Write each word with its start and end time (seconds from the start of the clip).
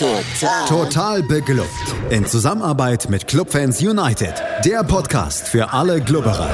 Total. 0.00 0.66
Total 0.66 1.22
beglückt. 1.22 1.68
In 2.08 2.24
Zusammenarbeit 2.24 3.10
mit 3.10 3.26
Clubfans 3.26 3.82
United. 3.82 4.32
Der 4.64 4.82
Podcast 4.82 5.46
für 5.46 5.74
alle 5.74 6.00
Glubberer. 6.00 6.48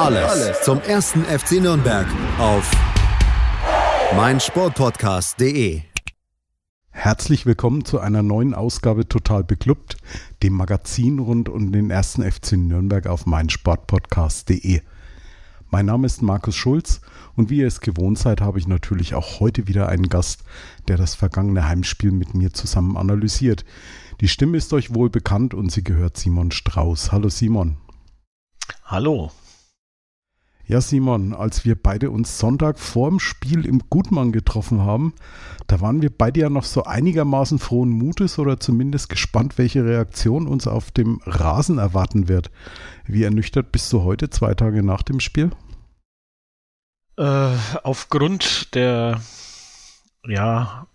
Alles, 0.00 0.30
Alles 0.30 0.62
zum 0.62 0.80
ersten 0.80 1.22
FC 1.26 1.60
Nürnberg 1.60 2.06
auf 2.38 2.70
meinsportpodcast.de. 4.16 5.82
Herzlich 6.88 7.44
willkommen 7.44 7.84
zu 7.84 8.00
einer 8.00 8.22
neuen 8.22 8.54
Ausgabe 8.54 9.06
Total 9.06 9.44
beglückt, 9.44 9.98
dem 10.42 10.54
Magazin 10.54 11.18
rund 11.18 11.50
um 11.50 11.72
den 11.72 11.90
ersten 11.90 12.22
FC 12.22 12.52
Nürnberg 12.52 13.06
auf 13.06 13.26
meinsportpodcast.de. 13.26 14.80
Mein 15.70 15.86
Name 15.86 16.06
ist 16.06 16.22
Markus 16.22 16.54
Schulz 16.54 17.00
und 17.36 17.50
wie 17.50 17.58
ihr 17.58 17.66
es 17.66 17.80
gewohnt 17.80 18.18
seid, 18.18 18.40
habe 18.40 18.58
ich 18.58 18.68
natürlich 18.68 19.14
auch 19.14 19.40
heute 19.40 19.66
wieder 19.66 19.88
einen 19.88 20.08
Gast, 20.08 20.44
der 20.88 20.96
das 20.96 21.14
vergangene 21.14 21.66
Heimspiel 21.66 22.12
mit 22.12 22.34
mir 22.34 22.52
zusammen 22.52 22.96
analysiert. 22.96 23.64
Die 24.20 24.28
Stimme 24.28 24.56
ist 24.56 24.72
euch 24.72 24.94
wohl 24.94 25.10
bekannt 25.10 25.54
und 25.54 25.72
sie 25.72 25.82
gehört 25.82 26.16
Simon 26.16 26.52
Strauß. 26.52 27.10
Hallo 27.10 27.28
Simon. 27.28 27.76
Hallo. 28.84 29.32
Ja, 30.66 30.80
Simon, 30.80 31.34
als 31.34 31.66
wir 31.66 31.74
beide 31.74 32.10
uns 32.10 32.38
Sonntag 32.38 32.78
vorm 32.78 33.20
Spiel 33.20 33.66
im 33.66 33.82
Gutmann 33.90 34.32
getroffen 34.32 34.80
haben, 34.80 35.12
da 35.66 35.82
waren 35.82 36.00
wir 36.00 36.10
beide 36.10 36.40
ja 36.40 36.48
noch 36.48 36.64
so 36.64 36.84
einigermaßen 36.84 37.58
frohen 37.58 37.90
Mutes 37.90 38.38
oder 38.38 38.58
zumindest 38.58 39.10
gespannt, 39.10 39.58
welche 39.58 39.84
Reaktion 39.84 40.46
uns 40.46 40.66
auf 40.66 40.90
dem 40.90 41.20
Rasen 41.26 41.76
erwarten 41.76 42.28
wird. 42.28 42.50
Wie 43.04 43.24
ernüchtert 43.24 43.72
bist 43.72 43.92
du 43.92 44.02
heute, 44.02 44.30
zwei 44.30 44.54
Tage 44.54 44.82
nach 44.82 45.02
dem 45.02 45.20
Spiel? 45.20 45.50
Äh, 47.18 47.56
aufgrund 47.82 48.74
der 48.74 49.20
ja 50.26 50.86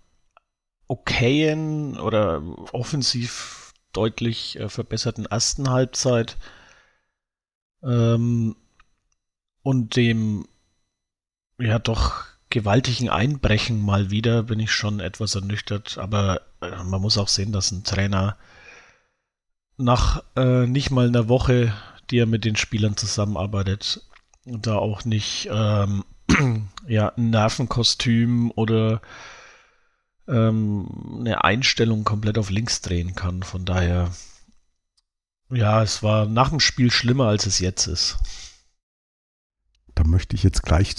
okayen 0.88 1.99
oder 1.99 2.41
offensiv 2.74 3.74
deutlich 3.94 4.60
äh, 4.60 4.68
verbesserten 4.68 5.27
ersten 5.27 5.70
Halbzeit 5.70 6.38
ähm, 7.84 8.55
und 9.63 9.96
dem 9.96 10.48
ja 11.60 11.79
doch 11.79 12.26
gewaltigen 12.49 13.10
Einbrechen 13.10 13.84
mal 13.84 14.10
wieder 14.10 14.43
bin 14.43 14.60
ich 14.60 14.71
schon 14.71 14.99
etwas 14.99 15.35
ernüchtert, 15.35 15.98
aber 15.98 16.41
äh, 16.62 16.84
man 16.84 17.02
muss 17.02 17.18
auch 17.18 17.27
sehen, 17.27 17.52
dass 17.52 17.71
ein 17.71 17.84
Trainer 17.84 18.37
nach 19.77 20.24
äh, 20.35 20.65
nicht 20.65 20.91
mal 20.91 21.07
einer 21.07 21.30
Woche, 21.30 21.74
die 22.10 22.18
er 22.20 22.26
mit 22.26 22.46
den 22.46 22.55
Spielern 22.55 22.98
zusammenarbeitet, 22.98 24.02
da 24.46 24.76
auch 24.76 25.05
nicht 25.05 25.48
ähm, 25.52 26.04
ja, 26.87 27.10
ein 27.15 27.30
Nervenkostüm 27.30 28.52
oder 28.55 29.02
ähm, 30.27 31.18
eine 31.20 31.43
Einstellung 31.43 32.04
komplett 32.04 32.37
auf 32.37 32.49
links 32.49 32.82
drehen 32.82 33.15
kann. 33.15 33.43
Von 33.43 33.65
daher, 33.65 34.12
ja, 35.49 35.82
es 35.84 36.04
war 36.04 36.26
nach 36.26 36.49
dem 36.49 36.60
Spiel 36.60 36.91
schlimmer, 36.91 37.27
als 37.27 37.46
es 37.46 37.60
jetzt 37.60 37.87
ist. 37.87 38.18
Da 40.00 40.08
möchte 40.08 40.34
ich 40.34 40.44
jetzt 40.44 40.64
gleich 40.64 40.96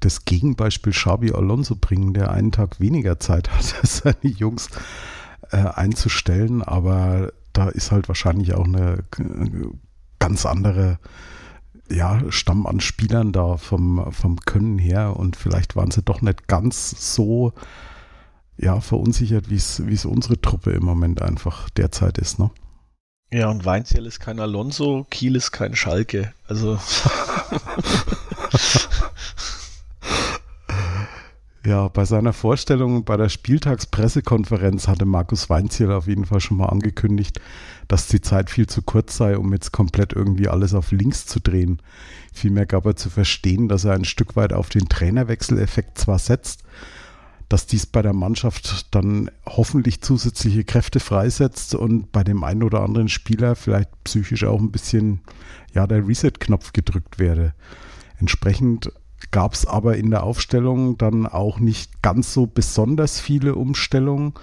das 0.00 0.26
Gegenbeispiel 0.26 0.92
Xabi 0.92 1.32
Alonso 1.32 1.74
bringen, 1.74 2.12
der 2.12 2.32
einen 2.32 2.52
Tag 2.52 2.80
weniger 2.80 3.18
Zeit 3.18 3.50
hat, 3.50 3.62
seine 3.82 4.16
Jungs 4.20 4.68
äh, 5.50 5.56
einzustellen, 5.56 6.60
aber 6.60 7.32
da 7.54 7.70
ist 7.70 7.92
halt 7.92 8.08
wahrscheinlich 8.08 8.52
auch 8.52 8.66
eine 8.66 9.04
ganz 10.18 10.44
andere 10.44 10.98
ja, 11.90 12.20
Stamm 12.28 12.66
an 12.66 12.80
Spielern 12.80 13.32
da 13.32 13.56
vom, 13.56 14.12
vom 14.12 14.36
Können 14.40 14.76
her 14.76 15.16
und 15.16 15.36
vielleicht 15.36 15.74
waren 15.74 15.90
sie 15.90 16.02
doch 16.02 16.20
nicht 16.20 16.46
ganz 16.46 17.14
so 17.14 17.54
ja, 18.58 18.82
verunsichert, 18.82 19.48
wie 19.48 19.54
es 19.56 20.04
unsere 20.04 20.38
Truppe 20.42 20.72
im 20.72 20.84
Moment 20.84 21.22
einfach 21.22 21.70
derzeit 21.70 22.18
ist, 22.18 22.38
ne? 22.38 22.50
Ja, 23.32 23.48
und 23.48 23.64
Weinziel 23.64 24.04
ist 24.04 24.20
kein 24.20 24.38
Alonso, 24.38 25.06
Kiel 25.08 25.36
ist 25.36 25.52
kein 25.52 25.74
Schalke. 25.74 26.34
Also. 26.46 26.78
Ja, 31.64 31.86
bei 31.86 32.04
seiner 32.04 32.32
Vorstellung 32.32 33.04
bei 33.04 33.16
der 33.16 33.28
Spieltagspressekonferenz 33.28 34.88
hatte 34.88 35.04
Markus 35.04 35.48
Weinziel 35.48 35.92
auf 35.92 36.08
jeden 36.08 36.24
Fall 36.24 36.40
schon 36.40 36.56
mal 36.56 36.66
angekündigt, 36.66 37.40
dass 37.86 38.08
die 38.08 38.20
Zeit 38.20 38.50
viel 38.50 38.66
zu 38.66 38.82
kurz 38.82 39.16
sei, 39.16 39.38
um 39.38 39.52
jetzt 39.52 39.70
komplett 39.70 40.12
irgendwie 40.12 40.48
alles 40.48 40.74
auf 40.74 40.90
links 40.90 41.24
zu 41.24 41.38
drehen. 41.38 41.80
Vielmehr 42.32 42.66
gab 42.66 42.84
er 42.84 42.96
zu 42.96 43.10
verstehen, 43.10 43.68
dass 43.68 43.84
er 43.84 43.92
ein 43.92 44.04
Stück 44.04 44.34
weit 44.34 44.52
auf 44.52 44.70
den 44.70 44.88
Trainerwechseleffekt 44.88 45.98
zwar 45.98 46.18
setzt, 46.18 46.64
dass 47.48 47.66
dies 47.66 47.86
bei 47.86 48.02
der 48.02 48.14
Mannschaft 48.14 48.92
dann 48.92 49.30
hoffentlich 49.46 50.00
zusätzliche 50.00 50.64
Kräfte 50.64 50.98
freisetzt 50.98 51.76
und 51.76 52.10
bei 52.10 52.24
dem 52.24 52.42
einen 52.42 52.64
oder 52.64 52.80
anderen 52.80 53.08
Spieler 53.08 53.54
vielleicht 53.54 53.90
psychisch 54.02 54.42
auch 54.42 54.58
ein 54.58 54.72
bisschen 54.72 55.20
ja 55.74 55.86
der 55.86 56.08
Reset-Knopf 56.08 56.72
gedrückt 56.72 57.20
werde. 57.20 57.54
Entsprechend 58.22 58.92
gab 59.32 59.52
es 59.52 59.66
aber 59.66 59.96
in 59.96 60.12
der 60.12 60.22
Aufstellung 60.22 60.96
dann 60.96 61.26
auch 61.26 61.58
nicht 61.58 62.02
ganz 62.02 62.32
so 62.32 62.46
besonders 62.46 63.18
viele 63.18 63.56
Umstellungen. 63.56 64.34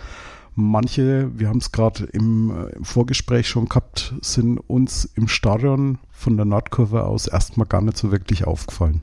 Manche, 0.53 1.31
wir 1.39 1.47
haben 1.47 1.59
es 1.59 1.71
gerade 1.71 2.03
im, 2.03 2.51
äh, 2.51 2.75
im, 2.75 2.83
Vorgespräch 2.83 3.47
schon 3.47 3.69
gehabt, 3.69 4.13
sind 4.19 4.57
uns 4.57 5.05
im 5.05 5.29
Stadion 5.29 5.97
von 6.11 6.35
der 6.35 6.45
Nordkurve 6.45 7.05
aus 7.05 7.27
erstmal 7.27 7.67
gar 7.67 7.79
nicht 7.81 7.97
so 7.97 8.11
wirklich 8.11 8.43
aufgefallen. 8.43 9.01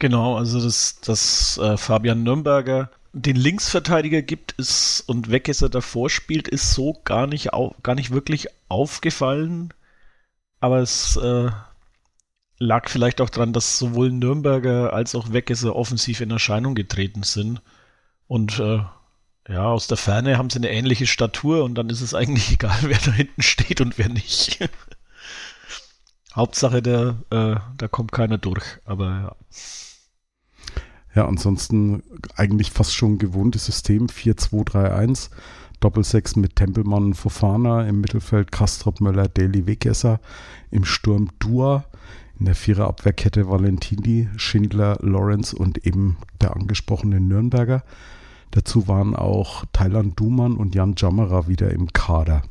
Genau, 0.00 0.36
also 0.36 0.60
dass, 0.60 1.00
dass 1.00 1.56
äh, 1.58 1.76
Fabian 1.76 2.24
Nürnberger 2.24 2.90
den 3.12 3.36
Linksverteidiger 3.36 4.22
gibt 4.22 4.52
ist 4.58 5.04
und 5.06 5.30
Weggesser 5.30 5.68
davor 5.68 6.10
spielt, 6.10 6.48
ist 6.48 6.72
so 6.72 7.00
gar 7.04 7.28
nicht, 7.28 7.52
au, 7.52 7.76
gar 7.84 7.94
nicht 7.94 8.10
wirklich 8.10 8.48
aufgefallen. 8.68 9.72
Aber 10.58 10.78
es 10.78 11.16
äh, 11.16 11.50
lag 12.58 12.88
vielleicht 12.88 13.20
auch 13.20 13.30
daran, 13.30 13.52
dass 13.52 13.78
sowohl 13.78 14.10
Nürnberger 14.10 14.92
als 14.92 15.14
auch 15.14 15.32
Weggesser 15.32 15.76
offensiv 15.76 16.20
in 16.20 16.30
Erscheinung 16.30 16.74
getreten 16.74 17.22
sind. 17.22 17.62
Und 18.26 18.58
äh, 18.58 18.80
ja, 19.48 19.64
aus 19.64 19.86
der 19.86 19.96
Ferne 19.96 20.36
haben 20.36 20.50
sie 20.50 20.58
eine 20.58 20.70
ähnliche 20.70 21.06
Statur 21.06 21.64
und 21.64 21.74
dann 21.76 21.88
ist 21.88 22.00
es 22.00 22.14
eigentlich 22.14 22.52
egal, 22.52 22.78
wer 22.82 22.98
da 22.98 23.12
hinten 23.12 23.42
steht 23.42 23.80
und 23.80 23.98
wer 23.98 24.08
nicht. 24.08 24.58
Hauptsache, 26.34 26.82
der, 26.82 27.16
äh, 27.30 27.56
da 27.76 27.88
kommt 27.88 28.12
keiner 28.12 28.38
durch, 28.38 28.64
aber 28.84 29.06
ja. 29.06 29.36
Ja, 31.14 31.26
ansonsten 31.26 32.02
eigentlich 32.36 32.70
fast 32.70 32.94
schon 32.94 33.18
gewohntes 33.18 33.66
System 33.66 34.06
4-2-3-1. 34.06 35.30
Doppelsechs 35.80 36.36
mit 36.36 36.56
Tempelmann 36.56 37.14
Fofana, 37.14 37.88
im 37.88 38.00
Mittelfeld 38.00 38.52
Kastrop 38.52 39.00
Möller, 39.00 39.28
Daily 39.28 39.66
Wegesser, 39.66 40.20
im 40.70 40.84
Sturm 40.84 41.30
Dua, 41.38 41.86
in 42.38 42.46
der 42.46 42.54
Viererabwehrkette 42.54 43.48
Valentini, 43.48 44.28
Schindler, 44.36 44.98
Lawrence 45.00 45.56
und 45.56 45.86
eben 45.86 46.18
der 46.40 46.54
angesprochene 46.54 47.20
Nürnberger. 47.20 47.82
Dazu 48.50 48.88
waren 48.88 49.14
auch 49.14 49.64
Thailand 49.72 50.18
Duman 50.18 50.56
und 50.56 50.74
Jan 50.74 50.94
Jammerer 50.96 51.48
wieder 51.48 51.70
im 51.70 51.92
Kader. 51.92 52.42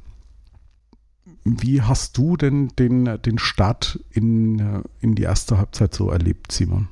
Wie 1.44 1.81
hast 1.81 2.18
du 2.18 2.36
denn 2.36 2.70
den, 2.78 3.22
den 3.22 3.40
Start 3.40 4.00
in, 4.12 4.84
in 5.00 5.16
die 5.16 5.24
erste 5.24 5.58
Halbzeit 5.58 5.94
so 5.94 6.12
erlebt, 6.12 6.52
Simon? 6.52 6.90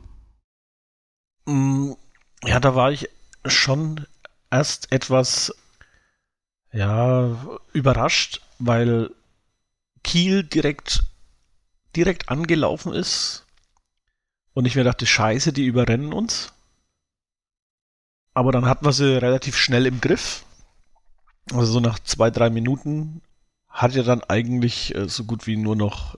Mm, 1.46 1.92
ja, 2.46 2.60
da 2.60 2.74
war 2.76 2.92
ich 2.92 3.10
schon 3.46 4.06
erst 4.50 4.92
etwas 4.92 5.54
ja, 6.72 7.38
überrascht, 7.74 8.42
weil 8.60 9.12
Kiel 10.04 10.44
direkt 10.44 11.04
direkt 11.96 12.30
angelaufen 12.30 12.94
ist 12.94 13.46
und 14.54 14.66
ich 14.66 14.76
mir 14.76 14.84
dachte, 14.84 15.06
scheiße, 15.06 15.54
die 15.54 15.66
überrennen 15.66 16.14
uns. 16.14 16.54
Aber 18.34 18.52
dann 18.52 18.66
hatten 18.66 18.86
wir 18.86 18.94
sie 18.94 19.22
relativ 19.22 19.58
schnell 19.58 19.86
im 19.86 20.02
Griff. 20.02 20.44
Also 21.52 21.74
so 21.74 21.80
nach 21.80 22.00
zwei, 22.00 22.32
drei 22.32 22.50
Minuten 22.50 23.22
hat 23.70 23.94
ja 23.94 24.04
dann 24.04 24.24
eigentlich 24.24 24.96
äh, 24.96 25.08
so 25.08 25.26
gut 25.26 25.48
wie 25.48 25.58
nur 25.58 25.76
noch 25.76 26.18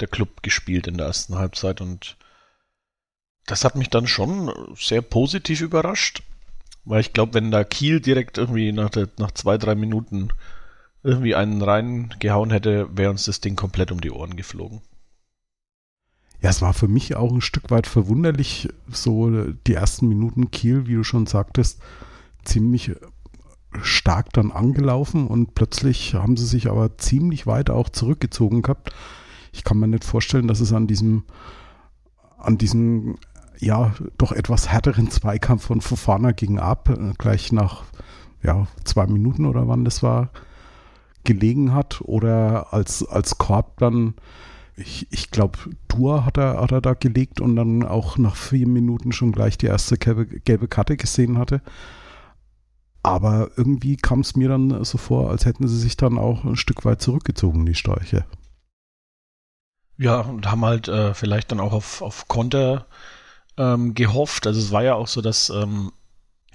der 0.00 0.08
Club 0.08 0.42
gespielt 0.42 0.86
in 0.86 0.96
der 0.96 1.06
ersten 1.06 1.36
Halbzeit 1.36 1.80
und 1.80 2.16
das 3.46 3.64
hat 3.64 3.76
mich 3.76 3.88
dann 3.88 4.06
schon 4.06 4.52
sehr 4.76 5.02
positiv 5.02 5.60
überrascht, 5.60 6.22
weil 6.84 7.00
ich 7.00 7.12
glaube, 7.12 7.34
wenn 7.34 7.50
da 7.50 7.64
Kiel 7.64 8.00
direkt 8.00 8.38
irgendwie 8.38 8.72
nach, 8.72 8.90
der, 8.90 9.08
nach 9.18 9.30
zwei, 9.32 9.58
drei 9.58 9.74
Minuten 9.74 10.28
irgendwie 11.02 11.34
einen 11.34 11.62
reingehauen 11.62 12.50
hätte, 12.50 12.88
wäre 12.96 13.10
uns 13.10 13.24
das 13.24 13.40
Ding 13.40 13.56
komplett 13.56 13.90
um 13.90 14.00
die 14.00 14.10
Ohren 14.10 14.36
geflogen. 14.36 14.82
Ja, 16.40 16.50
es 16.50 16.62
war 16.62 16.72
für 16.72 16.88
mich 16.88 17.16
auch 17.16 17.32
ein 17.32 17.40
Stück 17.40 17.70
weit 17.70 17.86
verwunderlich, 17.86 18.68
so 18.88 19.30
die 19.66 19.74
ersten 19.74 20.08
Minuten 20.08 20.50
Kiel, 20.50 20.86
wie 20.86 20.94
du 20.94 21.02
schon 21.02 21.26
sagtest, 21.26 21.80
ziemlich 22.44 22.92
stark 23.82 24.32
dann 24.32 24.50
angelaufen 24.52 25.26
und 25.26 25.54
plötzlich 25.54 26.14
haben 26.14 26.36
sie 26.36 26.46
sich 26.46 26.70
aber 26.70 26.96
ziemlich 26.96 27.46
weit 27.46 27.70
auch 27.70 27.88
zurückgezogen 27.88 28.62
gehabt. 28.62 28.94
Ich 29.52 29.64
kann 29.64 29.78
mir 29.78 29.88
nicht 29.88 30.04
vorstellen, 30.04 30.48
dass 30.48 30.60
es 30.60 30.72
an 30.72 30.86
diesem, 30.86 31.24
an 32.38 32.56
diesem, 32.56 33.16
ja, 33.58 33.94
doch 34.16 34.32
etwas 34.32 34.68
härteren 34.68 35.10
Zweikampf 35.10 35.64
von 35.66 35.80
Fofana 35.80 36.30
gegen 36.32 36.58
Ab, 36.58 36.96
gleich 37.18 37.52
nach 37.52 37.84
ja, 38.42 38.66
zwei 38.84 39.06
Minuten 39.06 39.44
oder 39.44 39.66
wann 39.68 39.84
das 39.84 40.02
war, 40.02 40.30
gelegen 41.24 41.74
hat 41.74 42.00
oder 42.02 42.72
als, 42.72 43.06
als 43.06 43.38
Korb 43.38 43.78
dann, 43.78 44.14
ich, 44.78 45.06
ich 45.10 45.30
glaube, 45.30 45.58
Tour 45.88 46.24
hat 46.24 46.38
er, 46.38 46.60
hat 46.60 46.72
er 46.72 46.80
da 46.80 46.94
gelegt 46.94 47.40
und 47.40 47.56
dann 47.56 47.84
auch 47.84 48.16
nach 48.18 48.36
vier 48.36 48.66
Minuten 48.66 49.12
schon 49.12 49.32
gleich 49.32 49.58
die 49.58 49.66
erste 49.66 49.98
gelbe, 49.98 50.26
gelbe 50.26 50.68
Karte 50.68 50.96
gesehen 50.96 51.38
hatte. 51.38 51.60
Aber 53.02 53.50
irgendwie 53.56 53.96
kam 53.96 54.20
es 54.20 54.36
mir 54.36 54.48
dann 54.48 54.84
so 54.84 54.98
vor, 54.98 55.30
als 55.30 55.44
hätten 55.44 55.66
sie 55.68 55.78
sich 55.78 55.96
dann 55.96 56.18
auch 56.18 56.44
ein 56.44 56.56
Stück 56.56 56.84
weit 56.84 57.00
zurückgezogen, 57.00 57.66
die 57.66 57.74
Störche. 57.74 58.24
Ja, 59.96 60.20
und 60.20 60.50
haben 60.50 60.64
halt 60.64 60.88
äh, 60.88 61.14
vielleicht 61.14 61.50
dann 61.50 61.60
auch 61.60 61.72
auf, 61.72 62.02
auf 62.02 62.28
Konter 62.28 62.86
ähm, 63.56 63.94
gehofft. 63.94 64.46
Also 64.46 64.60
es 64.60 64.70
war 64.70 64.84
ja 64.84 64.94
auch 64.94 65.08
so, 65.08 65.20
dass 65.20 65.50
ähm, 65.50 65.92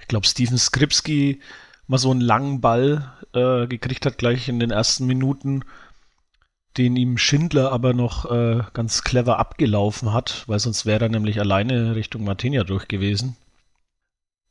ich 0.00 0.08
glaube, 0.08 0.26
Steven 0.26 0.58
Skripski 0.58 1.40
mal 1.86 1.98
so 1.98 2.10
einen 2.10 2.20
langen 2.20 2.60
Ball 2.60 3.12
äh, 3.34 3.66
gekriegt 3.66 4.06
hat, 4.06 4.16
gleich 4.16 4.48
in 4.48 4.60
den 4.60 4.70
ersten 4.70 5.06
Minuten, 5.06 5.64
den 6.76 6.96
ihm 6.96 7.18
Schindler 7.18 7.72
aber 7.72 7.94
noch 7.94 8.30
äh, 8.30 8.62
ganz 8.72 9.02
clever 9.02 9.38
abgelaufen 9.38 10.12
hat, 10.12 10.44
weil 10.46 10.58
sonst 10.58 10.86
wäre 10.86 11.04
er 11.04 11.08
nämlich 11.08 11.38
alleine 11.38 11.94
Richtung 11.94 12.24
Martinia 12.24 12.64
durch 12.64 12.88
gewesen. 12.88 13.36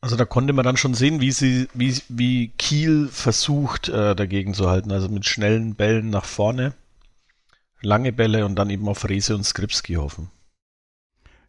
Also 0.01 0.17
da 0.17 0.25
konnte 0.25 0.51
man 0.51 0.65
dann 0.65 0.77
schon 0.77 0.93
sehen, 0.93 1.21
wie 1.21 1.31
sie, 1.31 1.69
wie, 1.73 1.97
wie 2.09 2.49
Kiel 2.57 3.07
versucht, 3.07 3.87
äh, 3.87 4.15
dagegen 4.15 4.53
zu 4.53 4.69
halten. 4.69 4.91
Also 4.91 5.07
mit 5.07 5.25
schnellen 5.25 5.75
Bällen 5.75 6.09
nach 6.09 6.25
vorne, 6.25 6.73
lange 7.81 8.11
Bälle 8.11 8.45
und 8.45 8.55
dann 8.55 8.69
eben 8.69 8.87
auf 8.89 9.07
Rese 9.07 9.35
und 9.35 9.45
Skripski 9.45 9.93
hoffen. 9.93 10.29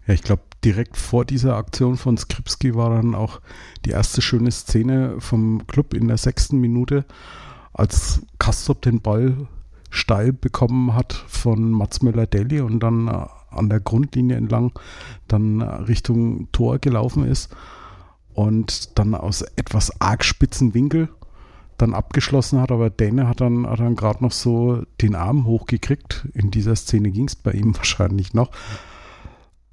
Ja, 0.06 0.14
ich 0.14 0.22
glaube, 0.22 0.42
direkt 0.64 0.96
vor 0.96 1.24
dieser 1.24 1.56
Aktion 1.56 1.96
von 1.96 2.16
Skripski 2.16 2.74
war 2.74 2.90
dann 2.90 3.14
auch 3.14 3.40
die 3.84 3.90
erste 3.90 4.22
schöne 4.22 4.52
Szene 4.52 5.16
vom 5.18 5.66
Club 5.66 5.94
in 5.94 6.08
der 6.08 6.18
sechsten 6.18 6.58
Minute, 6.58 7.04
als 7.72 8.22
Kastrop 8.38 8.82
den 8.82 9.00
Ball 9.00 9.48
steil 9.94 10.32
bekommen 10.32 10.94
hat 10.94 11.12
von 11.12 11.70
Mats 11.70 12.02
Möller-Deli 12.02 12.60
und 12.60 12.80
dann 12.80 13.08
äh, 13.08 13.26
an 13.50 13.68
der 13.68 13.80
Grundlinie 13.80 14.36
entlang 14.36 14.72
dann 15.28 15.62
Richtung 15.62 16.48
Tor 16.50 16.78
gelaufen 16.78 17.26
ist 17.26 17.54
und 18.34 18.98
dann 18.98 19.14
aus 19.14 19.42
etwas 19.42 20.00
arg 20.00 20.24
spitzen 20.24 20.74
Winkel 20.74 21.08
dann 21.78 21.94
abgeschlossen 21.94 22.60
hat, 22.60 22.70
aber 22.70 22.90
Däne 22.90 23.28
hat 23.28 23.40
dann, 23.40 23.66
hat 23.66 23.80
dann 23.80 23.96
gerade 23.96 24.22
noch 24.22 24.32
so 24.32 24.82
den 25.00 25.14
Arm 25.14 25.44
hochgekriegt. 25.44 26.28
In 26.32 26.50
dieser 26.50 26.76
Szene 26.76 27.10
ging 27.10 27.26
es 27.26 27.36
bei 27.36 27.50
ihm 27.52 27.76
wahrscheinlich 27.76 28.34
noch. 28.34 28.50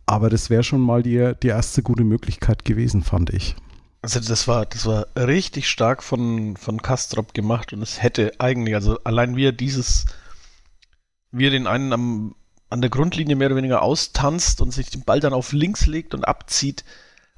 Aber 0.08 0.30
das 0.30 0.50
wäre 0.50 0.64
schon 0.64 0.82
mal 0.82 1.04
die, 1.04 1.34
die 1.42 1.48
erste 1.48 1.84
gute 1.84 2.04
Möglichkeit 2.04 2.66
gewesen, 2.66 3.04
fand 3.04 3.30
ich. 3.32 3.56
Also 4.02 4.20
das 4.20 4.48
war, 4.48 4.66
das 4.66 4.86
war 4.86 5.08
richtig 5.16 5.70
stark 5.70 6.02
von, 6.02 6.58
von 6.58 6.82
Kastrop 6.82 7.34
gemacht 7.34 7.72
und 7.72 7.84
es 7.84 8.02
hätte 8.02 8.34
eigentlich, 8.40 8.74
also 8.74 8.98
allein 9.04 9.36
wie 9.36 9.46
er 9.46 9.52
dieses, 9.52 10.06
wie 11.32 11.46
er 11.46 11.52
den 11.52 11.68
einen 11.68 11.94
am, 11.94 12.36
an 12.72 12.82
der 12.82 12.90
Grundlinie 12.90 13.36
mehr 13.36 13.48
oder 13.48 13.58
weniger 13.58 13.84
austanzt 13.84 14.60
und 14.62 14.72
sich 14.72 14.90
den 14.90 15.04
Ball 15.04 15.20
dann 15.20 15.34
auf 15.34 15.52
links 15.52 15.86
legt 15.86 16.16
und 16.16 16.28
abzieht, 16.28 16.84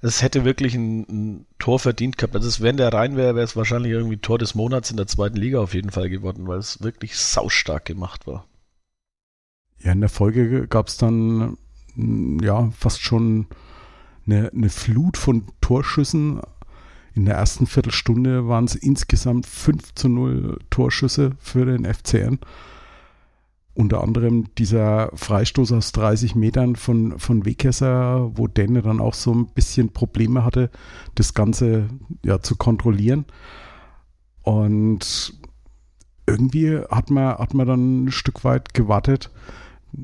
es 0.01 0.21
hätte 0.21 0.45
wirklich 0.45 0.75
ein, 0.75 0.99
ein, 1.09 1.45
Tor 1.59 1.79
verdient 1.79 2.17
gehabt. 2.17 2.35
Also 2.35 2.61
wenn 2.61 2.75
der 2.75 2.91
rein 2.93 3.15
wäre, 3.15 3.35
wäre 3.35 3.45
es 3.45 3.55
wahrscheinlich 3.55 3.91
irgendwie 3.91 4.17
Tor 4.17 4.37
des 4.37 4.53
Monats 4.53 4.91
in 4.91 4.97
der 4.97 5.07
zweiten 5.07 5.37
Liga 5.37 5.59
auf 5.59 5.73
jeden 5.73 5.91
Fall 5.91 6.09
geworden, 6.09 6.45
weil 6.45 6.59
es 6.59 6.83
wirklich 6.83 7.17
saustark 7.17 7.85
gemacht 7.85 8.27
war. 8.27 8.45
Ja, 9.79 9.93
in 9.93 10.01
der 10.01 10.09
Folge 10.09 10.67
gab 10.67 10.87
es 10.87 10.97
dann 10.97 11.57
ja, 11.95 12.69
fast 12.77 13.01
schon 13.01 13.47
eine, 14.25 14.51
eine 14.53 14.69
Flut 14.69 15.17
von 15.17 15.47
Torschüssen. 15.61 16.41
In 17.15 17.25
der 17.25 17.35
ersten 17.35 17.67
Viertelstunde 17.67 18.47
waren 18.47 18.65
es 18.65 18.75
insgesamt 18.75 19.45
5 19.45 19.93
zu 19.93 20.09
0 20.09 20.59
Torschüsse 20.69 21.31
für 21.39 21.65
den 21.65 21.85
FCN. 21.85 22.39
Unter 23.75 24.03
anderem 24.03 24.53
dieser 24.55 25.09
Freistoß 25.15 25.71
aus 25.73 25.91
30 25.93 26.35
Metern 26.35 26.75
von, 26.75 27.17
von 27.19 27.45
Wegkesser, 27.45 28.31
wo 28.37 28.47
Denne 28.47 28.81
dann 28.81 28.99
auch 28.99 29.15
so 29.15 29.33
ein 29.33 29.47
bisschen 29.47 29.93
Probleme 29.93 30.43
hatte, 30.43 30.69
das 31.15 31.33
Ganze 31.33 31.89
ja, 32.23 32.39
zu 32.39 32.55
kontrollieren. 32.55 33.25
Und 34.43 35.33
irgendwie 36.27 36.79
hat 36.89 37.09
man, 37.09 37.37
hat 37.37 37.53
man 37.53 37.67
dann 37.67 38.03
ein 38.05 38.11
Stück 38.11 38.43
weit 38.43 38.73
gewartet, 38.73 39.31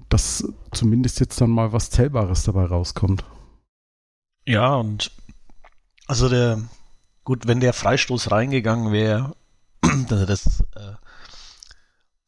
dass 0.09 0.47
zumindest 0.71 1.19
jetzt 1.19 1.39
dann 1.41 1.50
mal 1.50 1.73
was 1.73 1.89
Zählbares 1.89 2.44
dabei 2.44 2.65
rauskommt. 2.65 3.23
Ja, 4.47 4.75
und 4.75 5.12
also 6.07 6.27
der, 6.27 6.59
gut, 7.29 7.45
wenn 7.45 7.59
der 7.59 7.73
Freistoß 7.73 8.31
reingegangen 8.31 8.91
wäre, 8.91 9.35
das, 10.07 10.25
das, 10.25 10.61
äh, 10.75 10.95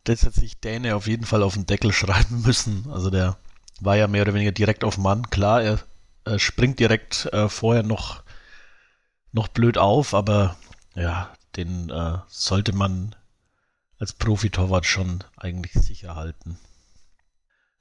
das 0.04 0.22
hätte 0.22 0.40
sich 0.40 0.60
Däne 0.60 0.96
auf 0.96 1.08
jeden 1.08 1.26
Fall 1.26 1.42
auf 1.42 1.56
den 1.56 1.66
Deckel 1.66 1.92
schreiben 1.92 2.44
müssen. 2.46 2.86
Also 2.92 3.10
der 3.10 3.36
war 3.80 3.96
ja 3.96 4.08
mehr 4.08 4.22
oder 4.22 4.36
weniger 4.36 4.52
direkt 4.52 4.84
auf 4.84 5.00
Mann. 5.00 5.28
Klar, 5.32 5.64
er, 5.64 5.80
er 6.24 6.38
springt 6.38 6.80
direkt 6.80 7.26
äh, 7.34 7.50
vorher 7.50 7.82
noch, 7.82 8.22
noch 9.32 9.48
blöd 9.48 9.80
auf, 9.80 10.14
aber 10.14 10.56
ja, 10.94 11.34
den 11.56 11.90
äh, 11.90 12.20
sollte 12.28 12.72
man 12.72 13.16
als 13.98 14.14
Profitorwart 14.14 14.86
schon 14.86 15.24
eigentlich 15.36 15.74
sicher 15.74 16.14
halten. 16.14 16.60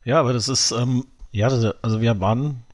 Ja, 0.04 0.20
aber 0.20 0.32
das 0.32 0.48
ist, 0.48 0.70
ähm, 0.70 1.06
ja, 1.32 1.48
also 1.48 2.00
wir 2.00 2.18
waren 2.18 2.64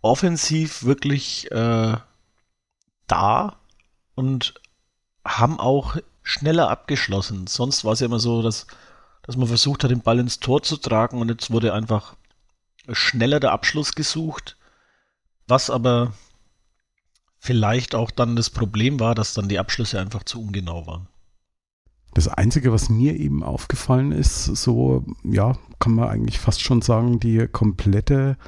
offensiv 0.00 0.84
wirklich 0.84 1.50
äh, 1.52 1.98
da 3.06 3.56
und 4.14 4.54
haben 5.24 5.58
auch 5.58 5.96
schneller 6.22 6.70
abgeschlossen. 6.70 7.46
Sonst 7.46 7.84
war 7.84 7.92
es 7.92 8.00
ja 8.00 8.06
immer 8.06 8.20
so, 8.20 8.42
dass, 8.42 8.66
dass 9.22 9.36
man 9.36 9.48
versucht 9.48 9.84
hat, 9.84 9.90
den 9.90 10.00
Ball 10.02 10.18
ins 10.18 10.40
Tor 10.40 10.62
zu 10.62 10.76
tragen 10.76 11.20
und 11.20 11.28
jetzt 11.28 11.50
wurde 11.50 11.74
einfach 11.74 12.16
schneller 12.90 13.40
der 13.40 13.52
Abschluss 13.52 13.94
gesucht, 13.94 14.56
was 15.46 15.70
aber 15.70 16.12
vielleicht 17.38 17.94
auch 17.94 18.10
dann 18.10 18.36
das 18.36 18.50
Problem 18.50 19.00
war, 19.00 19.14
dass 19.14 19.34
dann 19.34 19.48
die 19.48 19.58
Abschlüsse 19.58 20.00
einfach 20.00 20.24
zu 20.24 20.40
ungenau 20.40 20.86
waren. 20.86 21.08
Das 22.14 22.28
Einzige, 22.28 22.72
was 22.72 22.88
mir 22.88 23.16
eben 23.16 23.42
aufgefallen 23.42 24.12
ist, 24.12 24.44
so, 24.44 25.04
ja, 25.24 25.58
kann 25.80 25.94
man 25.94 26.08
eigentlich 26.08 26.38
fast 26.38 26.62
schon 26.62 26.80
sagen, 26.80 27.18
die 27.18 27.48
komplette 27.48 28.38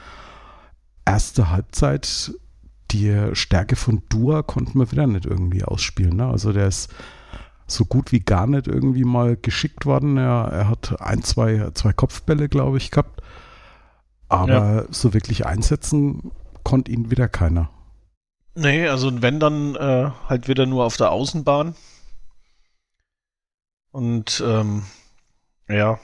erste 1.05 1.51
Halbzeit, 1.51 2.33
die 2.91 3.31
Stärke 3.35 3.77
von 3.77 4.03
Dua 4.09 4.43
konnten 4.43 4.79
wir 4.79 4.91
wieder 4.93 5.07
nicht 5.07 5.27
irgendwie 5.27 5.65
ausspielen. 5.65 6.17
Ne? 6.17 6.27
Also 6.27 6.53
der 6.53 6.69
ist 6.69 6.93
so 7.67 7.85
gut 7.85 8.13
wie 8.13 8.21
gar 8.21 8.47
nicht 8.47 8.69
irgendwie 8.69 9.05
mal 9.05 9.37
geschickt 9.37 9.87
worden. 9.87 10.17
Er, 10.17 10.49
er 10.53 10.69
hat 10.69 11.01
ein, 11.01 11.23
zwei, 11.23 11.71
zwei 11.75 11.93
Kopfbälle, 11.93 12.49
glaube 12.49 12.77
ich, 12.77 12.91
gehabt. 12.91 13.23
Aber 14.29 14.75
ja. 14.75 14.85
so 14.91 15.15
wirklich 15.15 15.47
einsetzen 15.47 16.31
konnte 16.63 16.91
ihn 16.91 17.11
wieder 17.11 17.29
keiner. 17.29 17.71
Nee, 18.55 18.89
also 18.89 19.23
wenn 19.23 19.39
dann 19.39 19.77
äh, 19.77 20.11
halt 20.29 20.49
wieder 20.49 20.67
nur 20.67 20.85
auf 20.85 20.97
der 20.97 21.11
Außenbahn. 21.11 21.75
Und 23.91 24.43
ähm, 24.45 24.83
ja, 25.69 25.99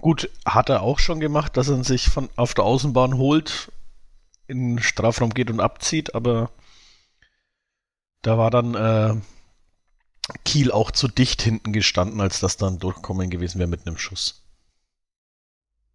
gut, 0.00 0.30
hat 0.44 0.68
er 0.68 0.82
auch 0.82 0.98
schon 0.98 1.20
gemacht, 1.20 1.56
dass 1.56 1.68
er 1.68 1.82
sich 1.84 2.08
von 2.08 2.28
auf 2.36 2.54
der 2.54 2.64
Außenbahn 2.64 3.16
holt, 3.16 3.72
in 4.48 4.76
den 4.76 4.82
Strafraum 4.82 5.30
geht 5.30 5.50
und 5.50 5.60
abzieht, 5.60 6.14
aber 6.14 6.50
da 8.22 8.38
war 8.38 8.50
dann 8.50 8.74
äh, 8.74 9.14
Kiel 10.44 10.72
auch 10.72 10.90
zu 10.90 11.08
dicht 11.08 11.42
hinten 11.42 11.72
gestanden, 11.72 12.20
als 12.20 12.40
das 12.40 12.56
dann 12.56 12.78
durchkommen 12.78 13.30
gewesen 13.30 13.58
wäre 13.58 13.68
mit 13.68 13.86
einem 13.86 13.98
Schuss. 13.98 14.42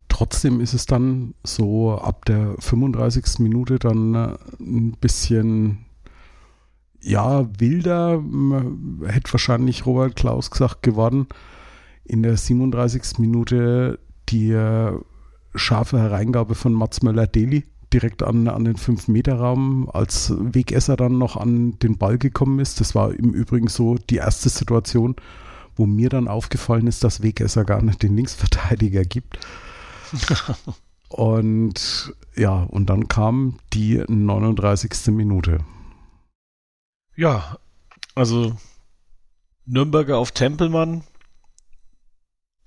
Trotzdem 0.07 0.61
ist 0.61 0.73
es 0.73 0.85
dann 0.85 1.33
so 1.43 1.97
ab 1.97 2.25
der 2.25 2.55
35. 2.59 3.39
Minute 3.39 3.79
dann 3.79 4.15
äh, 4.15 4.37
ein 4.59 4.97
bisschen 4.99 5.85
ja, 7.03 7.49
wilder, 7.59 8.23
hätte 9.07 9.33
wahrscheinlich 9.33 9.85
Robert 9.87 10.15
Klaus 10.15 10.51
gesagt, 10.51 10.83
geworden. 10.83 11.27
In 12.05 12.21
der 12.21 12.37
37. 12.37 13.17
Minute 13.17 13.99
die 14.29 14.51
äh, 14.51 14.93
scharfe 15.55 15.99
Hereingabe 15.99 16.55
von 16.55 16.73
Mats 16.73 17.01
Möller-Deli 17.01 17.63
direkt 17.93 18.23
an, 18.23 18.47
an 18.47 18.65
den 18.65 18.75
5-Meter-Raum, 18.75 19.89
als 19.91 20.33
Wegesser 20.37 20.95
dann 20.95 21.17
noch 21.17 21.37
an 21.37 21.77
den 21.79 21.97
Ball 21.97 22.17
gekommen 22.17 22.59
ist. 22.59 22.79
Das 22.79 22.95
war 22.95 23.13
im 23.13 23.33
Übrigen 23.33 23.67
so 23.67 23.95
die 23.95 24.17
erste 24.17 24.49
Situation, 24.49 25.15
wo 25.75 25.85
mir 25.85 26.09
dann 26.09 26.27
aufgefallen 26.27 26.87
ist, 26.87 27.03
dass 27.03 27.21
Wegesser 27.21 27.65
gar 27.65 27.81
nicht 27.81 28.03
den 28.03 28.15
Linksverteidiger 28.15 29.03
gibt. 29.03 29.39
und 31.09 32.13
ja, 32.35 32.63
und 32.63 32.89
dann 32.89 33.07
kam 33.07 33.59
die 33.73 34.03
39. 34.07 35.07
Minute. 35.07 35.59
Ja, 37.15 37.57
also 38.15 38.55
Nürnberger 39.65 40.17
auf 40.17 40.31
Tempelmann, 40.31 41.03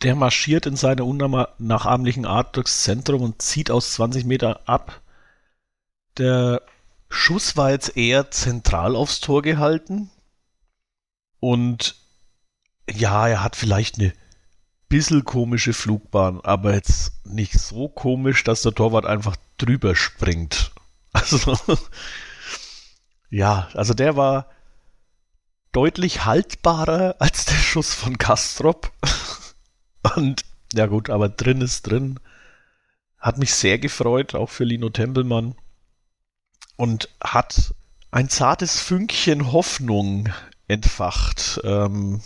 der 0.03 0.15
marschiert 0.15 0.67
in 0.67 0.77
seiner 0.77 1.07
unnachahmlichen 1.07 2.27
Art 2.27 2.57
durchs 2.57 2.83
Zentrum 2.83 3.23
und 3.23 3.43
zieht 3.43 3.71
aus 3.71 3.95
20 3.95 4.27
Meter 4.27 4.69
ab. 4.69 5.01
Der 6.19 6.63
Schuss 7.09 7.57
war 7.57 7.71
jetzt 7.71 7.97
eher 7.97 8.31
zentral 8.31 8.97
aufs 8.97 9.21
Tor 9.21 9.43
gehalten. 9.43 10.11
Und 11.41 11.97
ja, 12.91 13.29
er 13.29 13.43
hat 13.43 13.57
vielleicht 13.57 13.99
eine 13.99 14.13
bisschen 14.89 15.25
komische 15.25 15.73
Flugbahn, 15.73 16.41
aber 16.43 16.75
jetzt 16.75 17.13
nicht 17.25 17.55
so 17.55 17.89
komisch, 17.89 18.45
dass 18.45 18.63
der 18.63 18.75
Torwart 18.75 19.07
einfach 19.07 19.37
drüber 19.59 19.95
springt. 19.95 20.71
Also, 21.17 21.57
ja, 23.31 23.69
also 23.75 23.95
der 23.95 24.17
war 24.17 24.51
deutlich 25.71 26.25
haltbarer 26.25 27.15
als 27.21 27.45
der 27.45 27.55
Schuss 27.55 27.95
von 27.95 28.19
Kastrop. 28.19 28.91
Und 30.17 30.45
ja 30.73 30.87
gut, 30.87 31.11
aber 31.11 31.29
drin 31.29 31.61
ist 31.61 31.83
drin. 31.83 32.19
Hat 33.17 33.39
mich 33.39 33.55
sehr 33.55 33.79
gefreut, 33.79 34.35
auch 34.35 34.51
für 34.51 34.65
Lino 34.65 34.91
Tempelmann. 34.91 35.55
Und 36.77 37.09
hat 37.23 37.75
ein 38.11 38.29
zartes 38.29 38.81
Fünkchen 38.81 39.53
Hoffnung 39.53 40.29
entfacht, 40.69 41.61
ähm, 41.65 42.21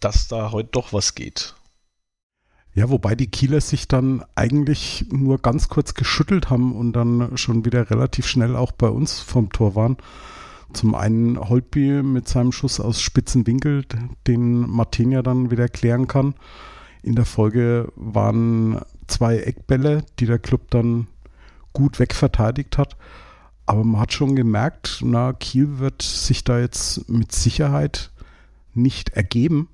dass 0.00 0.28
da 0.28 0.52
heute 0.52 0.70
doch 0.72 0.92
was 0.92 1.14
geht. 1.14 1.54
Ja, 2.74 2.90
wobei 2.90 3.14
die 3.14 3.28
Kieler 3.28 3.60
sich 3.60 3.86
dann 3.86 4.24
eigentlich 4.34 5.06
nur 5.10 5.38
ganz 5.38 5.68
kurz 5.68 5.94
geschüttelt 5.94 6.50
haben 6.50 6.74
und 6.74 6.92
dann 6.92 7.36
schon 7.36 7.64
wieder 7.64 7.88
relativ 7.88 8.26
schnell 8.26 8.56
auch 8.56 8.72
bei 8.72 8.88
uns 8.88 9.20
vom 9.20 9.50
Tor 9.50 9.76
waren. 9.76 9.96
Zum 10.72 10.96
einen 10.96 11.38
Holtby 11.38 12.02
mit 12.02 12.28
seinem 12.28 12.50
Schuss 12.50 12.80
aus 12.80 13.00
spitzen 13.00 13.46
Winkel, 13.46 13.84
den 14.26 14.68
Martin 14.68 15.12
ja 15.12 15.22
dann 15.22 15.52
wieder 15.52 15.68
klären 15.68 16.08
kann. 16.08 16.34
In 17.02 17.14
der 17.14 17.26
Folge 17.26 17.92
waren 17.94 18.80
zwei 19.06 19.38
Eckbälle, 19.38 20.04
die 20.18 20.26
der 20.26 20.40
Club 20.40 20.70
dann 20.70 21.06
gut 21.72 22.00
wegverteidigt 22.00 22.76
hat. 22.76 22.96
Aber 23.66 23.84
man 23.84 24.00
hat 24.00 24.12
schon 24.12 24.36
gemerkt, 24.36 25.00
na, 25.02 25.32
Kiel 25.32 25.78
wird 25.78 26.02
sich 26.02 26.44
da 26.44 26.58
jetzt 26.58 27.08
mit 27.08 27.32
Sicherheit 27.32 28.10
nicht 28.74 29.10
ergeben. 29.10 29.68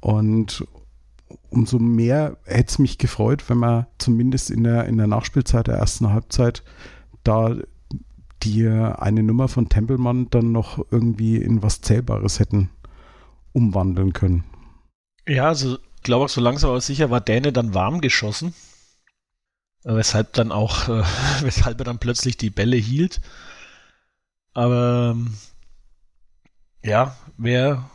Und 0.00 0.66
umso 1.50 1.78
mehr 1.78 2.36
hätte 2.44 2.70
es 2.70 2.78
mich 2.78 2.98
gefreut, 2.98 3.48
wenn 3.48 3.58
wir 3.58 3.88
zumindest 3.98 4.50
in 4.50 4.64
der, 4.64 4.86
in 4.86 4.96
der 4.96 5.06
Nachspielzeit 5.06 5.66
der 5.66 5.76
ersten 5.76 6.10
Halbzeit 6.10 6.62
da 7.24 7.56
die 8.42 8.68
eine 8.68 9.22
Nummer 9.22 9.48
von 9.48 9.68
Tempelmann 9.68 10.30
dann 10.30 10.52
noch 10.52 10.84
irgendwie 10.90 11.36
in 11.36 11.62
was 11.62 11.80
Zählbares 11.80 12.38
hätten 12.38 12.70
umwandeln 13.52 14.12
können. 14.12 14.44
Ja, 15.26 15.48
also 15.48 15.78
ich 15.96 16.02
glaube 16.02 16.26
auch 16.26 16.28
so 16.28 16.40
langsam 16.40 16.70
aber 16.70 16.80
sicher 16.80 17.10
war 17.10 17.20
Däne 17.20 17.52
dann 17.52 17.74
warm 17.74 18.00
geschossen. 18.00 18.54
Weshalb 19.84 20.32
dann 20.34 20.52
auch, 20.52 20.88
äh, 20.88 21.02
weshalb 21.40 21.80
er 21.80 21.84
dann 21.84 21.98
plötzlich 21.98 22.36
die 22.36 22.50
Bälle 22.50 22.76
hielt. 22.76 23.20
Aber 24.54 25.16
ja, 26.82 27.16
wer, 27.36 27.88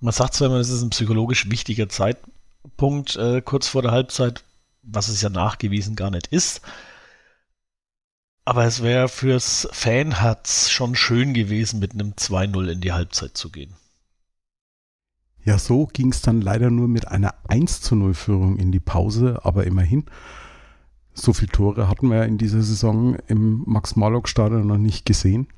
man 0.00 0.12
sagt 0.12 0.34
zwar 0.34 0.48
immer, 0.48 0.56
es 0.56 0.70
ist 0.70 0.82
ein 0.82 0.90
psychologisch 0.90 1.50
wichtiger 1.50 1.88
Zeitpunkt, 1.88 2.36
Punkt 2.76 3.16
äh, 3.16 3.40
kurz 3.40 3.68
vor 3.68 3.82
der 3.82 3.92
Halbzeit, 3.92 4.44
was 4.82 5.08
es 5.08 5.22
ja 5.22 5.28
nachgewiesen 5.28 5.96
gar 5.96 6.10
nicht 6.10 6.28
ist. 6.28 6.60
Aber 8.44 8.64
es 8.64 8.82
wäre 8.82 9.08
fürs 9.08 9.68
Fanherz 9.72 10.70
schon 10.70 10.94
schön 10.94 11.34
gewesen, 11.34 11.80
mit 11.80 11.92
einem 11.92 12.12
2-0 12.12 12.68
in 12.68 12.80
die 12.80 12.92
Halbzeit 12.92 13.36
zu 13.36 13.50
gehen. 13.50 13.74
Ja, 15.44 15.58
so 15.58 15.86
ging 15.86 16.12
es 16.12 16.22
dann 16.22 16.40
leider 16.40 16.70
nur 16.70 16.88
mit 16.88 17.08
einer 17.08 17.34
1 17.48 17.90
0 17.90 18.14
Führung 18.14 18.56
in 18.56 18.72
die 18.72 18.80
Pause, 18.80 19.40
aber 19.42 19.64
immerhin. 19.64 20.06
So 21.18 21.32
viele 21.32 21.50
Tore 21.50 21.88
hatten 21.88 22.10
wir 22.10 22.24
in 22.24 22.38
dieser 22.38 22.62
Saison 22.62 23.16
im 23.26 23.64
Max-Morlock-Stadion 23.66 24.66
noch 24.66 24.78
nicht 24.78 25.04
gesehen. 25.04 25.48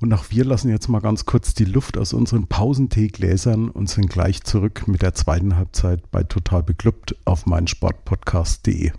Und 0.00 0.14
auch 0.14 0.24
wir 0.30 0.46
lassen 0.46 0.70
jetzt 0.70 0.88
mal 0.88 1.00
ganz 1.00 1.26
kurz 1.26 1.52
die 1.52 1.66
Luft 1.66 1.98
aus 1.98 2.14
unseren 2.14 2.46
Pausenteegläsern 2.46 3.68
und 3.68 3.90
sind 3.90 4.08
gleich 4.08 4.42
zurück 4.42 4.88
mit 4.88 5.02
der 5.02 5.12
zweiten 5.12 5.56
Halbzeit 5.56 6.10
bei 6.10 6.22
Total 6.22 6.62
Beklubbt 6.62 7.16
auf 7.26 7.44
meinsportpodcast.de. 7.44 8.92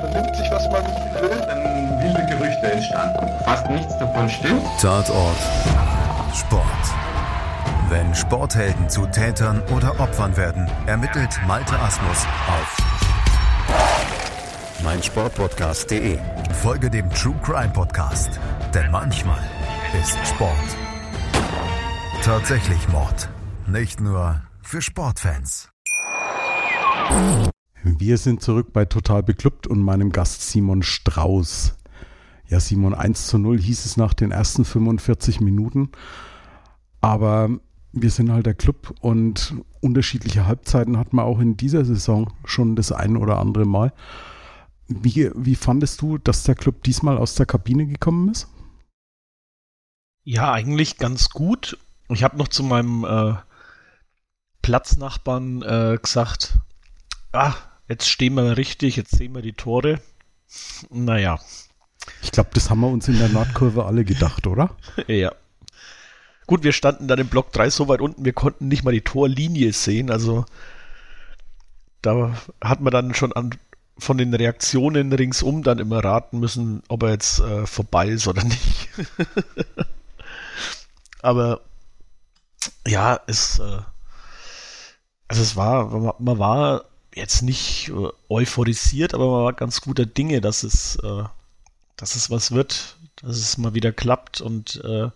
Vernimmt 0.00 0.36
sich, 0.36 0.50
was 0.50 0.70
man 0.70 0.84
will, 1.22 1.40
dann 1.46 2.02
wilde 2.02 2.26
Gerüchte 2.26 2.70
entstanden. 2.70 3.26
Fast 3.44 3.70
nichts 3.70 3.98
davon 3.98 4.28
stimmt. 4.28 4.62
Tatort 4.78 5.38
Sport. 6.34 7.11
Wenn 7.92 8.14
Sporthelden 8.14 8.88
zu 8.88 9.04
Tätern 9.04 9.60
oder 9.64 10.00
Opfern 10.00 10.34
werden, 10.38 10.66
ermittelt 10.86 11.38
Malte 11.46 11.78
Asmus 11.78 12.24
auf 12.48 12.78
meinsportpodcast.de. 14.82 16.18
Folge 16.62 16.88
dem 16.88 17.10
True 17.10 17.38
Crime 17.42 17.68
Podcast, 17.68 18.40
denn 18.72 18.90
manchmal 18.90 19.42
ist 20.00 20.16
Sport 20.26 20.56
tatsächlich 22.22 22.88
Mord. 22.88 23.28
Nicht 23.66 24.00
nur 24.00 24.40
für 24.62 24.80
Sportfans. 24.80 25.68
Wir 27.82 28.16
sind 28.16 28.40
zurück 28.40 28.72
bei 28.72 28.86
Total 28.86 29.22
Beklubbt 29.22 29.66
und 29.66 29.82
meinem 29.82 30.12
Gast 30.12 30.48
Simon 30.48 30.82
Strauß. 30.82 31.76
Ja, 32.48 32.58
Simon, 32.58 32.94
1 32.94 33.26
zu 33.26 33.36
0 33.36 33.60
hieß 33.60 33.84
es 33.84 33.98
nach 33.98 34.14
den 34.14 34.30
ersten 34.30 34.64
45 34.64 35.42
Minuten. 35.42 35.90
Aber 37.02 37.50
wir 37.92 38.10
sind 38.10 38.32
halt 38.32 38.46
der 38.46 38.54
Club 38.54 38.94
und 39.00 39.54
unterschiedliche 39.80 40.46
Halbzeiten 40.46 40.98
hat 40.98 41.12
man 41.12 41.24
auch 41.24 41.40
in 41.40 41.56
dieser 41.56 41.84
Saison 41.84 42.32
schon 42.44 42.76
das 42.76 42.92
ein 42.92 43.16
oder 43.16 43.38
andere 43.38 43.66
Mal. 43.66 43.92
Wie, 44.88 45.30
wie 45.34 45.54
fandest 45.54 46.00
du, 46.00 46.18
dass 46.18 46.42
der 46.42 46.54
Club 46.54 46.82
diesmal 46.84 47.18
aus 47.18 47.34
der 47.34 47.46
Kabine 47.46 47.86
gekommen 47.86 48.30
ist? 48.30 48.48
Ja, 50.24 50.52
eigentlich 50.52 50.98
ganz 50.98 51.30
gut. 51.30 51.78
Ich 52.08 52.22
habe 52.22 52.36
noch 52.36 52.48
zu 52.48 52.62
meinem 52.62 53.04
äh, 53.04 53.34
Platznachbarn 54.62 55.62
äh, 55.62 55.98
gesagt, 56.00 56.58
ah, 57.32 57.54
jetzt 57.88 58.08
stehen 58.08 58.34
wir 58.34 58.56
richtig, 58.56 58.96
jetzt 58.96 59.16
sehen 59.16 59.34
wir 59.34 59.42
die 59.42 59.54
Tore. 59.54 60.00
Naja. 60.90 61.40
Ich 62.22 62.32
glaube, 62.32 62.50
das 62.54 62.70
haben 62.70 62.80
wir 62.80 62.88
uns 62.88 63.08
in 63.08 63.18
der 63.18 63.28
Nordkurve 63.28 63.84
alle 63.84 64.04
gedacht, 64.04 64.46
oder? 64.46 64.76
ja. 65.06 65.32
Gut, 66.46 66.64
wir 66.64 66.72
standen 66.72 67.08
dann 67.08 67.18
im 67.18 67.28
Block 67.28 67.52
3 67.52 67.70
so 67.70 67.88
weit 67.88 68.00
unten, 68.00 68.24
wir 68.24 68.32
konnten 68.32 68.68
nicht 68.68 68.84
mal 68.84 68.92
die 68.92 69.02
Torlinie 69.02 69.72
sehen, 69.72 70.10
also 70.10 70.44
da 72.02 72.36
hat 72.60 72.80
man 72.80 72.92
dann 72.92 73.14
schon 73.14 73.32
an 73.32 73.54
von 73.98 74.18
den 74.18 74.34
Reaktionen 74.34 75.12
ringsum 75.12 75.62
dann 75.62 75.78
immer 75.78 76.02
raten 76.02 76.40
müssen, 76.40 76.82
ob 76.88 77.04
er 77.04 77.10
jetzt 77.10 77.40
äh, 77.40 77.66
vorbei 77.66 78.08
ist 78.08 78.26
oder 78.26 78.42
nicht. 78.42 78.88
Aber 81.22 81.60
ja, 82.86 83.20
es, 83.26 83.60
äh, 83.60 83.78
also 85.28 85.42
es 85.42 85.56
war, 85.56 86.14
man 86.18 86.38
war 86.38 86.84
jetzt 87.14 87.42
nicht 87.42 87.90
äh, 87.90 88.08
euphorisiert, 88.28 89.14
aber 89.14 89.30
man 89.30 89.44
war 89.44 89.52
ganz 89.52 89.80
guter 89.80 90.06
Dinge, 90.06 90.40
dass 90.40 90.62
es, 90.62 90.96
äh, 90.96 91.24
dass 91.96 92.16
es 92.16 92.30
was 92.30 92.50
wird, 92.50 92.96
dass 93.16 93.36
es 93.36 93.58
mal 93.58 93.74
wieder 93.74 93.92
klappt 93.92 94.40
und 94.40 94.82
äh, 94.84 95.10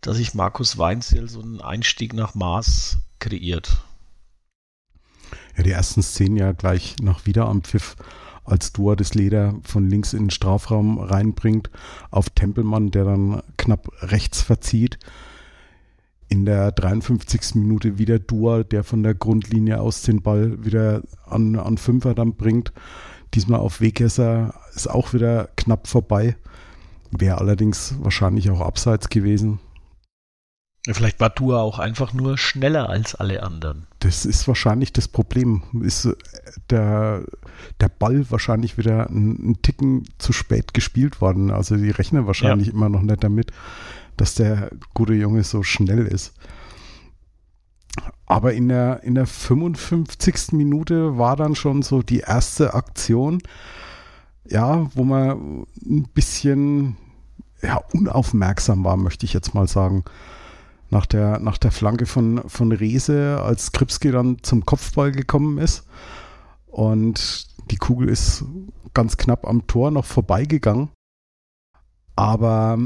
dass 0.00 0.16
sich 0.16 0.34
Markus 0.34 0.78
Weinzel 0.78 1.28
so 1.28 1.40
einen 1.40 1.60
Einstieg 1.60 2.12
nach 2.12 2.34
Maß 2.34 2.98
kreiert 3.18 3.82
ja, 5.58 5.64
die 5.64 5.72
ersten 5.72 6.02
Szenen 6.02 6.36
ja 6.36 6.52
gleich 6.52 6.96
nach 7.02 7.26
Wiederanpfiff, 7.26 7.96
als 8.44 8.72
Dua 8.72 8.96
das 8.96 9.14
Leder 9.14 9.54
von 9.62 9.90
links 9.90 10.14
in 10.14 10.24
den 10.24 10.30
Strafraum 10.30 10.98
reinbringt, 10.98 11.68
auf 12.10 12.30
Tempelmann, 12.30 12.90
der 12.90 13.04
dann 13.04 13.42
knapp 13.58 13.90
rechts 14.00 14.40
verzieht. 14.40 14.98
In 16.28 16.44
der 16.44 16.72
53. 16.72 17.56
Minute 17.56 17.98
wieder 17.98 18.18
Dua, 18.18 18.62
der 18.62 18.84
von 18.84 19.02
der 19.02 19.14
Grundlinie 19.14 19.80
aus 19.80 20.02
den 20.02 20.22
Ball 20.22 20.64
wieder 20.64 21.02
an, 21.26 21.56
an 21.56 21.76
Fünfer 21.76 22.14
dann 22.14 22.36
bringt. 22.36 22.72
Diesmal 23.34 23.60
auf 23.60 23.80
Wegesser 23.80 24.54
ist 24.74 24.88
auch 24.88 25.12
wieder 25.12 25.48
knapp 25.56 25.86
vorbei. 25.86 26.36
Wäre 27.10 27.38
allerdings 27.38 27.94
wahrscheinlich 28.00 28.50
auch 28.50 28.60
abseits 28.60 29.08
gewesen. 29.08 29.58
Vielleicht 30.94 31.20
war 31.20 31.30
Dua 31.30 31.60
auch 31.60 31.78
einfach 31.78 32.12
nur 32.12 32.38
schneller 32.38 32.88
als 32.88 33.14
alle 33.14 33.42
anderen. 33.42 33.86
Das 33.98 34.24
ist 34.24 34.48
wahrscheinlich 34.48 34.92
das 34.92 35.08
Problem. 35.08 35.62
Ist 35.82 36.06
äh, 36.06 36.14
der, 36.70 37.24
der 37.80 37.88
Ball 37.88 38.30
wahrscheinlich 38.30 38.78
wieder 38.78 39.08
einen 39.08 39.60
Ticken 39.62 40.04
zu 40.18 40.32
spät 40.32 40.72
gespielt 40.72 41.20
worden. 41.20 41.50
Also 41.50 41.76
die 41.76 41.90
rechnen 41.90 42.26
wahrscheinlich 42.26 42.68
ja. 42.68 42.72
immer 42.72 42.88
noch 42.88 43.02
nicht 43.02 43.22
damit, 43.22 43.52
dass 44.16 44.34
der 44.34 44.70
gute 44.94 45.14
Junge 45.14 45.44
so 45.44 45.62
schnell 45.62 46.06
ist. 46.06 46.32
Aber 48.26 48.52
in 48.54 48.68
der, 48.68 49.02
in 49.02 49.14
der 49.14 49.26
55. 49.26 50.52
Minute 50.52 51.18
war 51.18 51.36
dann 51.36 51.54
schon 51.54 51.82
so 51.82 52.02
die 52.02 52.20
erste 52.20 52.74
Aktion, 52.74 53.42
ja, 54.46 54.88
wo 54.94 55.04
man 55.04 55.66
ein 55.84 56.08
bisschen 56.14 56.96
ja, 57.62 57.76
unaufmerksam 57.92 58.84
war, 58.84 58.96
möchte 58.96 59.26
ich 59.26 59.32
jetzt 59.32 59.54
mal 59.54 59.66
sagen 59.66 60.04
nach 60.90 61.06
der, 61.06 61.38
nach 61.40 61.58
der 61.58 61.70
Flanke 61.70 62.06
von, 62.06 62.42
von 62.48 62.72
Rese, 62.72 63.40
als 63.42 63.72
Kripski 63.72 64.10
dann 64.10 64.42
zum 64.42 64.64
Kopfball 64.64 65.12
gekommen 65.12 65.58
ist. 65.58 65.86
Und 66.66 67.46
die 67.70 67.76
Kugel 67.76 68.08
ist 68.08 68.44
ganz 68.94 69.16
knapp 69.16 69.46
am 69.46 69.66
Tor 69.66 69.90
noch 69.90 70.04
vorbeigegangen. 70.04 70.90
Aber 72.16 72.78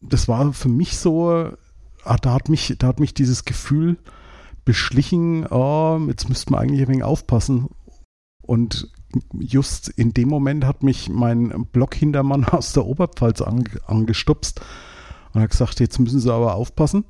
das 0.00 0.28
war 0.28 0.52
für 0.52 0.68
mich 0.68 0.98
so, 0.98 1.50
ah, 2.04 2.16
da 2.20 2.34
hat 2.34 2.48
mich, 2.48 2.74
da 2.78 2.88
hat 2.88 3.00
mich 3.00 3.14
dieses 3.14 3.44
Gefühl 3.44 3.98
beschlichen, 4.64 5.46
oh, 5.46 5.98
jetzt 6.08 6.28
müsste 6.28 6.52
man 6.52 6.60
eigentlich 6.60 6.82
ein 6.82 6.88
wenig 6.88 7.04
aufpassen. 7.04 7.68
Und 8.42 8.92
just 9.38 9.88
in 9.88 10.12
dem 10.12 10.28
Moment 10.28 10.64
hat 10.64 10.82
mich 10.82 11.08
mein 11.08 11.66
Blockhintermann 11.72 12.44
aus 12.48 12.72
der 12.72 12.86
Oberpfalz 12.86 13.40
ange, 13.40 13.64
angestupst 13.86 14.60
und 15.32 15.40
hat 15.40 15.50
gesagt, 15.50 15.80
jetzt 15.80 15.98
müssen 15.98 16.20
Sie 16.20 16.32
aber 16.32 16.54
aufpassen. 16.54 17.04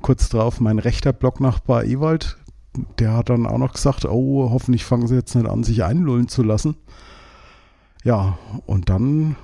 Kurz 0.00 0.28
darauf 0.28 0.60
mein 0.60 0.78
rechter 0.78 1.12
Blocknachbar 1.12 1.84
Ewald, 1.84 2.38
der 2.98 3.12
hat 3.14 3.30
dann 3.30 3.46
auch 3.46 3.58
noch 3.58 3.72
gesagt, 3.72 4.04
oh, 4.04 4.50
hoffentlich 4.50 4.84
fangen 4.84 5.06
Sie 5.06 5.14
jetzt 5.14 5.34
nicht 5.34 5.48
an, 5.48 5.62
sich 5.62 5.84
einlullen 5.84 6.28
zu 6.28 6.42
lassen. 6.42 6.76
Ja, 8.04 8.38
und 8.66 8.88
dann 8.88 9.36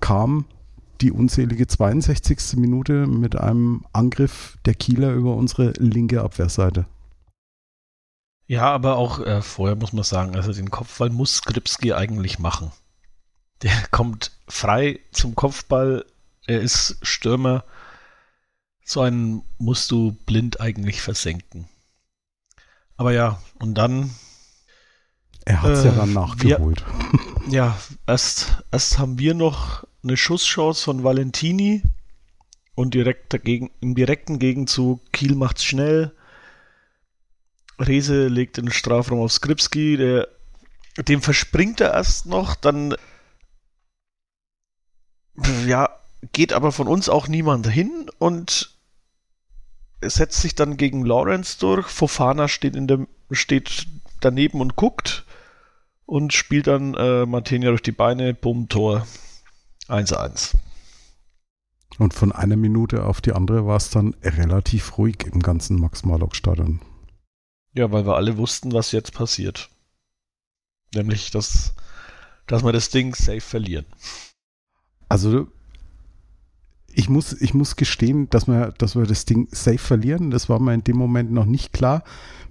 kam 0.00 0.46
die 1.00 1.12
unzählige 1.12 1.66
62. 1.66 2.56
Minute 2.56 3.06
mit 3.06 3.36
einem 3.36 3.84
Angriff 3.92 4.58
der 4.64 4.74
Kieler 4.74 5.12
über 5.12 5.36
unsere 5.36 5.72
linke 5.78 6.22
Abwehrseite. 6.22 6.86
Ja, 8.46 8.72
aber 8.72 8.96
auch 8.96 9.20
äh, 9.20 9.42
vorher 9.42 9.76
muss 9.76 9.92
man 9.92 10.04
sagen, 10.04 10.34
also 10.34 10.52
den 10.52 10.70
Kopfball 10.70 11.10
muss 11.10 11.36
Skripski 11.36 11.92
eigentlich 11.92 12.38
machen. 12.38 12.72
Der 13.62 13.72
kommt 13.90 14.32
frei 14.48 15.00
zum 15.12 15.34
Kopfball, 15.34 16.06
er 16.48 16.60
ist 16.60 16.96
Stürmer. 17.02 17.64
So 18.82 19.02
einen 19.02 19.42
musst 19.58 19.90
du 19.90 20.12
blind 20.26 20.60
eigentlich 20.60 21.02
versenken. 21.02 21.68
Aber 22.96 23.12
ja, 23.12 23.40
und 23.60 23.74
dann. 23.74 24.10
Er 25.44 25.62
hat 25.62 25.72
es 25.72 25.84
äh, 25.84 25.88
ja 25.88 25.94
dann 25.94 26.12
nachgeholt. 26.14 26.84
Wir, 27.44 27.52
ja, 27.52 27.78
erst, 28.06 28.62
erst 28.72 28.98
haben 28.98 29.18
wir 29.18 29.34
noch 29.34 29.86
eine 30.02 30.16
Schusschance 30.16 30.82
von 30.82 31.04
Valentini 31.04 31.82
und 32.74 32.94
direkt 32.94 33.32
dagegen, 33.32 33.70
im 33.80 33.94
direkten 33.94 34.38
Gegenzug 34.38 35.12
Kiel 35.12 35.34
macht's 35.34 35.64
schnell. 35.64 36.14
Rese 37.78 38.28
legt 38.28 38.56
den 38.56 38.70
Strafraum 38.70 39.20
auf 39.20 39.32
Skripski, 39.32 39.96
der, 39.96 40.28
dem 40.96 41.22
verspringt 41.22 41.80
er 41.80 41.92
erst 41.92 42.26
noch, 42.26 42.54
dann 42.56 42.94
ja, 45.66 45.97
geht 46.32 46.52
aber 46.52 46.72
von 46.72 46.88
uns 46.88 47.08
auch 47.08 47.28
niemand 47.28 47.66
hin 47.66 48.10
und 48.18 48.76
setzt 50.00 50.40
sich 50.40 50.54
dann 50.54 50.76
gegen 50.76 51.04
Lawrence 51.04 51.58
durch. 51.58 51.86
Fofana 51.86 52.48
steht, 52.48 52.76
in 52.76 52.86
der, 52.86 53.06
steht 53.30 53.86
daneben 54.20 54.60
und 54.60 54.76
guckt 54.76 55.24
und 56.06 56.32
spielt 56.32 56.66
dann 56.66 56.94
äh, 56.94 57.26
Martinia 57.26 57.70
durch 57.70 57.82
die 57.82 57.92
Beine, 57.92 58.34
bumm, 58.34 58.68
Tor. 58.68 59.06
1-1. 59.88 60.54
Und 61.98 62.14
von 62.14 62.30
einer 62.30 62.56
Minute 62.56 63.04
auf 63.04 63.20
die 63.20 63.32
andere 63.32 63.66
war 63.66 63.76
es 63.76 63.90
dann 63.90 64.14
relativ 64.22 64.98
ruhig 64.98 65.24
im 65.32 65.40
ganzen 65.40 65.80
Max-Marlock-Stadion. 65.80 66.80
Ja, 67.74 67.90
weil 67.90 68.06
wir 68.06 68.16
alle 68.16 68.36
wussten, 68.36 68.72
was 68.72 68.92
jetzt 68.92 69.12
passiert. 69.14 69.70
Nämlich, 70.94 71.30
dass, 71.30 71.74
dass 72.46 72.64
wir 72.64 72.72
das 72.72 72.90
Ding 72.90 73.14
safe 73.14 73.40
verlieren. 73.40 73.86
Also, 75.08 75.48
ich 76.98 77.08
muss, 77.08 77.32
ich 77.32 77.54
muss 77.54 77.76
gestehen, 77.76 78.28
dass 78.28 78.48
wir, 78.48 78.74
dass 78.76 78.96
wir 78.96 79.04
das 79.04 79.24
Ding 79.24 79.46
safe 79.52 79.78
verlieren. 79.78 80.32
Das 80.32 80.48
war 80.48 80.58
mir 80.58 80.74
in 80.74 80.82
dem 80.82 80.96
Moment 80.96 81.30
noch 81.30 81.44
nicht 81.44 81.72
klar. 81.72 82.02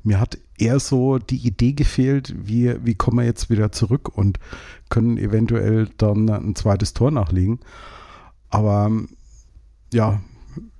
Mir 0.03 0.21
hat 0.21 0.37
eher 0.57 0.79
so 0.79 1.17
die 1.17 1.45
Idee 1.45 1.73
gefehlt, 1.73 2.33
wie, 2.33 2.73
wie 2.85 2.95
kommen 2.95 3.17
wir 3.17 3.25
jetzt 3.25 3.49
wieder 3.49 3.73
zurück 3.73 4.07
und 4.17 4.39
können 4.87 5.17
eventuell 5.17 5.89
dann 5.97 6.29
ein 6.29 6.55
zweites 6.55 6.93
Tor 6.93 7.11
nachlegen. 7.11 7.59
Aber 8.49 8.89
ja, 9.91 10.21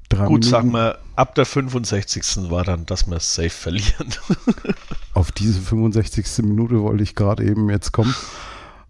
drei 0.07 0.27
Gut, 0.27 0.29
Minuten. 0.29 0.50
sagen 0.50 0.71
wir, 0.71 1.00
ab 1.17 1.36
der 1.36 1.45
65. 1.45 2.49
war 2.49 2.63
dann, 2.63 2.86
dass 2.86 3.10
wir 3.10 3.19
safe 3.19 3.49
verlieren. 3.49 4.13
Auf 5.13 5.34
diese 5.34 5.60
65. 5.60 6.45
Minute 6.45 6.82
wollte 6.82 7.03
ich 7.03 7.15
gerade 7.15 7.43
eben 7.43 7.69
jetzt 7.69 7.91
kommen. 7.91 8.15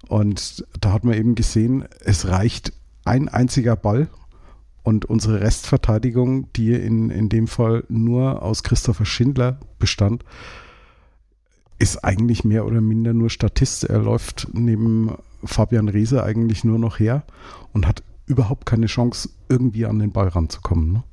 Und 0.08 0.68
da 0.80 0.94
hat 0.94 1.04
man 1.04 1.16
eben 1.16 1.34
gesehen, 1.34 1.86
es 2.06 2.28
reicht 2.28 2.74
ein 3.06 3.28
einziger 3.28 3.76
Ball 3.76 4.08
und 4.88 5.04
unsere 5.04 5.42
Restverteidigung, 5.42 6.50
die 6.54 6.72
in, 6.72 7.10
in 7.10 7.28
dem 7.28 7.48
Fall 7.48 7.84
nur 7.90 8.42
aus 8.42 8.64
Christopher 8.64 9.04
Schindler 9.04 9.60
bestand, 9.80 10.24
ist 11.78 12.06
eigentlich 12.06 12.46
mehr 12.46 12.66
oder 12.66 12.80
minder 12.80 13.14
nur 13.14 13.30
Statist. 13.30 13.84
Er 13.84 14.00
läuft 14.00 14.48
neben 14.54 15.18
Fabian 15.44 15.90
Reese 15.90 16.24
eigentlich 16.24 16.64
nur 16.64 16.80
noch 16.80 17.00
her 17.00 17.26
und 17.74 17.86
hat 17.86 18.02
überhaupt 18.28 18.66
keine 18.66 18.86
Chance, 18.86 19.30
irgendwie 19.50 19.86
an 19.86 20.00
den 20.00 20.14
Ball 20.14 20.30
ranzukommen. 20.30 20.94
Ne? 20.94 21.04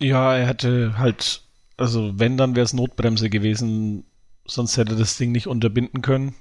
Ja, 0.00 0.34
er 0.34 0.48
hätte 0.48 0.98
halt, 0.98 1.44
also 1.76 2.18
wenn, 2.18 2.36
dann 2.36 2.56
wäre 2.56 2.64
es 2.64 2.72
Notbremse 2.72 3.30
gewesen, 3.30 4.06
sonst 4.44 4.76
hätte 4.76 4.96
das 4.96 5.16
Ding 5.18 5.30
nicht 5.30 5.46
unterbinden 5.46 6.02
können. 6.02 6.34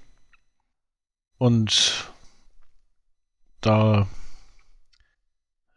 Und 1.38 2.12
da, 3.62 4.08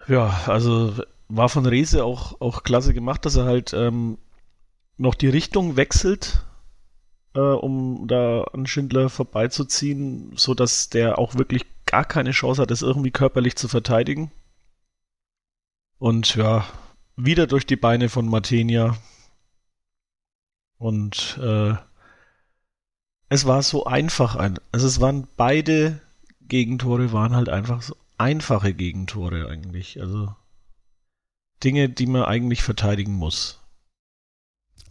ja, 0.08 0.40
also 0.46 0.94
war 1.28 1.48
von 1.48 1.66
Rese 1.66 2.04
auch, 2.04 2.40
auch 2.40 2.62
klasse 2.62 2.94
gemacht, 2.94 3.24
dass 3.24 3.36
er 3.36 3.44
halt 3.44 3.72
ähm, 3.72 4.18
noch 4.96 5.14
die 5.14 5.28
Richtung 5.28 5.76
wechselt 5.76 6.46
äh, 7.36 7.40
um 7.40 8.08
da 8.08 8.44
an 8.52 8.66
Schindler 8.66 9.10
vorbeizuziehen, 9.10 10.32
sodass 10.36 10.88
der 10.88 11.18
auch 11.18 11.34
wirklich 11.36 11.64
gar 11.84 12.04
keine 12.04 12.32
Chance 12.32 12.62
hat, 12.62 12.70
das 12.70 12.82
irgendwie 12.82 13.10
körperlich 13.10 13.56
zu 13.56 13.68
verteidigen. 13.68 14.32
Und 15.98 16.34
ja, 16.34 16.66
wieder 17.16 17.46
durch 17.46 17.66
die 17.66 17.76
Beine 17.76 18.08
von 18.08 18.28
Martenia. 18.28 18.96
Und 20.78 21.38
äh, 21.42 21.74
es 23.28 23.46
war 23.46 23.62
so 23.62 23.84
einfach. 23.84 24.36
Ein, 24.36 24.58
also 24.72 24.86
es 24.86 25.00
waren 25.00 25.28
beide 25.36 26.00
Gegentore, 26.42 27.12
waren 27.12 27.34
halt 27.34 27.48
einfach 27.48 27.82
so 27.82 27.96
einfache 28.18 28.74
Gegentore 28.74 29.48
eigentlich. 29.48 30.00
Also 30.00 30.34
Dinge, 31.62 31.88
die 31.88 32.06
man 32.06 32.22
eigentlich 32.22 32.62
verteidigen 32.62 33.14
muss. 33.14 33.60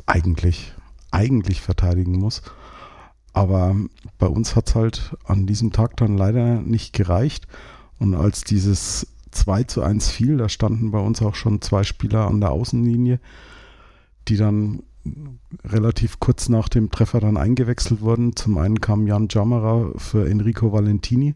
Eigentlich 0.06 0.74
eigentlich 1.16 1.62
verteidigen 1.62 2.20
muss. 2.20 2.42
Aber 3.34 3.76
bei 4.18 4.28
uns 4.28 4.56
hat 4.56 4.70
es 4.70 4.76
halt 4.76 5.16
an 5.26 5.48
diesem 5.48 5.72
Tag 5.72 5.98
dann 5.98 6.18
leider 6.18 6.62
nicht 6.62 6.94
gereicht. 6.94 7.48
Und 8.00 8.16
als 8.16 8.44
dieses 8.44 9.08
2 9.32 9.64
zu 9.64 9.82
1 9.82 10.10
fiel, 10.10 10.38
da 10.38 10.50
standen 10.50 10.92
bei 10.92 11.00
uns 11.00 11.22
auch 11.22 11.36
schon 11.36 11.62
zwei 11.62 11.84
Spieler 11.84 12.28
an 12.28 12.42
der 12.42 12.52
Außenlinie, 12.52 13.20
die 14.28 14.38
dann 14.38 14.84
relativ 15.64 16.20
kurz 16.20 16.50
nach 16.50 16.68
dem 16.68 16.90
Treffer 16.90 17.20
dann 17.20 17.38
eingewechselt 17.38 18.02
wurden. 18.02 18.36
Zum 18.36 18.58
einen 18.58 18.82
kam 18.82 19.08
Jan 19.08 19.28
Jammerer 19.30 19.92
für 19.98 20.30
Enrico 20.30 20.72
Valentini 20.72 21.36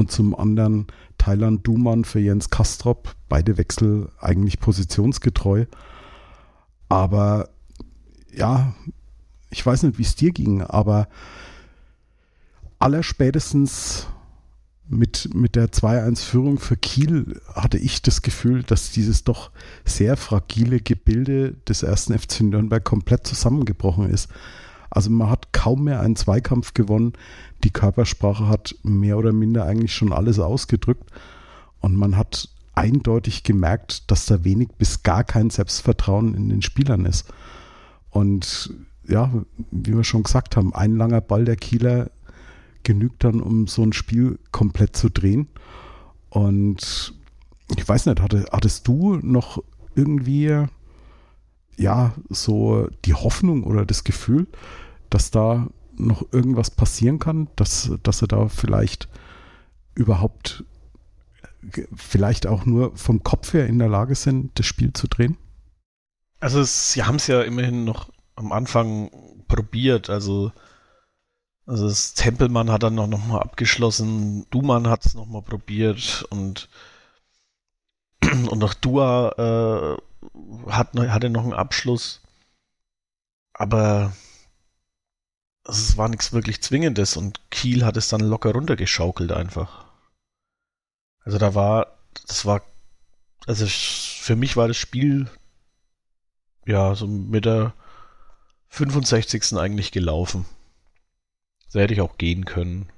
und 0.00 0.10
zum 0.10 0.34
anderen 0.34 0.86
Thailand 1.18 1.66
Dumann 1.66 2.04
für 2.04 2.18
Jens 2.18 2.50
Kastrop. 2.50 3.14
Beide 3.28 3.58
Wechsel 3.58 4.10
eigentlich 4.18 4.58
positionsgetreu. 4.58 5.66
Aber 6.88 7.50
ja, 8.32 8.74
ich 9.50 9.64
weiß 9.64 9.84
nicht, 9.84 9.98
wie 9.98 10.02
es 10.02 10.16
dir 10.16 10.32
ging, 10.32 10.62
aber 10.62 11.08
allerspätestens 12.78 14.06
mit, 14.88 15.32
mit 15.34 15.54
der 15.54 15.68
2-1-Führung 15.68 16.58
für 16.58 16.76
Kiel 16.76 17.40
hatte 17.54 17.78
ich 17.78 18.02
das 18.02 18.22
Gefühl, 18.22 18.62
dass 18.62 18.90
dieses 18.90 19.22
doch 19.22 19.50
sehr 19.84 20.16
fragile 20.16 20.80
Gebilde 20.80 21.52
des 21.68 21.82
ersten 21.82 22.18
FC 22.18 22.40
Nürnberg 22.40 22.82
komplett 22.82 23.26
zusammengebrochen 23.26 24.10
ist. 24.10 24.28
Also 24.90 25.10
man 25.10 25.30
hat 25.30 25.52
kaum 25.52 25.84
mehr 25.84 26.00
einen 26.00 26.16
Zweikampf 26.16 26.74
gewonnen. 26.74 27.12
Die 27.64 27.70
Körpersprache 27.70 28.48
hat 28.48 28.74
mehr 28.82 29.18
oder 29.18 29.32
minder 29.32 29.64
eigentlich 29.64 29.94
schon 29.94 30.12
alles 30.12 30.38
ausgedrückt. 30.38 31.10
Und 31.80 31.96
man 31.96 32.16
hat 32.16 32.48
eindeutig 32.74 33.42
gemerkt, 33.42 34.10
dass 34.10 34.26
da 34.26 34.44
wenig 34.44 34.68
bis 34.78 35.02
gar 35.02 35.24
kein 35.24 35.50
Selbstvertrauen 35.50 36.34
in 36.34 36.48
den 36.48 36.62
Spielern 36.62 37.04
ist. 37.04 37.32
Und 38.10 38.74
ja, 39.06 39.30
wie 39.70 39.94
wir 39.94 40.04
schon 40.04 40.22
gesagt 40.22 40.56
haben, 40.56 40.74
ein 40.74 40.96
langer 40.96 41.20
Ball 41.20 41.44
der 41.44 41.56
Kieler 41.56 42.10
genügt 42.82 43.24
dann, 43.24 43.40
um 43.40 43.66
so 43.66 43.82
ein 43.82 43.92
Spiel 43.92 44.38
komplett 44.52 44.96
zu 44.96 45.10
drehen. 45.10 45.48
Und 46.30 47.14
ich 47.76 47.88
weiß 47.88 48.06
nicht, 48.06 48.20
hattest 48.20 48.88
du 48.88 49.16
noch 49.16 49.62
irgendwie 49.94 50.64
ja 51.76 52.14
so 52.28 52.88
die 53.04 53.14
Hoffnung 53.14 53.64
oder 53.64 53.84
das 53.84 54.04
Gefühl, 54.04 54.46
dass 55.08 55.30
da 55.30 55.68
noch 56.06 56.32
irgendwas 56.32 56.70
passieren 56.70 57.18
kann, 57.18 57.48
dass, 57.56 57.92
dass 58.02 58.18
sie 58.18 58.28
da 58.28 58.48
vielleicht 58.48 59.08
überhaupt 59.94 60.64
vielleicht 61.94 62.46
auch 62.46 62.64
nur 62.64 62.96
vom 62.96 63.22
Kopf 63.22 63.52
her 63.52 63.66
in 63.66 63.78
der 63.78 63.88
Lage 63.88 64.14
sind, 64.14 64.58
das 64.58 64.66
Spiel 64.66 64.92
zu 64.92 65.08
drehen? 65.08 65.36
Also 66.40 66.60
es, 66.60 66.92
sie 66.92 67.04
haben 67.04 67.16
es 67.16 67.26
ja 67.26 67.42
immerhin 67.42 67.84
noch 67.84 68.10
am 68.34 68.52
Anfang 68.52 69.10
probiert. 69.46 70.08
Also, 70.08 70.52
also 71.66 71.86
das 71.86 72.14
Tempelmann 72.14 72.70
hat 72.70 72.82
dann 72.82 72.94
noch, 72.94 73.06
noch 73.06 73.26
mal 73.26 73.40
abgeschlossen, 73.40 74.46
Dumann 74.50 74.88
hat 74.88 75.04
es 75.04 75.14
noch 75.14 75.26
mal 75.26 75.42
probiert 75.42 76.24
und 76.30 76.68
Und 78.50 78.62
auch 78.62 78.74
Dua 78.74 79.96
äh, 79.96 80.70
hat, 80.70 80.94
hatte 80.94 81.30
noch 81.30 81.44
einen 81.44 81.52
Abschluss. 81.52 82.20
Aber 83.52 84.12
es 85.64 85.96
war 85.96 86.08
nichts 86.08 86.32
wirklich 86.32 86.62
Zwingendes 86.62 87.16
und 87.16 87.40
Kiel 87.50 87.84
hat 87.84 87.96
es 87.96 88.08
dann 88.08 88.20
locker 88.20 88.52
runtergeschaukelt 88.52 89.32
einfach. 89.32 89.86
Also 91.24 91.38
da 91.38 91.54
war, 91.54 91.98
das 92.26 92.46
war, 92.46 92.62
also 93.46 93.66
für 93.66 94.36
mich 94.36 94.56
war 94.56 94.68
das 94.68 94.76
Spiel 94.76 95.30
ja 96.66 96.94
so 96.94 97.06
mit 97.06 97.44
der 97.44 97.74
65. 98.68 99.56
eigentlich 99.56 99.92
gelaufen. 99.92 100.44
Da 101.72 101.80
hätte 101.80 101.94
ich 101.94 102.00
auch 102.00 102.18
gehen 102.18 102.44
können. 102.44 102.88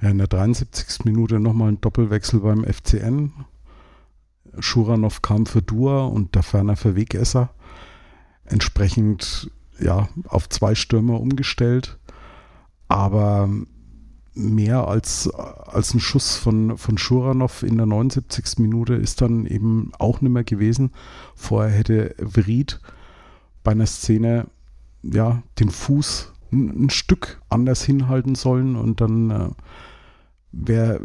Ja, 0.00 0.10
in 0.10 0.18
der 0.18 0.28
73. 0.28 1.04
Minute 1.04 1.40
nochmal 1.40 1.72
ein 1.72 1.80
Doppelwechsel 1.80 2.40
beim 2.40 2.64
FCN. 2.64 3.32
Schuranov 4.60 5.22
kam 5.22 5.46
für 5.46 5.62
Dua 5.62 6.04
und 6.04 6.34
der 6.34 6.42
Ferner 6.42 6.76
für 6.76 6.94
Wegesser. 6.94 7.54
Entsprechend 8.44 9.50
ja, 9.80 10.08
auf 10.28 10.48
zwei 10.48 10.74
Stürmer 10.74 11.20
umgestellt. 11.20 11.98
Aber 12.88 13.48
mehr 14.34 14.86
als, 14.86 15.28
als 15.30 15.94
ein 15.94 16.00
Schuss 16.00 16.36
von, 16.36 16.78
von 16.78 16.96
Schuranov 16.96 17.62
in 17.62 17.76
der 17.76 17.86
79. 17.86 18.58
Minute 18.58 18.94
ist 18.94 19.20
dann 19.20 19.46
eben 19.46 19.92
auch 19.98 20.20
nicht 20.20 20.32
mehr 20.32 20.44
gewesen. 20.44 20.92
Vorher 21.34 21.76
hätte 21.76 22.14
Vried 22.18 22.80
bei 23.64 23.72
einer 23.72 23.86
Szene 23.86 24.46
ja, 25.02 25.42
den 25.58 25.70
Fuß 25.70 26.32
ein, 26.52 26.86
ein 26.86 26.90
Stück 26.90 27.40
anders 27.48 27.82
hinhalten 27.82 28.34
sollen 28.34 28.76
und 28.76 29.00
dann 29.00 29.30
äh, 29.30 29.48
wäre 30.52 31.00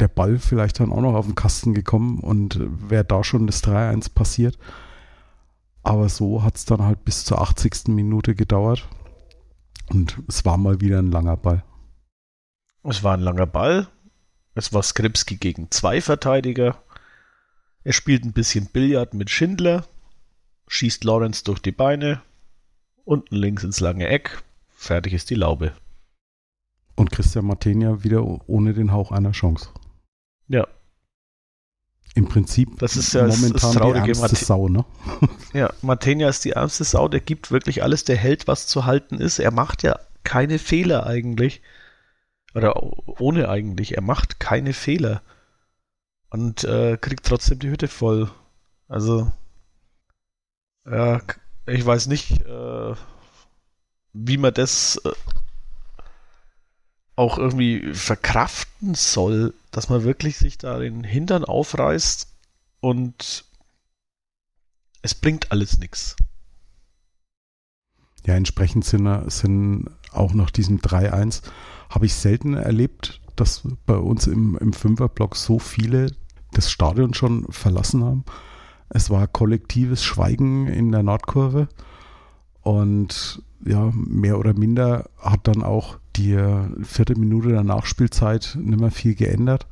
der 0.00 0.08
Ball 0.08 0.38
vielleicht 0.38 0.80
dann 0.80 0.92
auch 0.92 1.02
noch 1.02 1.14
auf 1.14 1.26
den 1.26 1.34
Kasten 1.34 1.74
gekommen 1.74 2.20
und 2.20 2.58
wäre 2.88 3.04
da 3.04 3.22
schon 3.22 3.46
das 3.46 3.62
3-1 3.62 4.12
passiert. 4.14 4.58
Aber 5.82 6.08
so 6.08 6.42
hat 6.42 6.56
es 6.56 6.64
dann 6.64 6.82
halt 6.82 7.04
bis 7.04 7.24
zur 7.24 7.40
80. 7.40 7.88
Minute 7.88 8.34
gedauert. 8.34 8.88
Und 9.88 10.18
es 10.28 10.44
war 10.44 10.56
mal 10.56 10.80
wieder 10.80 10.98
ein 10.98 11.10
langer 11.10 11.36
Ball. 11.36 11.64
Es 12.84 13.02
war 13.02 13.14
ein 13.14 13.20
langer 13.20 13.46
Ball. 13.46 13.88
Es 14.54 14.72
war 14.72 14.82
Skripski 14.82 15.36
gegen 15.36 15.70
zwei 15.70 16.00
Verteidiger. 16.00 16.82
Er 17.82 17.92
spielt 17.92 18.24
ein 18.24 18.32
bisschen 18.32 18.66
Billard 18.66 19.14
mit 19.14 19.30
Schindler, 19.30 19.86
schießt 20.68 21.04
Lawrence 21.04 21.44
durch 21.44 21.60
die 21.60 21.72
Beine, 21.72 22.20
unten 23.04 23.36
links 23.36 23.64
ins 23.64 23.80
lange 23.80 24.06
Eck. 24.06 24.42
Fertig 24.68 25.14
ist 25.14 25.30
die 25.30 25.34
Laube. 25.34 25.72
Und 26.94 27.10
Christian 27.10 27.46
Martenia 27.46 28.02
wieder 28.04 28.22
ohne 28.48 28.74
den 28.74 28.92
Hauch 28.92 29.12
einer 29.12 29.32
Chance. 29.32 29.70
Ja. 30.48 30.66
Im 32.14 32.28
Prinzip 32.28 32.78
das 32.80 32.96
ist 32.96 33.12
ja 33.14 33.26
momentan 33.26 33.52
das, 33.52 33.72
die 33.72 33.78
ärmste 33.78 34.22
Mate 34.22 34.36
Sau, 34.36 34.68
ne? 34.68 34.84
ja, 35.52 35.72
Martenia 35.80 36.28
ist 36.28 36.44
die 36.44 36.52
ärmste 36.52 36.84
Sau, 36.84 37.08
der 37.08 37.20
gibt 37.20 37.52
wirklich 37.52 37.82
alles, 37.82 38.04
der 38.04 38.16
hält, 38.16 38.48
was 38.48 38.66
zu 38.66 38.84
halten 38.84 39.18
ist. 39.18 39.38
Er 39.38 39.52
macht 39.52 39.82
ja 39.82 39.98
keine 40.24 40.58
Fehler 40.58 41.06
eigentlich. 41.06 41.62
Oder 42.54 42.74
ohne 43.20 43.48
eigentlich. 43.48 43.94
Er 43.94 44.02
macht 44.02 44.40
keine 44.40 44.72
Fehler. 44.72 45.22
Und 46.30 46.64
äh, 46.64 46.96
kriegt 46.96 47.26
trotzdem 47.26 47.60
die 47.60 47.70
Hütte 47.70 47.88
voll. 47.88 48.30
Also, 48.88 49.30
ja, 50.84 51.20
ich 51.66 51.86
weiß 51.86 52.08
nicht, 52.08 52.40
äh, 52.42 52.94
wie 54.12 54.36
man 54.36 54.54
das 54.54 55.00
äh, 55.04 55.12
auch 57.20 57.36
irgendwie 57.36 57.92
verkraften 57.92 58.94
soll, 58.94 59.52
dass 59.72 59.90
man 59.90 60.04
wirklich 60.04 60.38
sich 60.38 60.56
da 60.56 60.78
den 60.78 61.04
Hintern 61.04 61.44
aufreißt 61.44 62.32
und 62.80 63.44
es 65.02 65.14
bringt 65.14 65.52
alles 65.52 65.78
nichts. 65.78 66.16
Ja, 68.24 68.34
entsprechend 68.36 68.86
sind, 68.86 69.30
sind 69.30 69.90
auch 70.12 70.32
nach 70.32 70.50
diesem 70.50 70.78
3-1 70.78 71.42
habe 71.90 72.06
ich 72.06 72.14
selten 72.14 72.54
erlebt, 72.54 73.20
dass 73.36 73.68
bei 73.84 73.96
uns 73.96 74.26
im, 74.26 74.56
im 74.56 74.72
Fünferblock 74.72 75.36
so 75.36 75.58
viele 75.58 76.16
das 76.52 76.70
Stadion 76.70 77.12
schon 77.12 77.44
verlassen 77.52 78.02
haben. 78.02 78.24
Es 78.88 79.10
war 79.10 79.26
kollektives 79.26 80.02
Schweigen 80.02 80.68
in 80.68 80.90
der 80.90 81.02
Nordkurve 81.02 81.68
und 82.62 83.42
ja, 83.62 83.92
mehr 83.94 84.38
oder 84.38 84.54
minder 84.54 85.10
hat 85.18 85.46
dann 85.46 85.62
auch 85.62 85.99
die 86.16 86.38
vierte 86.82 87.18
Minute 87.18 87.50
der 87.50 87.64
Nachspielzeit 87.64 88.56
nicht 88.60 88.80
mehr 88.80 88.90
viel 88.90 89.14
geändert. 89.14 89.66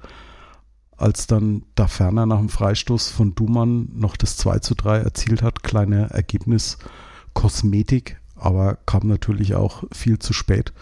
Als 0.96 1.26
dann 1.26 1.62
da 1.74 1.86
ferner 1.86 2.26
nach 2.26 2.38
dem 2.38 2.48
Freistoß 2.48 3.10
von 3.10 3.34
Dumann 3.34 3.88
noch 3.94 4.16
das 4.16 4.36
2 4.36 4.58
zu 4.58 4.74
3 4.74 4.98
erzielt 4.98 5.42
hat, 5.42 5.62
kleine 5.62 6.10
Ergebnis 6.10 6.78
Kosmetik, 7.34 8.20
aber 8.34 8.76
kam 8.86 9.06
natürlich 9.06 9.54
auch 9.54 9.84
viel 9.92 10.18
zu 10.18 10.32
spät. 10.32 10.72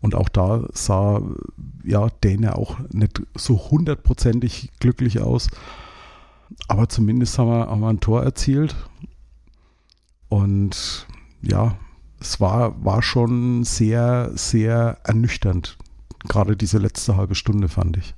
Und 0.00 0.14
auch 0.14 0.28
da 0.28 0.66
sah 0.72 1.22
ja 1.84 2.08
Däne 2.24 2.56
auch 2.56 2.78
nicht 2.90 3.22
so 3.34 3.70
hundertprozentig 3.70 4.70
glücklich 4.80 5.20
aus. 5.20 5.48
Aber 6.68 6.88
zumindest 6.88 7.38
haben 7.38 7.48
wir, 7.48 7.66
haben 7.66 7.80
wir 7.80 7.88
ein 7.88 8.00
Tor 8.00 8.22
erzielt. 8.22 8.74
Und 10.28 11.06
ja, 11.42 11.76
es 12.20 12.40
war, 12.40 12.84
war 12.84 13.02
schon 13.02 13.64
sehr, 13.64 14.30
sehr 14.34 14.98
ernüchternd. 15.04 15.78
Gerade 16.28 16.56
diese 16.56 16.78
letzte 16.78 17.16
halbe 17.16 17.34
Stunde 17.34 17.68
fand 17.68 17.96
ich. 17.96 18.14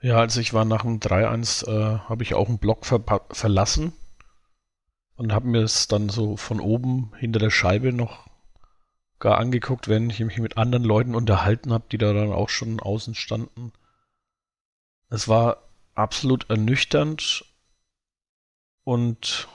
Ja, 0.00 0.18
also 0.18 0.40
ich 0.40 0.54
war 0.54 0.64
nach 0.64 0.82
dem 0.82 1.00
3-1, 1.00 1.66
äh, 1.66 1.98
habe 2.08 2.22
ich 2.22 2.34
auch 2.34 2.48
einen 2.48 2.58
Block 2.58 2.86
ver 2.86 3.02
verlassen 3.30 3.92
und 5.16 5.32
habe 5.32 5.48
mir 5.48 5.62
es 5.62 5.88
dann 5.88 6.08
so 6.08 6.36
von 6.36 6.60
oben 6.60 7.12
hinter 7.18 7.40
der 7.40 7.50
Scheibe 7.50 7.92
noch 7.92 8.28
gar 9.18 9.38
angeguckt, 9.38 9.88
wenn 9.88 10.10
ich 10.10 10.20
mich 10.20 10.38
mit 10.38 10.58
anderen 10.58 10.84
Leuten 10.84 11.14
unterhalten 11.14 11.72
habe, 11.72 11.86
die 11.90 11.98
da 11.98 12.12
dann 12.12 12.32
auch 12.32 12.50
schon 12.50 12.78
außen 12.78 13.14
standen. 13.14 13.72
Es 15.08 15.26
war 15.26 15.62
absolut 15.94 16.50
ernüchternd 16.50 17.44
und 18.84 19.48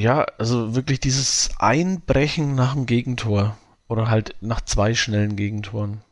ja, 0.00 0.24
also 0.38 0.74
wirklich 0.74 1.00
dieses 1.00 1.50
Einbrechen 1.58 2.54
nach 2.54 2.74
dem 2.74 2.86
Gegentor 2.86 3.56
oder 3.88 4.08
halt 4.08 4.36
nach 4.40 4.60
zwei 4.60 4.94
schnellen 4.94 5.36
Gegentoren. 5.36 6.02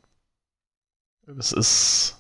Das 1.27 1.53
ist 1.53 2.17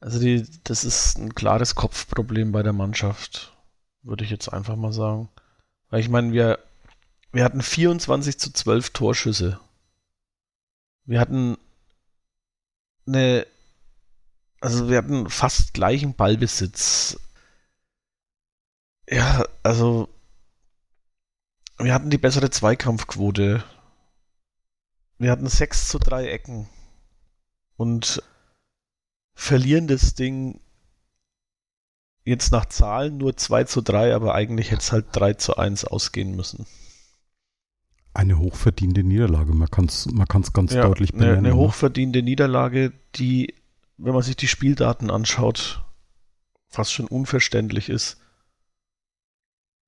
also 0.00 0.20
die, 0.20 0.46
das 0.64 0.84
ist 0.84 1.18
ein 1.18 1.34
klares 1.34 1.74
Kopfproblem 1.74 2.52
bei 2.52 2.62
der 2.62 2.72
Mannschaft, 2.72 3.52
würde 4.02 4.24
ich 4.24 4.30
jetzt 4.30 4.52
einfach 4.52 4.76
mal 4.76 4.92
sagen. 4.92 5.28
Weil 5.90 6.00
ich 6.00 6.08
meine, 6.08 6.32
wir 6.32 6.58
wir 7.32 7.44
hatten 7.44 7.62
24 7.62 8.38
zu 8.38 8.52
12 8.52 8.90
Torschüsse. 8.90 9.60
Wir 11.04 11.20
hatten 11.20 11.58
eine, 13.06 13.46
also 14.60 14.88
wir 14.88 14.98
hatten 14.98 15.28
fast 15.28 15.74
gleichen 15.74 16.14
Ballbesitz. 16.14 17.18
Ja, 19.08 19.44
also 19.62 20.08
wir 21.78 21.94
hatten 21.94 22.10
die 22.10 22.18
bessere 22.18 22.50
Zweikampfquote. 22.50 23.64
Wir 25.18 25.30
hatten 25.30 25.46
6 25.46 25.88
zu 25.88 25.98
3 25.98 26.28
Ecken. 26.28 26.68
Und 27.76 28.22
verlieren 29.34 29.86
das 29.86 30.14
Ding 30.14 30.60
jetzt 32.24 32.52
nach 32.52 32.66
Zahlen 32.66 33.18
nur 33.18 33.36
2 33.36 33.64
zu 33.64 33.82
3, 33.82 34.14
aber 34.14 34.34
eigentlich 34.34 34.70
hätte 34.70 34.80
es 34.80 34.92
halt 34.92 35.06
3 35.12 35.34
zu 35.34 35.56
1 35.56 35.84
ausgehen 35.84 36.34
müssen 36.34 36.66
eine 38.16 38.38
hochverdiente 38.38 39.04
Niederlage. 39.04 39.52
Man 39.52 39.70
kann 39.70 39.84
es 39.86 40.06
man 40.10 40.26
kann's 40.26 40.52
ganz 40.52 40.72
ja, 40.72 40.82
deutlich 40.82 41.12
benennen. 41.12 41.38
Eine, 41.38 41.48
eine 41.48 41.48
ne? 41.50 41.56
hochverdiente 41.56 42.22
Niederlage, 42.22 42.92
die, 43.14 43.54
wenn 43.98 44.14
man 44.14 44.22
sich 44.22 44.36
die 44.36 44.48
Spieldaten 44.48 45.10
anschaut, 45.10 45.84
fast 46.68 46.92
schon 46.92 47.06
unverständlich 47.06 47.88
ist. 47.88 48.18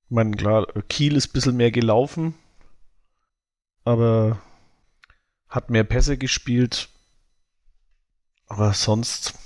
Ich 0.09 0.15
meine, 0.15 0.31
klar, 0.31 0.67
Kiel 0.89 1.17
ist 1.17 1.29
ein 1.29 1.33
bisschen 1.33 1.57
mehr 1.59 1.71
gelaufen, 1.71 2.35
aber 3.85 4.41
hat 5.51 5.69
mehr 5.69 5.85
Pässe 5.85 6.17
gespielt. 6.17 6.89
Aber 8.47 8.73
sonst, 8.73 9.39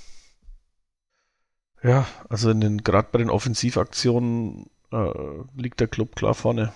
ja, 1.83 2.07
also 2.29 2.49
in 2.49 2.61
den, 2.61 2.77
gerade 2.77 3.09
bei 3.11 3.17
den 3.19 3.29
Offensivaktionen 3.29 4.69
äh, 4.93 5.11
liegt 5.57 5.81
der 5.81 5.89
Club 5.89 6.15
klar 6.15 6.33
vorne. 6.33 6.71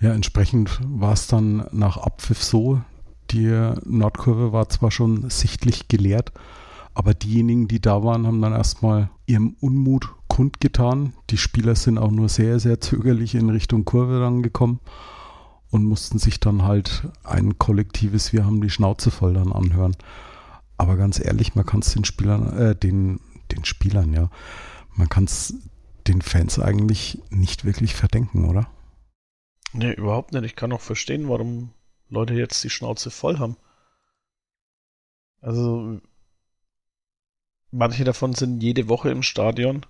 Ja, 0.00 0.12
entsprechend 0.12 0.80
war 0.82 1.12
es 1.12 1.28
dann 1.28 1.68
nach 1.70 1.96
Abpfiff 1.96 2.42
so, 2.42 2.82
die 3.30 3.46
Nordkurve 3.84 4.52
war 4.52 4.68
zwar 4.68 4.90
schon 4.90 5.30
sichtlich 5.30 5.86
geleert, 5.86 6.32
aber 6.94 7.14
diejenigen, 7.14 7.68
die 7.68 7.80
da 7.80 8.02
waren, 8.02 8.26
haben 8.26 8.42
dann 8.42 8.52
erstmal 8.52 9.10
ihrem 9.26 9.56
Unmut 9.60 10.14
kundgetan. 10.28 11.14
Die 11.30 11.36
Spieler 11.36 11.74
sind 11.74 11.98
auch 11.98 12.10
nur 12.10 12.28
sehr, 12.28 12.60
sehr 12.60 12.80
zögerlich 12.80 13.34
in 13.34 13.50
Richtung 13.50 13.84
Kurve 13.84 14.20
rangekommen 14.20 14.80
und 15.70 15.84
mussten 15.84 16.18
sich 16.18 16.40
dann 16.40 16.62
halt 16.62 17.08
ein 17.24 17.58
kollektives 17.58 18.32
Wir 18.32 18.44
haben 18.44 18.60
die 18.60 18.70
Schnauze 18.70 19.10
voll 19.10 19.34
dann 19.34 19.52
anhören. 19.52 19.96
Aber 20.76 20.96
ganz 20.96 21.24
ehrlich, 21.24 21.54
man 21.54 21.66
kann 21.66 21.80
es 21.80 21.92
den 21.92 22.04
Spielern, 22.04 22.56
äh, 22.56 22.74
den, 22.74 23.20
den 23.52 23.64
Spielern, 23.64 24.12
ja, 24.12 24.30
man 24.94 25.08
kann 25.08 25.24
es 25.24 25.54
den 26.06 26.22
Fans 26.22 26.58
eigentlich 26.58 27.22
nicht 27.30 27.64
wirklich 27.64 27.94
verdenken, 27.94 28.48
oder? 28.48 28.68
Nee, 29.72 29.92
überhaupt 29.92 30.32
nicht. 30.32 30.44
Ich 30.44 30.56
kann 30.56 30.72
auch 30.72 30.80
verstehen, 30.80 31.28
warum 31.28 31.70
Leute 32.08 32.34
jetzt 32.34 32.64
die 32.64 32.70
Schnauze 32.70 33.10
voll 33.10 33.38
haben. 33.38 33.56
Also, 35.40 36.00
manche 37.70 38.04
davon 38.04 38.34
sind 38.34 38.62
jede 38.62 38.88
Woche 38.88 39.10
im 39.10 39.22
Stadion 39.22 39.86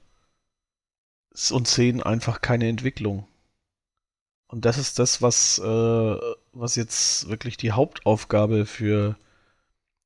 und 1.51 1.69
sehen 1.69 2.03
einfach 2.03 2.41
keine 2.41 2.69
Entwicklung. 2.69 3.27
Und 4.47 4.65
das 4.65 4.79
ist 4.79 4.99
das, 4.99 5.23
was, 5.23 5.59
äh, 5.59 6.19
was 6.53 6.75
jetzt 6.75 7.29
wirklich 7.29 7.57
die 7.57 7.73
Hauptaufgabe 7.73 8.67
für, 8.67 9.17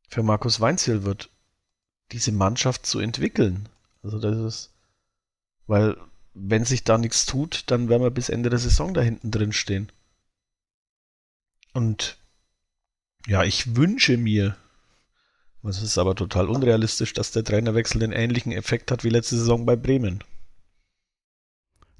für 0.08 0.22
Markus 0.22 0.60
Weinziel 0.60 1.04
wird, 1.04 1.30
diese 2.12 2.32
Mannschaft 2.32 2.84
zu 2.84 3.00
entwickeln. 3.00 3.68
Also 4.02 4.18
das 4.18 4.36
ist, 4.36 4.74
weil 5.66 5.96
wenn 6.34 6.64
sich 6.64 6.84
da 6.84 6.98
nichts 6.98 7.24
tut, 7.24 7.70
dann 7.70 7.88
werden 7.88 8.02
wir 8.02 8.10
bis 8.10 8.28
Ende 8.28 8.50
der 8.50 8.58
Saison 8.58 8.92
da 8.92 9.00
hinten 9.00 9.30
drin 9.30 9.52
stehen. 9.52 9.90
Und 11.72 12.18
ja, 13.26 13.44
ich 13.44 13.76
wünsche 13.76 14.18
mir, 14.18 14.56
es 15.70 15.82
ist 15.82 15.98
aber 15.98 16.14
total 16.14 16.48
unrealistisch, 16.48 17.12
dass 17.12 17.30
der 17.30 17.44
Trainerwechsel 17.44 18.00
den 18.00 18.12
ähnlichen 18.12 18.52
Effekt 18.52 18.90
hat 18.90 19.04
wie 19.04 19.08
letzte 19.08 19.36
Saison 19.36 19.64
bei 19.64 19.76
Bremen. 19.76 20.22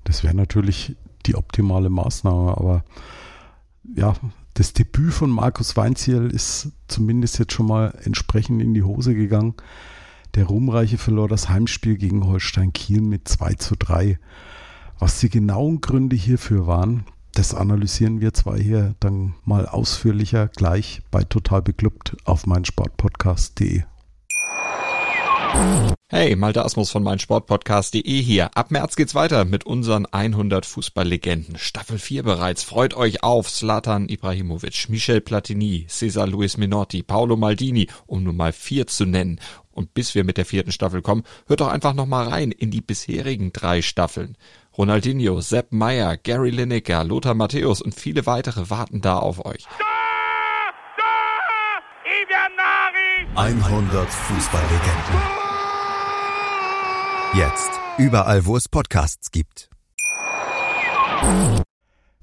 Das 0.05 0.23
wäre 0.23 0.35
natürlich 0.35 0.97
die 1.27 1.35
optimale 1.35 1.89
Maßnahme, 1.89 2.57
aber 2.57 2.85
ja, 3.97 4.15
das 4.55 4.73
Debüt 4.73 5.13
von 5.13 5.31
Markus 5.31 5.77
Weinziel 5.77 6.31
ist 6.31 6.73
zumindest 6.89 7.39
jetzt 7.39 7.53
schon 7.53 7.67
mal 7.67 7.99
entsprechend 8.05 8.63
in 8.63 8.75
die 8.75 8.83
Hose 8.83 9.15
gegangen. 9.15 9.55
Der 10.35 10.45
Ruhmreiche 10.45 10.99
verlor 10.99 11.29
das 11.29 11.49
Heimspiel 11.49 11.97
gegen 11.97 12.27
Holstein 12.27 12.73
Kiel 12.73 13.01
mit 13.01 13.29
2 13.29 13.55
zu 13.55 13.77
3. 13.77 14.19
Was 14.99 15.21
die 15.21 15.29
genauen 15.29 15.81
Gründe 15.81 16.17
hierfür 16.17 16.67
waren, 16.67 17.05
das 17.35 17.55
analysieren 17.55 18.21
wir 18.21 18.33
zwar 18.33 18.59
hier 18.59 18.95
dann 19.01 19.35
mal 19.45 19.67
ausführlicher 19.67 20.49
gleich 20.49 21.03
bei 21.11 21.23
Total 21.25 21.63
Beklubbt 21.63 22.17
auf 22.25 22.47
meinsportpodcast.de. 22.47 23.83
Hey, 26.09 26.37
Malte 26.37 26.65
Asmus 26.65 26.91
von 26.91 27.03
meinsportpodcast.de 27.03 28.23
hier. 28.23 28.57
Ab 28.57 28.71
März 28.71 28.97
geht's 28.97 29.15
weiter 29.15 29.45
mit 29.45 29.65
unseren 29.67 30.07
100 30.07 30.67
Fußballlegenden. 30.67 31.57
Staffel 31.59 31.99
4 31.99 32.23
bereits. 32.23 32.63
Freut 32.63 32.95
euch 32.95 33.23
auf 33.23 33.51
Zlatan 33.51 34.09
Ibrahimovic, 34.09 34.89
Michel 34.89 35.21
Platini, 35.21 35.87
Cesar 35.89 36.27
Luis 36.27 36.57
Minotti, 36.57 37.03
Paolo 37.03 37.37
Maldini, 37.37 37.89
um 38.07 38.23
nur 38.23 38.33
mal 38.33 38.53
vier 38.53 38.87
zu 38.87 39.07
nennen. 39.07 39.41
Und 39.73 39.95
bis 39.95 40.15
wir 40.15 40.25
mit 40.25 40.37
der 40.37 40.45
vierten 40.45 40.73
Staffel 40.73 41.03
kommen, 41.03 41.25
hört 41.47 41.61
doch 41.61 41.69
einfach 41.69 41.95
nochmal 41.95 42.29
rein 42.29 42.53
in 42.53 42.71
die 42.71 42.81
bisherigen 42.81 43.53
drei 43.53 43.83
Staffeln. 43.83 44.37
Ronaldinho, 44.77 45.41
Sepp 45.41 45.71
Meyer, 45.71 46.17
Gary 46.17 46.51
Lineker, 46.51 47.05
Lothar 47.05 47.35
Matthäus 47.35 47.81
und 47.81 47.95
viele 47.95 48.27
weitere 48.27 48.71
warten 48.71 49.01
da 49.01 49.19
auf 49.19 49.45
euch. 49.45 49.69
100 53.37 54.09
Fußballlegenden. 54.11 55.23
Jetzt. 57.35 57.71
Überall, 57.99 58.47
wo 58.47 58.57
es 58.57 58.69
Podcasts 58.69 59.31
gibt. 59.31 59.71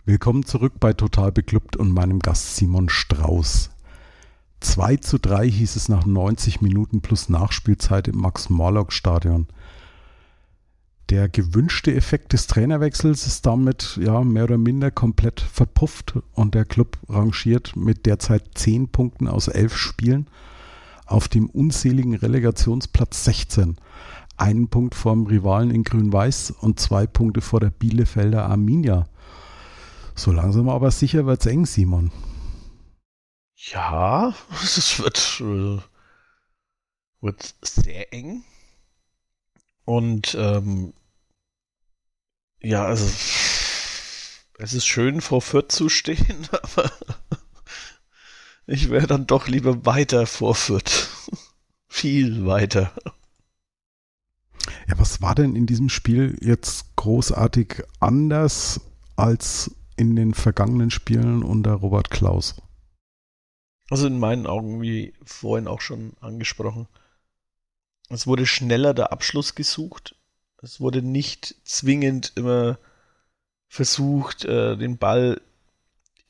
Willkommen 0.03 0.45
zurück 0.45 0.73
bei 0.77 0.91
Total 0.91 1.31
Beklubbt 1.31 1.77
und 1.77 1.91
meinem 1.91 2.19
Gast 2.19 2.57
Simon 2.57 2.89
Strauß. 2.89 3.69
2 4.59 4.97
zu 4.97 5.19
3 5.19 5.49
hieß 5.49 5.77
es 5.77 5.87
nach 5.87 6.05
90 6.05 6.59
Minuten 6.59 7.01
plus 7.01 7.29
Nachspielzeit 7.29 8.09
im 8.09 8.17
Max-Morlock-Stadion. 8.17 9.47
Der 11.11 11.27
gewünschte 11.27 11.93
Effekt 11.93 12.31
des 12.31 12.47
Trainerwechsels 12.47 13.27
ist 13.27 13.45
damit 13.45 13.99
ja 14.01 14.21
mehr 14.21 14.45
oder 14.45 14.57
minder 14.57 14.91
komplett 14.91 15.41
verpufft 15.41 16.17
und 16.31 16.55
der 16.55 16.63
Club 16.63 16.97
rangiert 17.09 17.75
mit 17.75 18.05
derzeit 18.05 18.51
10 18.55 18.93
Punkten 18.93 19.27
aus 19.27 19.49
11 19.49 19.75
Spielen 19.75 20.29
auf 21.05 21.27
dem 21.27 21.49
unseligen 21.49 22.15
Relegationsplatz 22.15 23.25
16 23.25 23.75
einen 24.37 24.69
Punkt 24.69 24.95
vorm 24.95 25.25
Rivalen 25.25 25.69
in 25.71 25.83
Grün-Weiß 25.83 26.51
und 26.51 26.79
zwei 26.79 27.07
Punkte 27.07 27.41
vor 27.41 27.59
der 27.59 27.71
Bielefelder 27.71 28.45
Arminia. 28.45 29.09
So 30.15 30.31
langsam 30.31 30.69
aber 30.69 30.91
sicher 30.91 31.25
wird 31.25 31.41
es 31.41 31.45
eng, 31.45 31.65
Simon. 31.65 32.11
Ja, 33.57 34.33
es 34.63 34.97
wird, 34.97 35.41
äh, 35.41 35.81
wird 37.19 37.53
sehr 37.63 38.13
eng. 38.13 38.45
Und 39.83 40.37
ähm, 40.39 40.93
ja, 42.61 42.85
also 42.85 43.05
es 44.57 44.73
ist 44.73 44.85
schön 44.85 45.21
vor 45.21 45.41
Fürth 45.41 45.71
zu 45.71 45.89
stehen, 45.89 46.47
aber 46.51 46.91
ich 48.67 48.89
wäre 48.89 49.07
dann 49.07 49.27
doch 49.27 49.47
lieber 49.47 49.85
weiter 49.85 50.27
vor 50.27 50.55
Fürth. 50.55 51.09
Viel 51.87 52.45
weiter. 52.45 52.93
Ja, 54.87 54.97
was 54.97 55.21
war 55.21 55.35
denn 55.35 55.55
in 55.55 55.65
diesem 55.65 55.89
Spiel 55.89 56.37
jetzt 56.41 56.95
großartig 56.95 57.83
anders 57.99 58.79
als 59.15 59.75
in 59.97 60.15
den 60.15 60.33
vergangenen 60.33 60.91
Spielen 60.91 61.43
unter 61.43 61.73
Robert 61.73 62.09
Klaus? 62.09 62.55
Also 63.89 64.07
in 64.07 64.19
meinen 64.19 64.47
Augen, 64.47 64.81
wie 64.81 65.13
vorhin 65.23 65.67
auch 65.67 65.81
schon 65.81 66.13
angesprochen, 66.21 66.87
es 68.09 68.27
wurde 68.27 68.45
schneller 68.45 68.93
der 68.93 69.11
Abschluss 69.11 69.55
gesucht. 69.55 70.15
Es 70.61 70.79
wurde 70.79 71.01
nicht 71.01 71.55
zwingend 71.63 72.33
immer 72.35 72.77
versucht, 73.67 74.45
äh, 74.45 74.77
den 74.77 74.97
Ball 74.97 75.41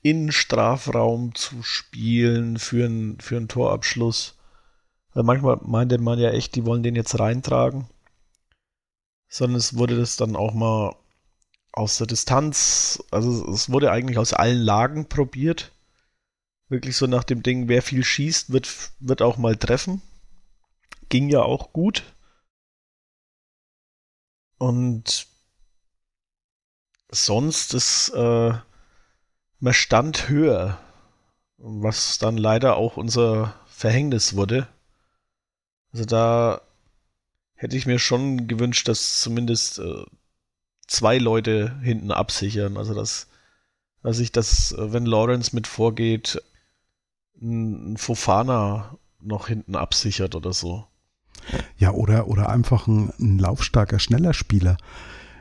in 0.02 0.32
Strafraum 0.32 1.36
zu 1.36 1.64
spielen 1.64 2.58
für, 2.58 2.86
ein, 2.86 3.20
für 3.20 3.38
einen 3.38 3.48
Torabschluss. 3.48 4.38
Weil 5.14 5.24
manchmal 5.24 5.60
meinte 5.62 5.98
man 5.98 6.20
ja 6.20 6.32
echt, 6.32 6.56
die 6.56 6.66
wollen 6.66 6.84
den 6.84 6.96
jetzt 6.96 7.20
reintragen 7.20 7.88
sondern 9.32 9.58
es 9.58 9.78
wurde 9.78 9.98
das 9.98 10.18
dann 10.18 10.36
auch 10.36 10.54
mal 10.54 10.94
aus 11.72 11.98
der 11.98 12.06
Distanz, 12.06 13.02
also 13.12 13.50
es 13.50 13.72
wurde 13.72 13.90
eigentlich 13.90 14.18
aus 14.18 14.34
allen 14.34 14.60
Lagen 14.60 15.08
probiert. 15.08 15.72
Wirklich 16.68 16.98
so 16.98 17.08
nach 17.08 17.24
dem 17.24 17.42
Ding, 17.42 17.70
wer 17.70 17.82
viel 17.82 18.04
schießt, 18.04 18.52
wird, 18.52 18.92
wird 19.00 19.22
auch 19.22 19.38
mal 19.38 19.56
treffen. 19.56 20.02
Ging 21.08 21.30
ja 21.30 21.42
auch 21.42 21.72
gut. 21.72 22.04
Und 24.62 25.26
sonst 27.10 27.74
ist, 27.74 28.10
äh, 28.10 28.54
man 29.60 29.74
stand 29.74 30.30
höher, 30.30 30.78
was 31.58 32.20
dann 32.20 32.38
leider 32.38 32.76
auch 32.76 32.96
unser 32.96 33.56
Verhängnis 33.66 34.36
wurde. 34.36 34.68
Also 35.92 36.06
da 36.06 36.62
hätte 37.56 37.76
ich 37.76 37.88
mir 37.88 37.98
schon 37.98 38.48
gewünscht, 38.48 38.88
dass 38.88 39.20
zumindest 39.20 39.80
äh, 39.80 40.06
zwei 40.86 41.18
Leute 41.18 41.80
hinten 41.82 42.12
absichern. 42.12 42.78
Also 42.78 42.94
dass, 42.94 43.30
dass 44.04 44.20
ich 44.20 44.32
das, 44.32 44.74
äh, 44.74 44.94
wenn 44.94 45.08
Lawrence 45.08 45.56
mit 45.56 45.66
vorgeht, 45.66 46.40
ein 47.42 47.98
Fofana 47.98 48.96
noch 49.22 49.48
hinten 49.48 49.76
absichert 49.76 50.36
oder 50.36 50.54
so. 50.54 50.86
Ja, 51.78 51.92
oder, 51.92 52.28
oder 52.28 52.50
einfach 52.50 52.88
ein, 52.88 53.12
ein 53.20 53.40
laufstarker, 53.40 54.00
schneller 54.00 54.34
Spieler. 54.34 54.78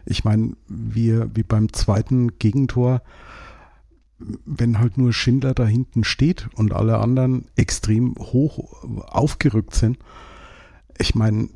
Ich 0.06 0.24
meine, 0.24 0.56
wie, 0.68 1.20
wie 1.34 1.42
beim 1.42 1.72
zweiten 1.72 2.38
Gegentor, 2.38 3.02
wenn 4.18 4.78
halt 4.78 4.98
nur 4.98 5.12
Schindler 5.12 5.54
da 5.54 5.66
hinten 5.66 6.04
steht 6.04 6.48
und 6.54 6.72
alle 6.72 6.98
anderen 6.98 7.46
extrem 7.56 8.14
hoch 8.16 8.58
aufgerückt 9.06 9.74
sind. 9.74 9.98
Ich 10.98 11.14
meine, 11.14 11.48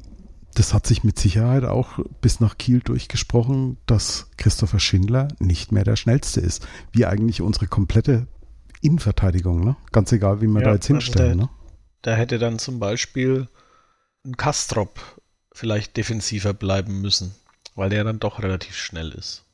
das 0.54 0.72
hat 0.72 0.86
sich 0.86 1.04
mit 1.04 1.18
Sicherheit 1.18 1.64
auch 1.64 1.98
bis 2.20 2.40
nach 2.40 2.56
Kiel 2.56 2.80
durchgesprochen, 2.80 3.76
dass 3.86 4.30
Christopher 4.36 4.78
Schindler 4.78 5.28
nicht 5.40 5.72
mehr 5.72 5.84
der 5.84 5.96
Schnellste 5.96 6.40
ist. 6.40 6.66
Wie 6.92 7.06
eigentlich 7.06 7.42
unsere 7.42 7.66
komplette 7.66 8.28
Innenverteidigung, 8.80 9.64
ne? 9.64 9.76
Ganz 9.92 10.12
egal, 10.12 10.40
wie 10.40 10.46
wir 10.46 10.60
ja, 10.60 10.68
da 10.68 10.74
jetzt 10.74 10.86
hinstellen, 10.86 11.40
also 11.40 11.46
da, 11.46 11.52
ne? 11.52 11.60
Da 12.02 12.14
hätte 12.14 12.38
dann 12.38 12.58
zum 12.58 12.78
Beispiel 12.78 13.48
ein 14.24 14.36
Kastrop 14.36 15.00
vielleicht 15.52 15.96
defensiver 15.96 16.54
bleiben 16.54 17.00
müssen, 17.00 17.34
weil 17.74 17.90
der 17.90 18.04
dann 18.04 18.18
doch 18.18 18.42
relativ 18.42 18.76
schnell 18.76 19.10
ist. 19.12 19.44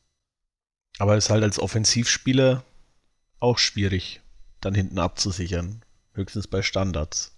Aber 0.98 1.16
ist 1.16 1.30
halt 1.30 1.42
als 1.42 1.59
Offensivspieler 1.59 2.62
auch 3.38 3.59
schwierig, 3.59 4.20
dann 4.61 4.74
hinten 4.74 4.98
abzusichern. 4.98 5.83
Höchstens 6.12 6.46
bei 6.46 6.62
Standards. 6.62 7.37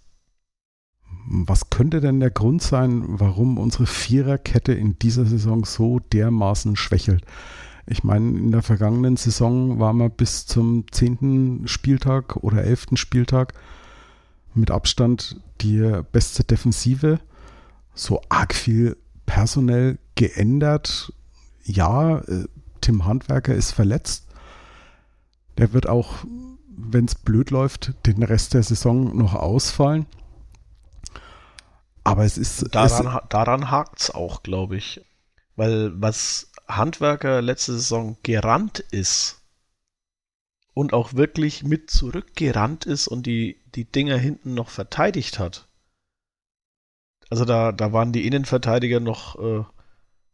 Was 1.27 1.69
könnte 1.69 2.01
denn 2.01 2.19
der 2.19 2.31
Grund 2.31 2.61
sein, 2.61 3.03
warum 3.19 3.57
unsere 3.57 3.85
Viererkette 3.85 4.73
in 4.73 4.97
dieser 4.97 5.25
Saison 5.25 5.63
so 5.63 5.99
dermaßen 5.99 6.75
schwächelt? 6.75 7.23
Ich 7.85 8.03
meine, 8.03 8.37
in 8.37 8.51
der 8.51 8.63
vergangenen 8.63 9.17
Saison 9.17 9.79
waren 9.79 9.97
wir 9.97 10.09
bis 10.09 10.45
zum 10.45 10.85
zehnten 10.91 11.67
Spieltag 11.67 12.37
oder 12.37 12.63
elften 12.63 12.97
Spieltag, 12.97 13.53
mit 14.53 14.71
Abstand 14.71 15.37
die 15.61 16.01
beste 16.11 16.43
Defensive. 16.43 17.19
So 17.93 18.21
arg 18.29 18.53
viel 18.53 18.97
personell 19.25 19.97
geändert. 20.15 21.13
Ja, 21.63 22.19
äh, 22.19 22.45
Tim 22.81 23.05
Handwerker 23.05 23.53
ist 23.53 23.71
verletzt. 23.71 24.27
Der 25.57 25.73
wird 25.73 25.87
auch, 25.87 26.25
wenn 26.67 27.05
es 27.05 27.15
blöd 27.15 27.51
läuft, 27.51 27.93
den 28.05 28.23
Rest 28.23 28.53
der 28.53 28.63
Saison 28.63 29.15
noch 29.15 29.35
ausfallen. 29.35 30.05
Aber 32.03 32.25
es 32.25 32.37
ist. 32.37 32.75
Daran, 32.75 33.19
daran 33.29 33.71
hakt 33.71 34.01
es 34.01 34.11
auch, 34.11 34.43
glaube 34.43 34.75
ich. 34.75 35.01
Weil 35.55 35.91
was 36.01 36.51
Handwerker 36.67 37.41
letzte 37.41 37.73
Saison 37.73 38.17
gerannt 38.23 38.79
ist 38.79 39.42
und 40.73 40.93
auch 40.93 41.13
wirklich 41.13 41.63
mit 41.63 41.89
zurückgerannt 41.89 42.85
ist 42.85 43.07
und 43.07 43.25
die, 43.25 43.61
die 43.75 43.85
Dinger 43.85 44.17
hinten 44.17 44.53
noch 44.53 44.69
verteidigt 44.69 45.39
hat. 45.39 45.67
Also 47.29 47.45
da, 47.45 47.71
da 47.71 47.93
waren 47.93 48.11
die 48.11 48.25
Innenverteidiger 48.27 48.99
noch, 48.99 49.39
äh, 49.39 49.63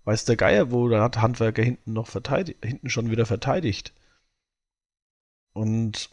weiß 0.06 0.26
der 0.26 0.38
Geier 0.38 0.72
wo, 0.72 0.90
da 0.90 1.04
hat 1.04 1.18
Handwerker 1.18 1.64
hinten 1.64 1.94
noch 1.94 2.08
verteidigt, 2.08 2.64
hinten 2.64 2.90
schon 2.90 3.12
wieder 3.12 3.26
verteidigt. 3.26 3.94
Und 5.54 6.10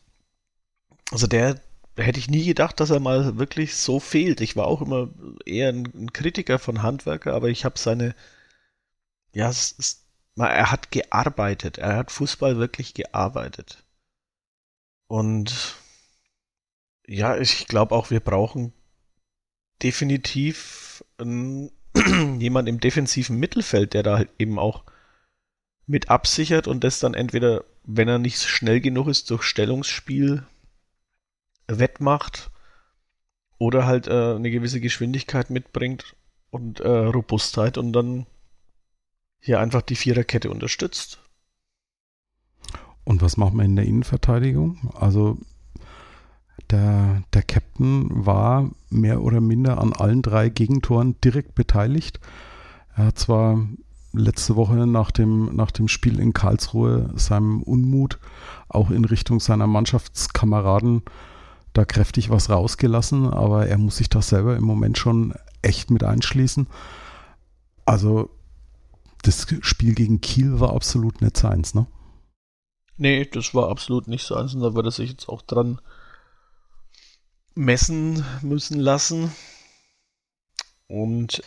also 1.13 1.27
der, 1.27 1.61
hätte 1.97 2.19
ich 2.19 2.29
nie 2.29 2.45
gedacht, 2.45 2.81
dass 2.81 2.91
er 2.91 3.01
mal 3.01 3.39
wirklich 3.39 3.77
so 3.77 4.01
fehlt. 4.01 4.41
Ich 4.41 4.57
war 4.57 4.67
auch 4.67 4.83
immer 4.83 5.09
eher 5.45 5.71
ein, 5.71 5.87
ein 5.95 6.13
Kritiker 6.13 6.59
von 6.59 6.83
Handwerker, 6.83 7.35
aber 7.35 7.49
ich 7.49 7.65
habe 7.65 7.79
seine, 7.79 8.15
ja, 9.33 9.49
es, 9.49 9.75
es, 9.79 10.05
er 10.37 10.71
hat 10.71 10.91
gearbeitet, 10.91 11.79
er 11.79 11.97
hat 11.97 12.11
Fußball 12.11 12.59
wirklich 12.59 12.95
gearbeitet. 12.95 13.86
Und 15.07 15.77
ja, 17.07 17.37
ich 17.37 17.67
glaube 17.67 17.95
auch, 17.95 18.11
wir 18.11 18.21
brauchen 18.21 18.73
definitiv 19.83 21.05
einen, 21.19 21.71
jemand 22.41 22.69
im 22.69 22.81
defensiven 22.81 23.37
Mittelfeld, 23.37 23.95
der 23.95 24.03
da 24.03 24.17
halt 24.19 24.31
eben 24.39 24.59
auch 24.59 24.85
mit 25.87 26.11
absichert 26.11 26.67
und 26.67 26.83
das 26.83 26.99
dann 26.99 27.15
entweder, 27.15 27.65
wenn 27.85 28.09
er 28.09 28.19
nicht 28.19 28.43
schnell 28.43 28.81
genug 28.81 29.07
ist, 29.07 29.31
durch 29.31 29.45
Stellungsspiel 29.45 30.45
wettmacht 31.69 32.51
oder 33.59 33.87
halt 33.87 34.09
äh, 34.09 34.35
eine 34.35 34.51
gewisse 34.51 34.81
Geschwindigkeit 34.81 35.51
mitbringt 35.51 36.17
und 36.51 36.81
äh, 36.81 36.89
Robustheit 36.89 37.79
und 37.79 37.93
dann 37.93 38.27
hier 39.39 39.61
einfach 39.61 39.83
die 39.83 39.97
Viererkette 39.97 40.51
unterstützt. 40.51 41.21
Und 43.07 43.23
was 43.23 43.37
machen 43.37 43.57
wir 43.57 43.65
in 43.65 43.77
der 43.77 43.87
Innenverteidigung? 43.87 44.91
Also 44.99 45.39
der, 46.71 47.23
der 47.33 47.43
Captain 47.45 48.09
war 48.11 48.69
mehr 48.91 49.23
oder 49.23 49.41
minder 49.41 49.81
an 49.81 49.93
allen 49.93 50.23
drei 50.23 50.49
Gegentoren 50.49 51.15
direkt 51.23 51.55
beteiligt. 51.55 52.19
Er 52.97 53.07
hat 53.07 53.19
zwar 53.19 53.65
letzte 54.13 54.57
Woche 54.57 54.89
nach 54.89 55.13
dem, 55.13 55.55
nach 55.55 55.71
dem 55.71 55.87
Spiel 55.87 56.19
in 56.19 56.33
Karlsruhe 56.33 57.13
seinem 57.15 57.63
Unmut 57.63 58.19
auch 58.69 58.91
in 58.91 59.05
Richtung 59.05 59.39
seiner 59.39 59.69
Mannschaftskameraden 59.69 61.03
da 61.75 61.85
kräftig 61.85 62.29
was 62.31 62.51
rausgelassen, 62.51 63.31
aber 63.31 63.69
er 63.69 63.79
muss 63.79 63.99
sich 63.99 64.09
das 64.09 64.31
selber 64.31 64.57
im 64.57 64.65
Moment 64.65 64.99
schon 64.99 65.33
echt 65.63 65.93
mit 65.93 66.03
einschließen. 66.03 66.67
Also 67.85 68.31
das 69.23 69.47
Spiel 69.61 69.95
gegen 69.95 70.21
Kiel 70.21 70.59
war 70.59 70.73
absolut 70.73 71.21
nicht 71.21 71.37
seins, 71.37 71.75
ne? 71.75 71.87
Nee, 72.99 73.27
das 73.27 73.55
war 73.55 73.69
absolut 73.69 74.09
nicht 74.09 74.27
seins 74.27 74.55
und 74.55 74.63
da 74.63 74.75
wird 74.75 74.87
er 74.87 74.91
sich 74.91 75.11
jetzt 75.11 75.29
auch 75.29 75.43
dran 75.43 75.81
messen 77.55 78.25
müssen 78.43 78.81
lassen. 78.81 79.33
Und 80.89 81.43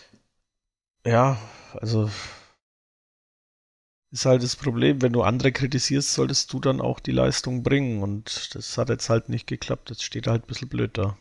ja, 1.06 1.38
also 1.74 2.10
ist 4.12 4.26
halt 4.26 4.42
das 4.42 4.56
Problem, 4.56 5.02
wenn 5.02 5.14
du 5.14 5.22
andere 5.22 5.52
kritisierst, 5.52 6.14
solltest 6.14 6.52
du 6.52 6.60
dann 6.60 6.82
auch 6.82 7.00
die 7.00 7.12
Leistung 7.12 7.62
bringen. 7.62 8.02
Und 8.02 8.56
das 8.56 8.78
hat 8.78 8.90
jetzt 8.90 9.10
halt 9.10 9.30
nicht 9.30 9.46
geklappt. 9.46 9.92
Jetzt 9.92 10.04
steht 10.04 10.28
halt 10.28 10.44
ein 10.44 10.48
bisschen 10.48 10.70
blöd 10.70 10.98
da. 10.98 11.16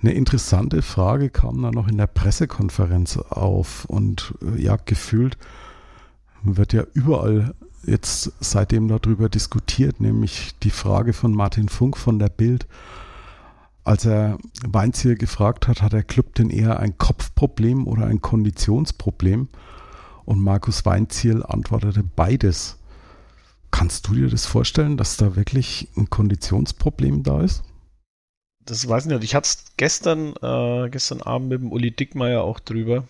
Eine 0.00 0.12
interessante 0.12 0.82
Frage 0.82 1.30
kam 1.30 1.62
dann 1.62 1.74
noch 1.74 1.88
in 1.88 1.96
der 1.96 2.06
Pressekonferenz 2.06 3.16
auf 3.16 3.84
und 3.84 4.34
äh, 4.42 4.60
ja, 4.60 4.76
gefühlt 4.76 5.36
wird 6.42 6.72
ja 6.72 6.84
überall 6.94 7.54
jetzt 7.84 8.32
seitdem 8.40 8.88
darüber 8.88 9.28
diskutiert, 9.28 10.00
nämlich 10.00 10.54
die 10.62 10.70
Frage 10.70 11.12
von 11.12 11.32
Martin 11.32 11.68
Funk 11.68 11.96
von 11.96 12.18
der 12.18 12.28
Bild. 12.28 12.66
Als 13.84 14.04
er 14.04 14.38
Weinziel 14.66 15.16
gefragt 15.16 15.68
hat, 15.68 15.82
hat 15.82 15.92
der 15.92 16.02
Club 16.02 16.34
denn 16.34 16.50
eher 16.50 16.78
ein 16.80 16.98
Kopfproblem 16.98 17.86
oder 17.86 18.06
ein 18.06 18.20
Konditionsproblem? 18.20 19.48
Und 20.24 20.40
Markus 20.40 20.84
Weinziel 20.84 21.42
antwortete 21.42 22.02
beides. 22.02 22.76
Kannst 23.70 24.06
du 24.08 24.14
dir 24.14 24.28
das 24.28 24.44
vorstellen, 24.46 24.96
dass 24.96 25.16
da 25.16 25.36
wirklich 25.36 25.88
ein 25.96 26.10
Konditionsproblem 26.10 27.22
da 27.22 27.42
ist? 27.42 27.62
das 28.70 28.88
weiß 28.88 29.06
ich 29.06 29.12
nicht. 29.12 29.24
Ich 29.24 29.34
hatte 29.34 29.46
es 29.46 29.64
gestern, 29.76 30.34
äh, 30.42 30.88
gestern 30.90 31.22
Abend 31.22 31.48
mit 31.48 31.60
dem 31.60 31.72
Uli 31.72 31.90
Dickmeier 31.90 32.42
auch 32.42 32.60
drüber, 32.60 33.04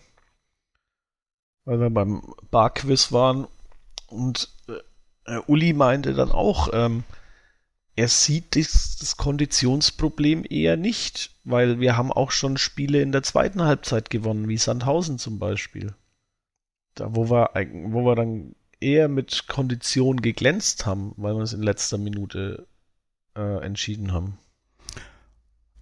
weil 1.65 1.79
wir 1.79 1.89
beim 1.89 2.33
Barquiz 2.49 3.11
waren 3.11 3.47
und 4.07 4.49
äh, 5.29 5.39
Uli 5.47 5.73
meinte 5.73 6.13
dann 6.13 6.31
auch, 6.31 6.69
ähm, 6.73 7.03
er 7.95 8.07
sieht 8.07 8.55
das, 8.55 8.97
das, 8.97 9.17
Konditionsproblem 9.17 10.45
eher 10.49 10.77
nicht, 10.77 11.31
weil 11.43 11.79
wir 11.79 11.97
haben 11.97 12.11
auch 12.11 12.31
schon 12.31 12.57
Spiele 12.57 13.01
in 13.01 13.11
der 13.11 13.23
zweiten 13.23 13.63
Halbzeit 13.63 14.09
gewonnen, 14.09 14.47
wie 14.47 14.57
Sandhausen 14.57 15.19
zum 15.19 15.37
Beispiel. 15.37 15.93
Da, 16.95 17.13
wo 17.15 17.29
wir, 17.29 17.51
wo 17.89 18.05
wir 18.05 18.15
dann 18.15 18.55
eher 18.79 19.09
mit 19.09 19.47
Kondition 19.47 20.21
geglänzt 20.21 20.85
haben, 20.85 21.13
weil 21.17 21.35
wir 21.35 21.43
es 21.43 21.53
in 21.53 21.61
letzter 21.61 21.97
Minute 21.97 22.67
äh, 23.35 23.63
entschieden 23.63 24.13
haben. 24.13 24.37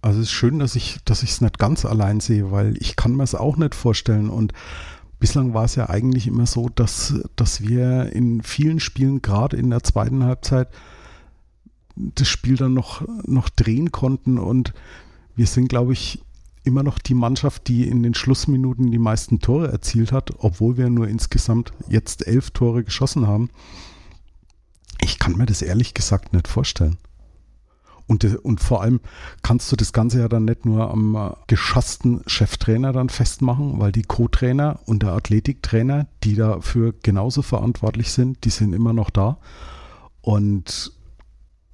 Also 0.00 0.20
es 0.20 0.26
ist 0.26 0.32
schön, 0.32 0.58
dass 0.58 0.74
ich, 0.74 0.98
dass 1.04 1.22
es 1.22 1.40
nicht 1.40 1.58
ganz 1.58 1.84
allein 1.84 2.20
sehe, 2.20 2.50
weil 2.50 2.76
ich 2.78 2.96
kann 2.96 3.16
mir 3.16 3.24
es 3.24 3.34
auch 3.34 3.56
nicht 3.56 3.74
vorstellen. 3.74 4.30
Und 4.30 4.52
bislang 5.18 5.54
war 5.54 5.64
es 5.64 5.74
ja 5.74 5.88
eigentlich 5.88 6.26
immer 6.26 6.46
so, 6.46 6.68
dass, 6.68 7.14
dass 7.36 7.60
wir 7.60 8.12
in 8.12 8.42
vielen 8.42 8.80
Spielen, 8.80 9.22
gerade 9.22 9.56
in 9.56 9.70
der 9.70 9.82
zweiten 9.82 10.24
Halbzeit, 10.24 10.68
das 11.96 12.28
Spiel 12.28 12.56
dann 12.56 12.74
noch, 12.74 13.02
noch 13.26 13.48
drehen 13.48 13.90
konnten. 13.90 14.38
Und 14.38 14.72
wir 15.34 15.46
sind, 15.46 15.68
glaube 15.68 15.92
ich, 15.92 16.22
immer 16.64 16.82
noch 16.82 16.98
die 16.98 17.14
Mannschaft, 17.14 17.66
die 17.68 17.88
in 17.88 18.02
den 18.02 18.14
Schlussminuten 18.14 18.90
die 18.90 18.98
meisten 18.98 19.40
Tore 19.40 19.68
erzielt 19.68 20.12
hat, 20.12 20.32
obwohl 20.38 20.76
wir 20.76 20.90
nur 20.90 21.08
insgesamt 21.08 21.72
jetzt 21.88 22.26
elf 22.26 22.50
Tore 22.50 22.84
geschossen 22.84 23.26
haben. 23.26 23.50
Ich 25.00 25.18
kann 25.18 25.36
mir 25.36 25.46
das 25.46 25.62
ehrlich 25.62 25.94
gesagt 25.94 26.32
nicht 26.32 26.48
vorstellen. 26.48 26.98
Und, 28.08 28.24
und 28.42 28.60
vor 28.60 28.80
allem 28.80 29.00
kannst 29.42 29.70
du 29.70 29.76
das 29.76 29.92
Ganze 29.92 30.20
ja 30.20 30.28
dann 30.28 30.46
nicht 30.46 30.64
nur 30.64 30.90
am 30.90 31.14
äh, 31.14 31.30
geschassten 31.46 32.22
Cheftrainer 32.26 32.92
dann 32.94 33.10
festmachen, 33.10 33.78
weil 33.78 33.92
die 33.92 34.02
Co-Trainer 34.02 34.80
und 34.86 35.02
der 35.02 35.12
Athletiktrainer, 35.12 36.08
die 36.24 36.34
dafür 36.34 36.94
genauso 37.02 37.42
verantwortlich 37.42 38.10
sind, 38.10 38.44
die 38.46 38.50
sind 38.50 38.72
immer 38.72 38.94
noch 38.94 39.10
da. 39.10 39.38
Und 40.22 40.92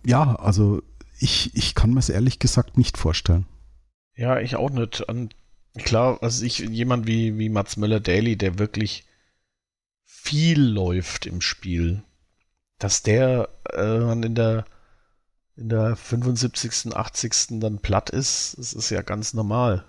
ja, 0.05 0.35
also 0.35 0.83
ich, 1.20 1.55
ich 1.55 1.77
kann 1.77 1.92
mir 1.92 2.01
es 2.01 2.09
ehrlich 2.09 2.40
gesagt 2.40 2.77
nicht 2.77 2.99
vorstellen. 2.99 3.47
Ja, 4.16 4.40
ich 4.40 4.57
auch 4.57 4.70
nicht. 4.70 5.03
Und 5.03 5.37
klar, 5.79 6.18
also 6.20 6.44
ich, 6.44 6.59
jemand 6.59 7.07
wie, 7.07 7.38
wie 7.38 7.49
Mats 7.49 7.77
Möller-Daly, 7.77 8.37
der 8.37 8.59
wirklich 8.59 9.05
viel 10.05 10.61
läuft 10.61 11.27
im 11.27 11.40
Spiel, 11.40 12.03
dass 12.79 13.05
der 13.05 13.49
äh, 13.73 14.13
in 14.13 14.35
der 14.35 14.65
in 15.57 15.69
der 15.69 15.96
75., 15.96 16.94
80. 16.94 17.61
dann 17.61 17.79
platt 17.79 18.11
ist, 18.11 18.57
das 18.59 18.73
ist 18.73 18.90
ja 18.90 19.02
ganz 19.02 19.35
normal. 19.35 19.85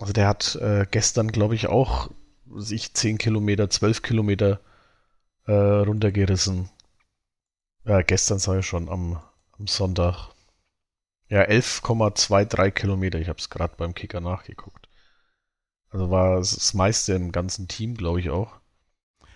Also 0.00 0.12
der 0.12 0.28
hat 0.28 0.56
äh, 0.56 0.86
gestern, 0.90 1.28
glaube 1.28 1.54
ich, 1.54 1.68
auch 1.68 2.10
sich 2.56 2.94
10 2.94 3.18
Kilometer, 3.18 3.70
12 3.70 4.02
Kilometer 4.02 4.60
äh, 5.46 5.52
runtergerissen. 5.52 6.68
Ja, 7.84 8.02
gestern 8.02 8.38
sei 8.38 8.58
ich 8.58 8.66
schon 8.66 8.88
am, 8.88 9.22
am 9.52 9.66
Sonntag. 9.66 10.30
Ja, 11.28 11.42
11,23 11.42 12.70
Kilometer. 12.70 13.18
Ich 13.18 13.28
habe 13.28 13.38
es 13.38 13.50
gerade 13.50 13.74
beim 13.76 13.94
Kicker 13.94 14.20
nachgeguckt. 14.20 14.88
Also 15.90 16.10
war 16.10 16.36
das 16.36 16.74
meiste 16.74 17.14
im 17.14 17.30
ganzen 17.32 17.68
Team, 17.68 17.96
glaube 17.96 18.20
ich 18.20 18.30
auch. 18.30 18.60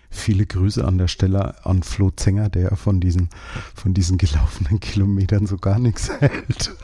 Viele 0.09 0.45
Grüße 0.45 0.83
an 0.83 0.97
der 0.97 1.07
Stelle 1.07 1.65
an 1.65 1.83
Flo 1.83 2.09
Zenger, 2.11 2.49
der 2.49 2.75
von 2.75 2.99
diesen, 2.99 3.29
von 3.75 3.93
diesen 3.93 4.17
gelaufenen 4.17 4.79
Kilometern 4.81 5.45
so 5.45 5.57
gar 5.57 5.79
nichts 5.79 6.09
hält. 6.09 6.71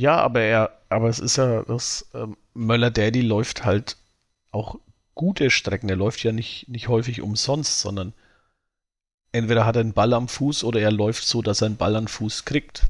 Ja, 0.00 0.16
aber 0.16 0.40
er, 0.40 0.80
aber 0.88 1.10
es 1.10 1.18
ist 1.18 1.36
ja, 1.36 1.62
das 1.62 2.08
ähm, 2.14 2.38
Möller 2.54 2.90
Daddy 2.90 3.20
läuft 3.20 3.66
halt 3.66 3.98
auch 4.50 4.76
gute 5.14 5.50
Strecken. 5.50 5.90
Er 5.90 5.96
läuft 5.96 6.22
ja 6.22 6.32
nicht, 6.32 6.70
nicht 6.70 6.88
häufig 6.88 7.20
umsonst, 7.20 7.80
sondern 7.80 8.14
entweder 9.32 9.66
hat 9.66 9.76
er 9.76 9.82
einen 9.82 9.92
Ball 9.92 10.14
am 10.14 10.26
Fuß 10.26 10.64
oder 10.64 10.80
er 10.80 10.90
läuft 10.90 11.24
so, 11.24 11.42
dass 11.42 11.60
er 11.60 11.66
einen 11.66 11.76
Ball 11.76 11.96
am 11.96 12.06
Fuß 12.06 12.46
kriegt. 12.46 12.86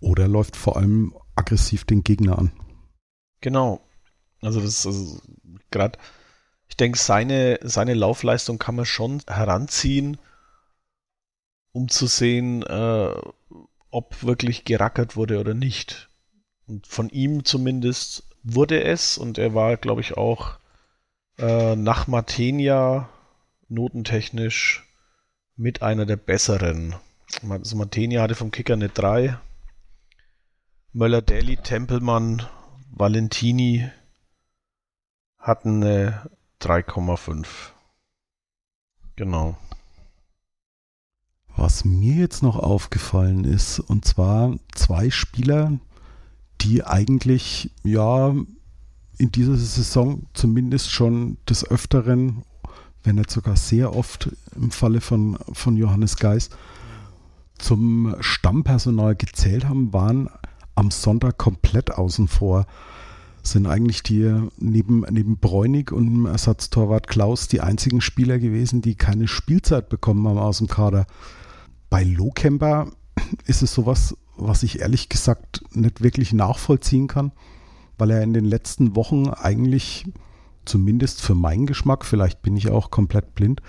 Oder 0.00 0.26
läuft 0.26 0.56
vor 0.56 0.78
allem 0.78 1.14
aggressiv 1.36 1.84
den 1.84 2.02
Gegner 2.02 2.38
an. 2.38 2.52
Genau. 3.42 3.82
Also 4.40 4.60
das 4.60 4.78
ist 4.78 4.86
also 4.86 5.20
gerade, 5.70 5.98
ich 6.74 6.76
denke, 6.76 6.98
seine, 6.98 7.60
seine 7.62 7.94
Laufleistung 7.94 8.58
kann 8.58 8.74
man 8.74 8.84
schon 8.84 9.22
heranziehen, 9.28 10.18
um 11.70 11.88
zu 11.88 12.08
sehen, 12.08 12.64
äh, 12.64 13.14
ob 13.90 14.24
wirklich 14.24 14.64
gerackert 14.64 15.14
wurde 15.14 15.38
oder 15.38 15.54
nicht. 15.54 16.10
Und 16.66 16.88
von 16.88 17.10
ihm 17.10 17.44
zumindest 17.44 18.24
wurde 18.42 18.82
es 18.82 19.18
und 19.18 19.38
er 19.38 19.54
war, 19.54 19.76
glaube 19.76 20.00
ich, 20.00 20.16
auch 20.16 20.58
äh, 21.38 21.76
nach 21.76 22.08
Matenia 22.08 23.08
notentechnisch 23.68 24.84
mit 25.54 25.80
einer 25.80 26.06
der 26.06 26.16
besseren. 26.16 26.96
Also 27.48 27.76
Matenia 27.76 28.20
hatte 28.20 28.34
vom 28.34 28.50
Kicker 28.50 28.74
eine 28.74 28.88
3. 28.88 29.38
Möller-Daly, 30.92 31.56
Tempelmann, 31.58 32.44
Valentini 32.90 33.88
hatten 35.38 35.84
eine 35.84 36.30
3,5. 36.60 37.46
Genau. 39.16 39.56
Was 41.56 41.84
mir 41.84 42.14
jetzt 42.14 42.42
noch 42.42 42.58
aufgefallen 42.58 43.44
ist, 43.44 43.78
und 43.78 44.04
zwar 44.04 44.56
zwei 44.74 45.10
Spieler, 45.10 45.78
die 46.60 46.84
eigentlich 46.84 47.70
ja 47.84 48.34
in 49.18 49.30
dieser 49.30 49.56
Saison 49.56 50.26
zumindest 50.34 50.90
schon 50.90 51.36
des 51.48 51.64
Öfteren, 51.64 52.42
wenn 53.04 53.16
nicht 53.16 53.30
sogar 53.30 53.56
sehr 53.56 53.94
oft 53.94 54.30
im 54.56 54.70
Falle 54.70 55.00
von, 55.00 55.38
von 55.52 55.76
Johannes 55.76 56.16
Geis, 56.16 56.50
zum 57.58 58.16
Stammpersonal 58.20 59.14
gezählt 59.14 59.66
haben, 59.66 59.92
waren 59.92 60.28
am 60.74 60.90
Sonntag 60.90 61.38
komplett 61.38 61.92
außen 61.92 62.26
vor. 62.26 62.66
Sind 63.44 63.66
eigentlich 63.66 64.02
die 64.02 64.48
neben, 64.56 65.04
neben 65.10 65.36
Bräunig 65.36 65.92
und 65.92 66.06
dem 66.06 66.26
Ersatztorwart 66.26 67.08
Klaus 67.08 67.46
die 67.46 67.60
einzigen 67.60 68.00
Spieler 68.00 68.38
gewesen, 68.38 68.80
die 68.80 68.94
keine 68.94 69.28
Spielzeit 69.28 69.90
bekommen 69.90 70.26
haben 70.26 70.38
aus 70.38 70.58
dem 70.58 70.66
Kader. 70.66 71.06
Bei 71.90 72.02
Lohkemper 72.02 72.90
ist 73.46 73.62
es 73.62 73.74
sowas, 73.74 74.16
was 74.36 74.62
ich 74.62 74.80
ehrlich 74.80 75.08
gesagt 75.08 75.62
nicht 75.72 76.02
wirklich 76.02 76.32
nachvollziehen 76.32 77.06
kann, 77.06 77.32
weil 77.98 78.10
er 78.10 78.22
in 78.22 78.32
den 78.32 78.46
letzten 78.46 78.96
Wochen 78.96 79.28
eigentlich, 79.28 80.06
zumindest 80.64 81.20
für 81.20 81.34
meinen 81.34 81.66
Geschmack, 81.66 82.04
vielleicht 82.04 82.42
bin 82.42 82.56
ich 82.56 82.70
auch 82.70 82.90
komplett 82.90 83.34
blind, 83.34 83.60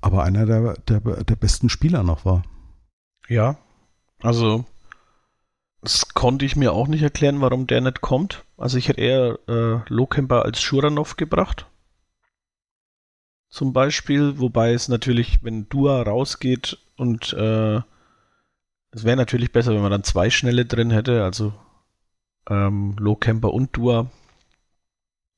aber 0.00 0.22
einer 0.22 0.46
der, 0.46 0.74
der, 0.88 1.00
der 1.00 1.36
besten 1.36 1.68
Spieler 1.68 2.02
noch 2.02 2.24
war. 2.24 2.42
Ja, 3.28 3.58
also 4.22 4.64
das 5.82 6.14
konnte 6.14 6.44
ich 6.44 6.56
mir 6.56 6.72
auch 6.72 6.88
nicht 6.88 7.02
erklären, 7.02 7.40
warum 7.40 7.66
der 7.66 7.80
nicht 7.80 8.00
kommt. 8.00 8.44
Also 8.56 8.76
ich 8.76 8.88
hätte 8.88 9.00
eher 9.00 9.38
äh, 9.48 9.80
Lokemper 9.88 10.44
als 10.44 10.60
Schuranov 10.60 11.16
gebracht. 11.16 11.66
Zum 13.48 13.72
Beispiel, 13.72 14.38
wobei 14.38 14.72
es 14.72 14.88
natürlich, 14.88 15.42
wenn 15.42 15.68
Dua 15.68 16.02
rausgeht 16.02 16.78
und 16.96 17.32
äh, 17.32 17.80
es 18.92 19.04
wäre 19.04 19.16
natürlich 19.16 19.52
besser, 19.52 19.72
wenn 19.74 19.82
man 19.82 19.90
dann 19.90 20.04
zwei 20.04 20.30
Schnelle 20.30 20.66
drin 20.66 20.90
hätte, 20.90 21.24
also 21.24 21.52
ähm, 22.48 22.96
Camper 23.18 23.52
und 23.52 23.76
Dua. 23.76 24.06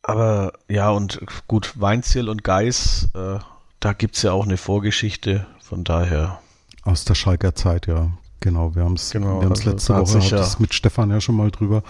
Aber 0.03 0.53
ja, 0.68 0.90
und 0.90 1.20
gut, 1.47 1.80
Weinziel 1.80 2.28
und 2.28 2.43
Geis, 2.43 3.09
äh, 3.14 3.38
da 3.80 3.93
gibt 3.93 4.16
es 4.16 4.22
ja 4.22 4.32
auch 4.32 4.45
eine 4.45 4.57
Vorgeschichte, 4.57 5.47
von 5.61 5.84
daher. 5.84 6.40
Aus 6.82 7.05
der 7.05 7.14
Schalker 7.14 7.55
Zeit, 7.55 7.86
ja. 7.86 8.11
Genau, 8.43 8.74
wir 8.74 8.84
haben 8.84 8.95
es 8.95 9.11
genau, 9.11 9.40
also 9.40 9.70
letzte 9.70 9.97
Woche 9.97 10.18
ja 10.18 10.47
mit 10.59 10.74
Stefan 10.74 11.11
ja 11.11 11.20
schon 11.20 11.36
mal 11.36 11.51
drüber. 11.51 11.82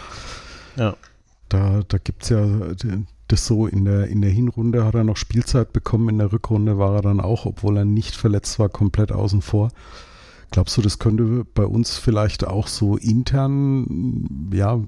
Ja. 0.76 0.94
Da, 1.48 1.82
da 1.88 1.98
gibt 1.98 2.22
es 2.22 2.28
ja 2.28 2.44
das 3.28 3.46
so, 3.46 3.66
in 3.66 3.86
der, 3.86 4.08
in 4.08 4.20
der 4.20 4.30
Hinrunde 4.30 4.84
hat 4.84 4.94
er 4.94 5.04
noch 5.04 5.16
Spielzeit 5.16 5.72
bekommen, 5.72 6.10
in 6.10 6.18
der 6.18 6.32
Rückrunde 6.32 6.78
war 6.78 6.94
er 6.96 7.02
dann 7.02 7.20
auch, 7.20 7.46
obwohl 7.46 7.78
er 7.78 7.86
nicht 7.86 8.14
verletzt 8.14 8.58
war, 8.58 8.68
komplett 8.68 9.10
außen 9.10 9.40
vor. 9.40 9.70
Glaubst 10.50 10.76
du, 10.76 10.82
das 10.82 10.98
könnte 10.98 11.46
bei 11.54 11.64
uns 11.64 11.96
vielleicht 11.96 12.46
auch 12.46 12.66
so 12.66 12.98
intern, 12.98 14.50
ja, 14.52 14.80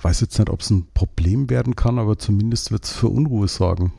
weiß 0.00 0.20
jetzt 0.20 0.38
nicht, 0.38 0.48
ob 0.48 0.60
es 0.60 0.70
ein 0.70 0.86
Problem 0.94 1.50
werden 1.50 1.74
kann, 1.74 1.98
aber 1.98 2.18
zumindest 2.18 2.70
wird 2.70 2.84
es 2.84 2.92
für 2.92 3.08
Unruhe 3.08 3.48
sorgen. 3.48 3.92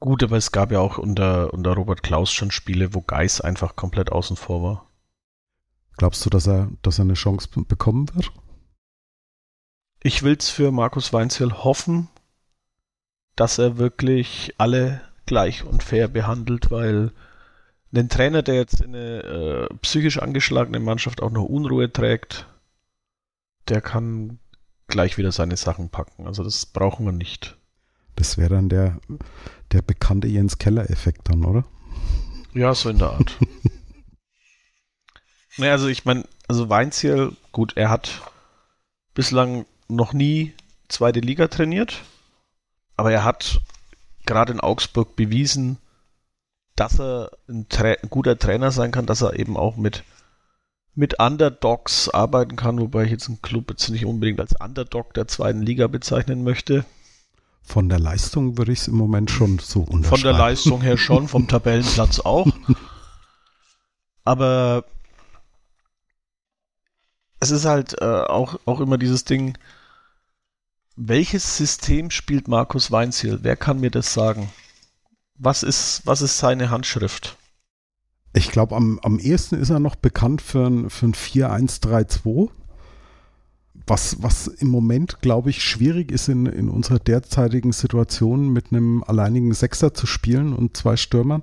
Gut, 0.00 0.22
aber 0.22 0.38
es 0.38 0.50
gab 0.50 0.72
ja 0.72 0.80
auch 0.80 0.96
unter, 0.96 1.52
unter 1.52 1.74
Robert 1.74 2.02
Klaus 2.02 2.32
schon 2.32 2.50
Spiele, 2.50 2.94
wo 2.94 3.02
Geis 3.02 3.42
einfach 3.42 3.76
komplett 3.76 4.10
außen 4.10 4.36
vor 4.36 4.62
war. 4.62 4.91
Glaubst 5.96 6.24
du, 6.24 6.30
dass 6.30 6.46
er, 6.46 6.70
dass 6.82 6.98
er 6.98 7.04
eine 7.04 7.14
Chance 7.14 7.48
bekommen 7.48 8.14
wird? 8.14 8.32
Ich 10.02 10.22
will 10.22 10.36
es 10.36 10.50
für 10.50 10.72
Markus 10.72 11.12
Weinzel 11.12 11.64
hoffen, 11.64 12.08
dass 13.36 13.58
er 13.58 13.78
wirklich 13.78 14.54
alle 14.58 15.00
gleich 15.26 15.64
und 15.64 15.82
fair 15.82 16.08
behandelt, 16.08 16.70
weil 16.70 17.12
ein 17.94 18.08
Trainer, 18.08 18.42
der 18.42 18.54
jetzt 18.56 18.80
in 18.80 18.94
eine 18.94 19.68
äh, 19.70 19.74
psychisch 19.82 20.18
angeschlagene 20.18 20.80
Mannschaft 20.80 21.22
auch 21.22 21.30
noch 21.30 21.44
Unruhe 21.44 21.92
trägt, 21.92 22.46
der 23.68 23.80
kann 23.80 24.38
gleich 24.88 25.18
wieder 25.18 25.30
seine 25.30 25.56
Sachen 25.56 25.88
packen. 25.90 26.26
Also 26.26 26.42
das 26.42 26.66
brauchen 26.66 27.06
wir 27.06 27.12
nicht. 27.12 27.58
Das 28.16 28.38
wäre 28.38 28.54
dann 28.54 28.68
der, 28.68 28.98
der 29.72 29.82
bekannte 29.82 30.28
Jens 30.28 30.58
Keller-Effekt 30.58 31.28
dann, 31.28 31.44
oder? 31.44 31.64
Ja, 32.54 32.74
so 32.74 32.90
in 32.90 32.98
der 32.98 33.10
Art. 33.10 33.38
naja, 35.56 35.72
also 35.72 35.88
ich 35.88 36.04
meine, 36.04 36.24
also 36.48 36.68
Weinziel, 36.68 37.32
gut, 37.52 37.76
er 37.76 37.90
hat 37.90 38.22
bislang 39.14 39.66
noch 39.88 40.12
nie 40.12 40.54
zweite 40.88 41.20
Liga 41.20 41.48
trainiert, 41.48 42.02
aber 42.96 43.12
er 43.12 43.24
hat 43.24 43.60
gerade 44.26 44.52
in 44.52 44.60
Augsburg 44.60 45.16
bewiesen, 45.16 45.78
dass 46.76 46.98
er 46.98 47.30
ein, 47.48 47.68
Tra 47.68 47.88
ein 48.02 48.10
guter 48.10 48.38
Trainer 48.38 48.70
sein 48.70 48.92
kann, 48.92 49.06
dass 49.06 49.22
er 49.22 49.38
eben 49.38 49.56
auch 49.56 49.76
mit, 49.76 50.04
mit 50.94 51.18
Underdogs 51.20 52.08
arbeiten 52.08 52.56
kann, 52.56 52.80
wobei 52.80 53.04
ich 53.04 53.10
jetzt 53.10 53.28
einen 53.28 53.42
Club 53.42 53.70
jetzt 53.70 53.88
nicht 53.90 54.06
unbedingt 54.06 54.40
als 54.40 54.54
Underdog 54.58 55.14
der 55.14 55.28
zweiten 55.28 55.62
Liga 55.62 55.86
bezeichnen 55.86 56.44
möchte. 56.44 56.84
Von 57.62 57.88
der 57.88 58.00
Leistung 58.00 58.58
würde 58.58 58.72
ich 58.72 58.80
es 58.80 58.88
im 58.88 58.96
Moment 58.96 59.30
schon 59.30 59.58
so 59.58 59.80
unterscheiden. 59.80 60.04
Von 60.04 60.22
der 60.22 60.32
Leistung 60.32 60.80
her 60.80 60.96
schon, 60.96 61.28
vom 61.28 61.46
Tabellenplatz 61.48 62.20
auch. 62.20 62.46
Aber 64.24 64.84
es 67.42 67.50
ist 67.50 67.64
halt 67.64 68.00
äh, 68.00 68.04
auch, 68.04 68.60
auch 68.66 68.78
immer 68.78 68.98
dieses 68.98 69.24
Ding, 69.24 69.58
welches 70.94 71.56
System 71.56 72.10
spielt 72.10 72.46
Markus 72.46 72.92
Weinziel? 72.92 73.40
Wer 73.42 73.56
kann 73.56 73.80
mir 73.80 73.90
das 73.90 74.14
sagen? 74.14 74.48
Was 75.38 75.64
ist, 75.64 76.02
was 76.04 76.22
ist 76.22 76.38
seine 76.38 76.70
Handschrift? 76.70 77.36
Ich 78.32 78.52
glaube, 78.52 78.76
am, 78.76 79.00
am 79.02 79.18
ehesten 79.18 79.56
ist 79.56 79.70
er 79.70 79.80
noch 79.80 79.96
bekannt 79.96 80.40
für 80.40 80.68
ein, 80.68 80.88
für 80.88 81.06
ein 81.06 81.14
4-1-3-2. 81.14 82.48
Was, 83.88 84.22
was 84.22 84.46
im 84.46 84.68
Moment, 84.68 85.20
glaube 85.20 85.50
ich, 85.50 85.64
schwierig 85.64 86.12
ist 86.12 86.28
in, 86.28 86.46
in 86.46 86.68
unserer 86.68 87.00
derzeitigen 87.00 87.72
Situation 87.72 88.50
mit 88.50 88.70
einem 88.70 89.02
alleinigen 89.02 89.52
Sechser 89.52 89.94
zu 89.94 90.06
spielen 90.06 90.52
und 90.52 90.76
zwei 90.76 90.96
Stürmern. 90.96 91.42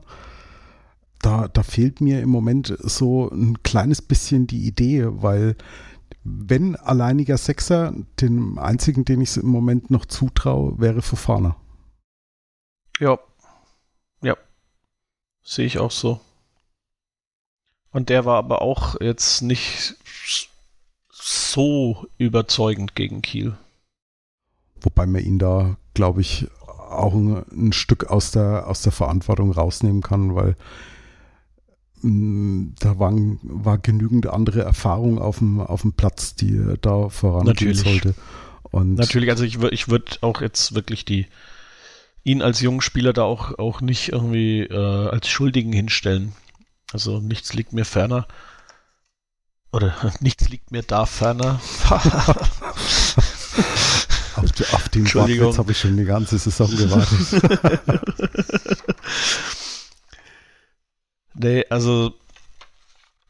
Da, 1.21 1.49
da 1.49 1.61
fehlt 1.63 1.99
mir 1.99 2.21
im 2.21 2.29
Moment 2.29 2.73
so 2.79 3.29
ein 3.29 3.61
kleines 3.63 4.01
bisschen 4.01 4.47
die 4.47 4.65
Idee, 4.65 5.05
weil 5.09 5.57
wenn 6.31 6.75
alleiniger 6.75 7.37
Sechser, 7.37 7.93
den 8.21 8.57
einzigen, 8.57 9.05
den 9.05 9.21
ich 9.21 9.37
im 9.37 9.47
Moment 9.47 9.89
noch 9.89 10.05
zutraue, 10.05 10.79
wäre 10.79 11.01
Fofana. 11.01 11.55
Ja, 12.99 13.17
Sehe 15.49 15.65
ich 15.65 15.79
auch 15.79 15.89
so. 15.89 16.19
Und 17.89 18.09
der 18.09 18.25
war 18.25 18.37
aber 18.37 18.61
auch 18.61 19.01
jetzt 19.01 19.41
nicht 19.41 19.95
so 21.09 22.05
überzeugend 22.19 22.93
gegen 22.93 23.23
Kiel. 23.23 23.57
Wobei 24.79 25.07
man 25.07 25.23
ihn 25.23 25.39
da, 25.39 25.75
glaube 25.95 26.21
ich, 26.21 26.47
auch 26.67 27.15
ein, 27.15 27.43
ein, 27.51 27.73
Stück 27.73 28.11
aus 28.11 28.29
der, 28.29 28.67
aus 28.67 28.83
der 28.83 28.91
Verantwortung 28.91 29.51
rausnehmen 29.51 30.03
kann, 30.03 30.35
weil 30.35 30.55
da 32.01 32.99
waren, 32.99 33.39
war 33.43 33.77
genügend 33.77 34.27
andere 34.27 34.61
Erfahrung 34.61 35.19
auf 35.19 35.39
dem, 35.39 35.59
auf 35.59 35.81
dem 35.81 35.93
Platz, 35.93 36.35
die 36.35 36.57
er 36.57 36.77
da 36.77 37.09
vorangehen 37.09 37.73
sollte. 37.73 38.15
Und 38.71 38.95
Natürlich, 38.95 39.29
also 39.29 39.43
ich, 39.43 39.61
ich 39.71 39.87
würde 39.89 40.17
auch 40.21 40.41
jetzt 40.41 40.75
wirklich 40.75 41.05
die, 41.05 41.27
ihn 42.23 42.41
als 42.41 42.61
jungen 42.61 42.81
Spieler 42.81 43.13
da 43.13 43.23
auch, 43.23 43.57
auch 43.57 43.81
nicht 43.81 44.09
irgendwie 44.09 44.61
äh, 44.61 45.09
als 45.09 45.27
Schuldigen 45.27 45.73
hinstellen. 45.73 46.33
Also 46.93 47.19
nichts 47.19 47.53
liegt 47.53 47.73
mir 47.73 47.85
ferner. 47.85 48.27
Oder 49.71 49.95
nichts 50.19 50.49
liegt 50.49 50.71
mir 50.71 50.83
da 50.83 51.05
ferner. 51.05 51.59
auf, 54.35 54.73
auf 54.73 54.89
den 54.89 55.13
Wortwitz 55.13 55.57
habe 55.57 55.71
ich 55.71 55.79
schon 55.79 55.97
die 55.97 56.05
ganze 56.05 56.37
Saison 56.37 56.69
gewartet. 56.75 57.41
Nee, 61.39 61.65
also 61.69 62.13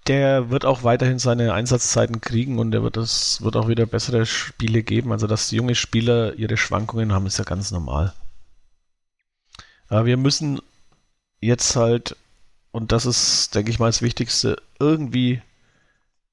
der 0.07 0.49
wird 0.49 0.65
auch 0.65 0.83
weiterhin 0.83 1.19
seine 1.19 1.53
Einsatzzeiten 1.53 2.19
kriegen 2.19 2.57
und 2.57 2.71
der 2.71 2.81
wird 2.83 2.97
es 2.97 3.41
wird 3.41 3.55
auch 3.55 3.67
wieder 3.67 3.85
bessere 3.85 4.25
Spiele 4.25 4.83
geben. 4.83 5.11
Also 5.11 5.27
dass 5.27 5.51
junge 5.51 5.75
Spieler 5.75 6.33
ihre 6.33 6.57
Schwankungen 6.57 7.13
haben, 7.13 7.27
ist 7.27 7.37
ja 7.37 7.43
ganz 7.43 7.71
normal. 7.71 8.13
Aber 9.87 10.05
wir 10.05 10.17
müssen 10.17 10.59
jetzt 11.41 11.75
halt, 11.75 12.15
und 12.71 12.91
das 12.91 13.05
ist, 13.05 13.53
denke 13.55 13.71
ich 13.71 13.79
mal, 13.79 13.87
das 13.87 14.01
Wichtigste, 14.01 14.61
irgendwie 14.79 15.41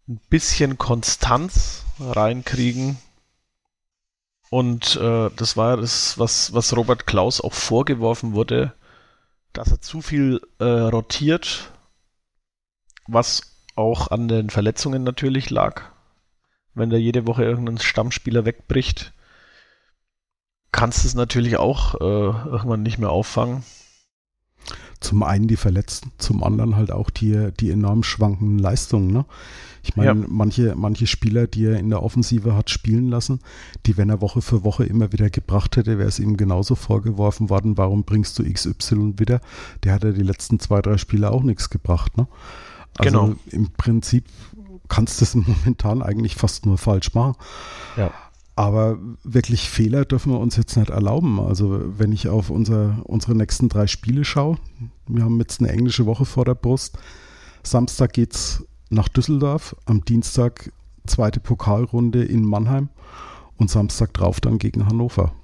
ein 0.09 0.21
bisschen 0.31 0.79
Konstanz 0.79 1.85
reinkriegen. 2.01 2.99
Und 4.51 4.97
äh, 4.97 5.31
das 5.37 5.57
war 5.57 5.77
das, 5.77 6.19
was, 6.19 6.55
was 6.55 6.77
Robert 6.77 7.07
Klaus 7.07 7.41
auch 7.41 7.53
vorgeworfen 7.55 8.33
wurde, 8.33 8.73
dass 9.57 9.71
er 9.71 9.81
zu 9.81 10.03
viel 10.03 10.41
äh, 10.59 10.65
rotiert, 10.65 11.73
was 13.07 13.65
auch 13.75 14.09
an 14.09 14.29
den 14.29 14.51
Verletzungen 14.51 15.03
natürlich 15.03 15.51
lag. 15.51 15.83
Wenn 16.75 16.91
da 16.91 16.97
jede 16.97 17.27
Woche 17.27 17.45
irgendein 17.45 17.79
Stammspieler 17.79 18.45
wegbricht, 18.45 19.13
kannst 20.73 21.05
du 21.05 21.09
es 21.09 21.15
natürlich 21.15 21.57
auch 21.57 21.95
äh, 21.95 22.49
irgendwann 22.49 22.83
nicht 22.83 22.99
mehr 22.99 23.11
auffangen. 23.11 23.65
Zum 25.01 25.23
einen 25.23 25.47
die 25.47 25.57
Verletzten, 25.57 26.13
zum 26.19 26.43
anderen 26.43 26.77
halt 26.77 26.91
auch 26.91 27.11
die, 27.11 27.51
die 27.59 27.71
enorm 27.71 28.03
schwankenden 28.03 28.59
Leistungen. 28.59 29.13
Ne? 29.13 29.25
Ich 29.87 29.97
meine, 29.97 30.21
ja. 30.21 30.27
manche, 30.29 30.75
manche 30.77 31.07
Spieler, 31.07 31.47
die 31.47 31.67
er 31.67 31.79
in 31.79 31.91
der 31.91 32.03
Offensive 32.03 32.57
hat 32.57 32.71
spielen 32.71 33.09
lassen, 33.09 33.39
die, 33.87 33.97
wenn 33.97 34.11
er 34.11 34.21
Woche 34.21 34.43
für 34.43 34.65
Woche 34.65 34.85
immer 34.85 35.13
wieder 35.13 35.31
gebracht 35.31 35.77
hätte, 35.77 35.99
wäre 35.99 36.09
es 36.09 36.19
ihm 36.19 36.37
genauso 36.37 36.75
vorgeworfen 36.75 37.51
worden, 37.51 37.79
warum 37.79 38.03
bringst 38.03 38.37
du 38.39 38.43
XY 38.43 39.15
wieder? 39.19 39.41
Der 39.85 39.93
hat 39.93 40.03
ja 40.03 40.11
die 40.11 40.23
letzten 40.23 40.59
zwei, 40.59 40.83
drei 40.83 40.97
Spiele 40.97 41.31
auch 41.31 41.45
nichts 41.45 41.71
gebracht. 41.71 42.17
Ne? 42.17 42.27
Also 42.99 43.11
genau. 43.11 43.35
im 43.51 43.71
Prinzip 43.73 44.25
kannst 44.89 45.21
du 45.21 45.25
es 45.25 45.35
momentan 45.65 46.03
eigentlich 46.03 46.35
fast 46.35 46.67
nur 46.67 46.79
falsch 46.79 47.15
machen. 47.15 47.35
Ja. 47.97 48.11
Aber 48.57 48.99
wirklich 49.23 49.69
Fehler 49.69 50.05
dürfen 50.05 50.33
wir 50.33 50.41
uns 50.41 50.57
jetzt 50.57 50.77
nicht 50.77 50.91
erlauben. 50.91 51.39
Also 51.39 51.81
wenn 51.99 52.11
ich 52.11 52.29
auf 52.29 52.51
unser, 52.51 53.03
unsere 53.05 53.37
nächsten 53.37 53.69
drei 53.69 53.87
Spiele 53.87 54.25
schaue, 54.25 54.57
wir 55.07 55.25
haben 55.25 55.39
jetzt 55.39 55.61
eine 55.61 55.71
englische 55.71 56.07
Woche 56.07 56.25
vor 56.25 56.45
der 56.45 56.55
Brust. 56.55 56.99
Samstag 57.63 58.15
geht 58.15 58.35
es 58.35 58.65
nach 58.91 59.09
Düsseldorf, 59.09 59.77
am 59.85 60.05
Dienstag 60.05 60.73
zweite 61.07 61.41
Pokalrunde 61.41 62.25
in 62.25 62.45
Mannheim 62.45 62.89
und 63.57 63.71
Samstag 63.71 64.13
drauf 64.15 64.41
dann 64.41 64.59
gegen 64.59 64.87
Hannover. 64.87 65.35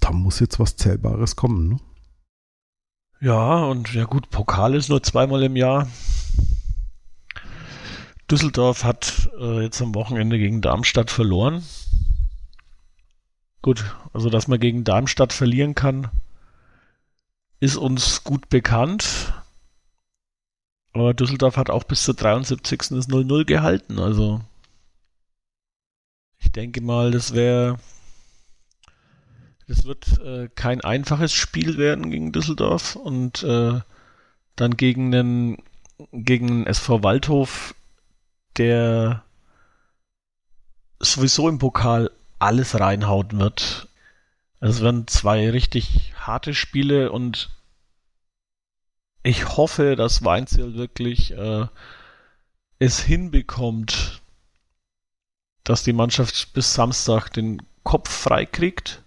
Da 0.00 0.12
muss 0.12 0.40
jetzt 0.40 0.58
was 0.58 0.76
Zählbares 0.76 1.36
kommen. 1.36 1.68
Ne? 1.68 1.76
Ja, 3.20 3.64
und 3.64 3.92
ja 3.94 4.04
gut, 4.04 4.30
Pokal 4.30 4.74
ist 4.74 4.88
nur 4.88 5.02
zweimal 5.02 5.42
im 5.42 5.56
Jahr. 5.56 5.88
Düsseldorf 8.30 8.84
hat 8.84 9.30
äh, 9.38 9.62
jetzt 9.62 9.80
am 9.80 9.94
Wochenende 9.94 10.38
gegen 10.38 10.60
Darmstadt 10.60 11.10
verloren. 11.10 11.62
Gut, 13.62 13.84
also 14.12 14.30
dass 14.30 14.48
man 14.48 14.60
gegen 14.60 14.84
Darmstadt 14.84 15.32
verlieren 15.32 15.74
kann, 15.74 16.08
ist 17.60 17.76
uns 17.76 18.22
gut 18.24 18.48
bekannt. 18.48 19.32
Aber 20.96 21.12
Düsseldorf 21.12 21.58
hat 21.58 21.68
auch 21.68 21.84
bis 21.84 22.04
zur 22.04 22.14
73. 22.14 22.78
das 22.88 23.10
0-0 23.10 23.44
gehalten. 23.44 23.98
Also 23.98 24.40
ich 26.38 26.50
denke 26.52 26.80
mal, 26.80 27.10
das 27.10 27.34
wäre. 27.34 27.78
Das 29.68 29.84
wird 29.84 30.18
äh, 30.20 30.48
kein 30.54 30.80
einfaches 30.80 31.34
Spiel 31.34 31.76
werden 31.76 32.10
gegen 32.10 32.32
Düsseldorf 32.32 32.96
und 32.96 33.42
äh, 33.42 33.80
dann 34.54 34.76
gegen 34.78 35.10
den 35.10 35.58
gegen 36.12 36.66
SV 36.66 37.02
Waldhof, 37.02 37.74
der 38.56 39.22
sowieso 40.98 41.46
im 41.50 41.58
Pokal 41.58 42.10
alles 42.38 42.80
reinhauen 42.80 43.38
wird. 43.38 43.88
Es 44.60 44.80
werden 44.80 45.06
zwei 45.08 45.50
richtig 45.50 46.14
harte 46.16 46.54
Spiele 46.54 47.12
und 47.12 47.50
ich 49.26 49.56
hoffe, 49.56 49.96
dass 49.96 50.24
Weinziel 50.24 50.74
wirklich 50.74 51.32
äh, 51.32 51.66
es 52.78 53.00
hinbekommt, 53.00 54.22
dass 55.64 55.82
die 55.82 55.92
Mannschaft 55.92 56.52
bis 56.52 56.74
Samstag 56.74 57.30
den 57.30 57.60
Kopf 57.82 58.08
frei 58.08 58.46
kriegt 58.46 59.02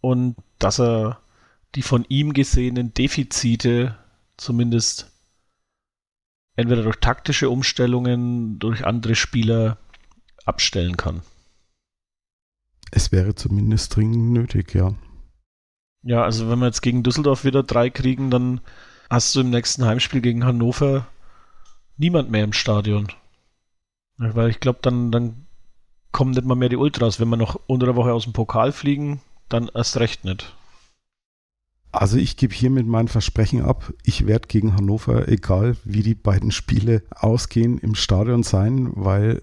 und 0.00 0.34
dass 0.58 0.80
er 0.80 1.20
die 1.76 1.82
von 1.82 2.06
ihm 2.08 2.32
gesehenen 2.32 2.92
Defizite 2.92 3.96
zumindest 4.36 5.12
entweder 6.56 6.82
durch 6.82 6.96
taktische 6.96 7.50
Umstellungen, 7.50 8.58
durch 8.58 8.84
andere 8.84 9.14
Spieler 9.14 9.78
abstellen 10.44 10.96
kann. 10.96 11.22
Es 12.90 13.12
wäre 13.12 13.36
zumindest 13.36 13.94
dringend 13.94 14.32
nötig, 14.32 14.74
ja. 14.74 14.92
Ja, 16.02 16.24
also 16.24 16.50
wenn 16.50 16.58
wir 16.58 16.66
jetzt 16.66 16.82
gegen 16.82 17.04
Düsseldorf 17.04 17.44
wieder 17.44 17.62
drei 17.62 17.90
kriegen, 17.90 18.30
dann 18.30 18.60
hast 19.10 19.34
du 19.34 19.40
im 19.40 19.50
nächsten 19.50 19.84
Heimspiel 19.84 20.20
gegen 20.20 20.44
Hannover 20.44 21.06
niemand 21.96 22.30
mehr 22.30 22.44
im 22.44 22.52
Stadion. 22.52 23.08
Weil 24.18 24.50
ich 24.50 24.60
glaube, 24.60 24.80
dann, 24.82 25.12
dann 25.12 25.46
kommen 26.12 26.32
nicht 26.32 26.44
mal 26.44 26.54
mehr 26.54 26.68
die 26.68 26.76
Ultras. 26.76 27.20
Wenn 27.20 27.28
wir 27.28 27.36
noch 27.36 27.60
unter 27.66 27.86
der 27.86 27.96
Woche 27.96 28.12
aus 28.12 28.24
dem 28.24 28.32
Pokal 28.32 28.72
fliegen, 28.72 29.20
dann 29.48 29.70
erst 29.72 29.98
recht 29.98 30.24
nicht. 30.24 30.54
Also 31.90 32.18
ich 32.18 32.36
gebe 32.36 32.54
hiermit 32.54 32.86
mein 32.86 33.08
Versprechen 33.08 33.62
ab. 33.62 33.92
Ich 34.04 34.26
werde 34.26 34.48
gegen 34.48 34.76
Hannover, 34.76 35.28
egal 35.28 35.76
wie 35.84 36.02
die 36.02 36.14
beiden 36.14 36.50
Spiele 36.50 37.02
ausgehen, 37.10 37.78
im 37.78 37.94
Stadion 37.94 38.42
sein, 38.42 38.90
weil 38.94 39.42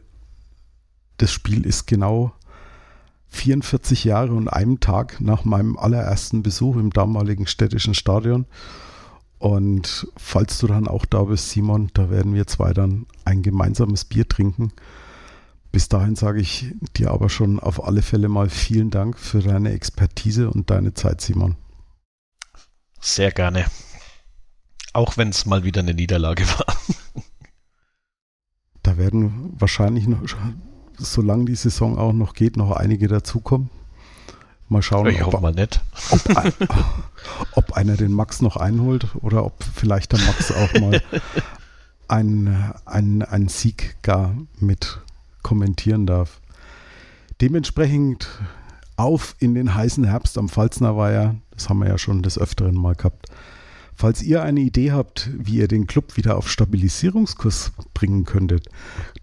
das 1.18 1.32
Spiel 1.32 1.66
ist 1.66 1.88
genau 1.88 2.34
44 3.30 4.04
Jahre 4.04 4.34
und 4.34 4.48
einem 4.48 4.80
Tag 4.80 5.20
nach 5.22 5.44
meinem 5.44 5.78
allerersten 5.78 6.44
Besuch 6.44 6.76
im 6.76 6.92
damaligen 6.92 7.48
städtischen 7.48 7.94
Stadion. 7.94 8.46
Und 9.38 10.08
falls 10.18 10.58
du 10.60 10.68
dann 10.68 10.88
auch 10.88 11.06
da 11.06 11.24
bist, 11.24 11.50
Simon, 11.50 11.90
da 11.94 12.10
werden 12.10 12.34
wir 12.34 12.48
zwei 12.48 12.74
dann 12.74 13.06
ein 13.26 13.42
gemeinsames 13.42 14.06
Bier 14.06 14.28
trinken. 14.28 14.72
Bis 15.72 15.90
dahin 15.90 16.16
sage 16.16 16.40
ich 16.40 16.74
dir 16.96 17.12
aber 17.12 17.30
schon 17.30 17.60
auf 17.60 17.84
alle 17.84 18.02
Fälle 18.02 18.30
mal 18.30 18.50
vielen 18.50 18.92
Dank 18.92 19.20
für 19.20 19.42
deine 19.42 19.72
Expertise 19.72 20.50
und 20.50 20.70
deine 20.70 20.94
Zeit, 20.94 21.20
Simon. 21.20 21.58
Sehr 23.02 23.32
gerne. 23.32 23.66
Auch 24.94 25.18
wenn 25.18 25.30
es 25.30 25.46
mal 25.46 25.66
wieder 25.66 25.82
eine 25.82 25.94
Niederlage 25.94 26.48
war. 26.48 26.76
Da 28.84 28.98
werden 28.98 29.54
wahrscheinlich 29.60 30.08
noch, 30.08 30.22
solange 30.98 31.46
die 31.46 31.56
Saison 31.56 31.98
auch 31.98 32.14
noch 32.14 32.34
geht, 32.34 32.56
noch 32.56 32.72
einige 32.72 33.08
dazukommen. 33.08 33.70
Mal 34.68 34.82
schauen, 34.82 35.08
ich 35.08 35.24
ob, 35.24 35.40
mal 35.42 35.54
nicht. 35.54 35.82
Ob, 36.10 36.38
ein, 36.38 36.54
ob, 37.52 37.74
einer 37.74 37.98
den 37.98 38.12
Max 38.12 38.42
noch 38.42 38.58
einholt 38.58 39.08
oder 39.22 39.46
ob 39.46 39.64
vielleicht 39.64 40.12
der 40.12 40.20
Max 40.20 40.52
auch 40.52 40.74
mal 40.80 41.02
einen, 42.08 42.74
einen, 42.86 43.22
einen 43.22 43.48
Sieg 43.48 43.98
gar 44.02 44.36
mit 44.60 45.00
kommentieren 45.44 46.08
darf. 46.08 46.42
Dementsprechend 47.42 48.28
auf 48.98 49.36
in 49.40 49.54
den 49.54 49.76
heißen 49.76 50.06
Herbst 50.06 50.38
am 50.38 50.50
Pfalzner 50.50 50.98
Weiher. 50.98 51.36
Das 51.52 51.70
haben 51.70 51.80
wir 51.80 51.88
ja 51.88 51.98
schon 51.98 52.24
des 52.24 52.40
Öfteren 52.40 52.76
mal 52.76 52.96
gehabt. 52.96 53.28
Falls 53.98 54.22
ihr 54.22 54.44
eine 54.44 54.60
Idee 54.60 54.92
habt, 54.92 55.30
wie 55.38 55.58
ihr 55.58 55.70
den 55.70 55.88
Club 55.88 56.18
wieder 56.18 56.38
auf 56.38 56.50
Stabilisierungskurs 56.50 57.72
bringen 57.94 58.26
könntet, 58.26 58.68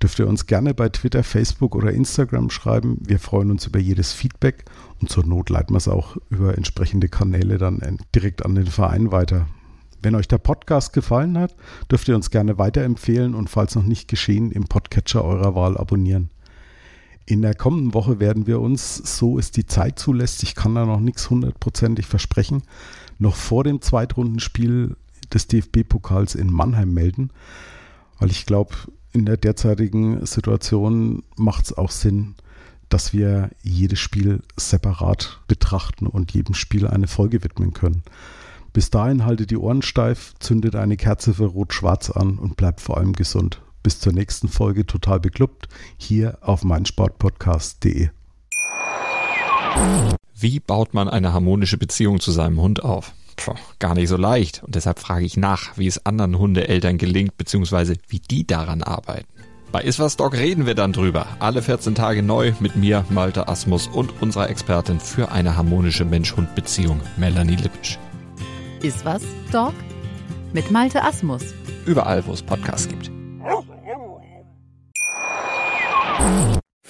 dürft 0.03 0.19
ihr 0.19 0.27
uns 0.27 0.47
gerne 0.47 0.73
bei 0.73 0.89
Twitter, 0.89 1.23
Facebook 1.23 1.75
oder 1.75 1.93
Instagram 1.93 2.49
schreiben. 2.49 2.97
Wir 3.01 3.19
freuen 3.19 3.51
uns 3.51 3.67
über 3.67 3.79
jedes 3.79 4.13
Feedback 4.13 4.65
und 5.03 5.09
zur 5.09 5.27
Not 5.27 5.51
leiten 5.51 5.75
wir 5.75 5.79
es 5.79 5.89
auch 5.89 6.17
über 6.31 6.57
entsprechende 6.57 7.09
Kanäle 7.09 7.59
dann 7.59 7.99
direkt 8.15 8.45
an 8.45 8.55
den 8.55 8.67
Verein 8.67 9.11
weiter. 9.11 9.47
Wenn 10.01 10.15
euch 10.15 10.29
der 10.29 10.39
Podcast 10.39 10.93
gefallen 10.93 11.37
hat, 11.37 11.55
dürft 11.91 12.09
ihr 12.09 12.17
uns 12.17 12.31
gerne 12.31 12.59
weiterempfehlen 12.59 13.35
und 13.35 13.51
falls 13.51 13.75
noch 13.75 13.85
nicht 13.85 14.09
geschehen, 14.09 14.51
im 14.51 14.65
Podcatcher 14.65 15.25
eurer 15.25 15.55
Wahl 15.55 15.77
abonnieren. 15.77 16.31
In 17.27 17.43
der 17.43 17.55
kommenden 17.55 17.95
Woche 17.95 18.19
werden 18.19 18.47
wir 18.47 18.61
uns, 18.61 18.97
so 18.97 19.39
es 19.39 19.51
die 19.51 19.67
Zeit 19.67 19.99
zulässt, 19.99 20.43
ich 20.43 20.55
kann 20.55 20.75
da 20.75 20.87
noch 20.87 21.01
nichts 21.01 21.31
hundertprozentig 21.31 22.07
versprechen, 22.07 22.63
noch 23.19 23.37
vor 23.37 23.65
dem 23.65 23.81
Zweitrundenspiel 23.81 24.97
des 25.33 25.47
DFB-Pokals 25.47 26.35
in 26.35 26.53
Mannheim 26.53 26.93
melden, 26.93 27.31
weil 28.19 28.31
ich 28.31 28.47
glaube, 28.47 28.75
in 29.13 29.25
der 29.25 29.37
derzeitigen 29.37 30.25
Situation 30.27 31.23
macht 31.37 31.67
es 31.67 31.77
auch 31.77 31.91
Sinn, 31.91 32.35
dass 32.93 33.13
wir 33.13 33.51
jedes 33.63 33.99
Spiel 33.99 34.43
separat 34.57 35.41
betrachten 35.49 36.07
und 36.07 36.33
jedem 36.33 36.55
Spiel 36.55 36.87
eine 36.87 37.07
Folge 37.07 37.43
widmen 37.43 37.73
können. 37.73 38.03
Bis 38.73 38.91
dahin 38.91 39.25
haltet 39.25 39.51
die 39.51 39.57
Ohren 39.57 39.83
steif, 39.83 40.35
zündet 40.39 40.77
eine 40.77 40.97
Kerze 40.97 41.35
für 41.35 41.47
Rot-Schwarz 41.47 42.11
an 42.11 42.39
und 42.39 42.57
bleibt 42.57 42.81
vor 42.81 42.99
allem 42.99 43.15
gesund. 43.15 43.63
Bis 43.83 43.99
zur 43.99 44.13
nächsten 44.13 44.49
Folge 44.49 44.87
total 44.87 45.21
beklubbt 45.21 45.69
hier 45.97 46.39
auf 46.43 46.65
meinsportpodcast.de. 46.65 48.11
Wie 50.35 50.61
baut 50.61 50.93
man 50.93 51.09
eine 51.09 51.33
harmonische 51.33 51.79
Beziehung 51.79 52.21
zu 52.21 52.31
seinem 52.31 52.61
Hund 52.61 52.85
auf? 52.85 53.15
Puh, 53.37 53.55
gar 53.79 53.95
nicht 53.95 54.09
so 54.09 54.17
leicht. 54.17 54.63
Und 54.63 54.75
deshalb 54.75 54.99
frage 54.99 55.25
ich 55.25 55.37
nach, 55.37 55.79
wie 55.79 55.87
es 55.87 56.05
anderen 56.05 56.39
Hundeeltern 56.39 56.99
gelingt, 56.99 57.37
beziehungsweise 57.39 57.97
wie 58.09 58.21
die 58.21 58.47
daran 58.47 58.83
arbeiten. 58.83 59.32
Bei 59.73 59.81
Iswas 59.81 60.19
Dog 60.19 60.35
reden 60.35 60.67
wir 60.67 60.75
dann 60.75 60.93
drüber. 60.93 61.27
Alle 61.39 61.63
14 61.63 61.95
Tage 61.95 62.23
neu 62.23 62.53
mit 62.61 62.77
mir, 62.77 63.07
Malte 63.09 63.49
Asmus 63.49 63.87
und 63.87 64.21
unserer 64.21 64.51
Expertin 64.51 65.01
für 65.01 65.33
eine 65.33 65.57
harmonische 65.57 66.05
Mensch-Hund-Beziehung, 66.05 67.01
Melanie 67.17 67.57
Lippisch. 67.57 67.99
Iswas 68.83 69.23
Dog 69.51 69.73
mit 70.53 70.71
Malte 70.71 71.03
Asmus. 71.03 71.43
Überall, 71.87 72.25
wo 72.27 72.33
es 72.33 72.43
Podcasts 72.43 72.87
gibt. 72.87 73.11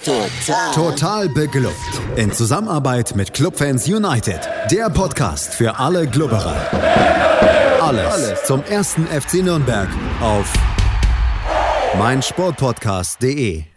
Total. 0.05 0.75
Total 0.75 1.29
beglückt. 1.29 1.77
In 2.17 2.33
Zusammenarbeit 2.33 3.15
mit 3.15 3.33
Clubfans 3.33 3.87
United. 3.87 4.41
Der 4.73 4.91
Podcast 4.91 5.55
für 5.55 5.79
alle 5.79 6.09
Glubberer. 6.09 6.57
Alles, 7.81 8.13
Alles 8.13 8.45
zum 8.45 8.65
ersten 8.65 9.07
FC 9.07 9.35
Nürnberg 9.45 9.89
auf 10.21 10.53
meinsportpodcast.de 11.99 13.72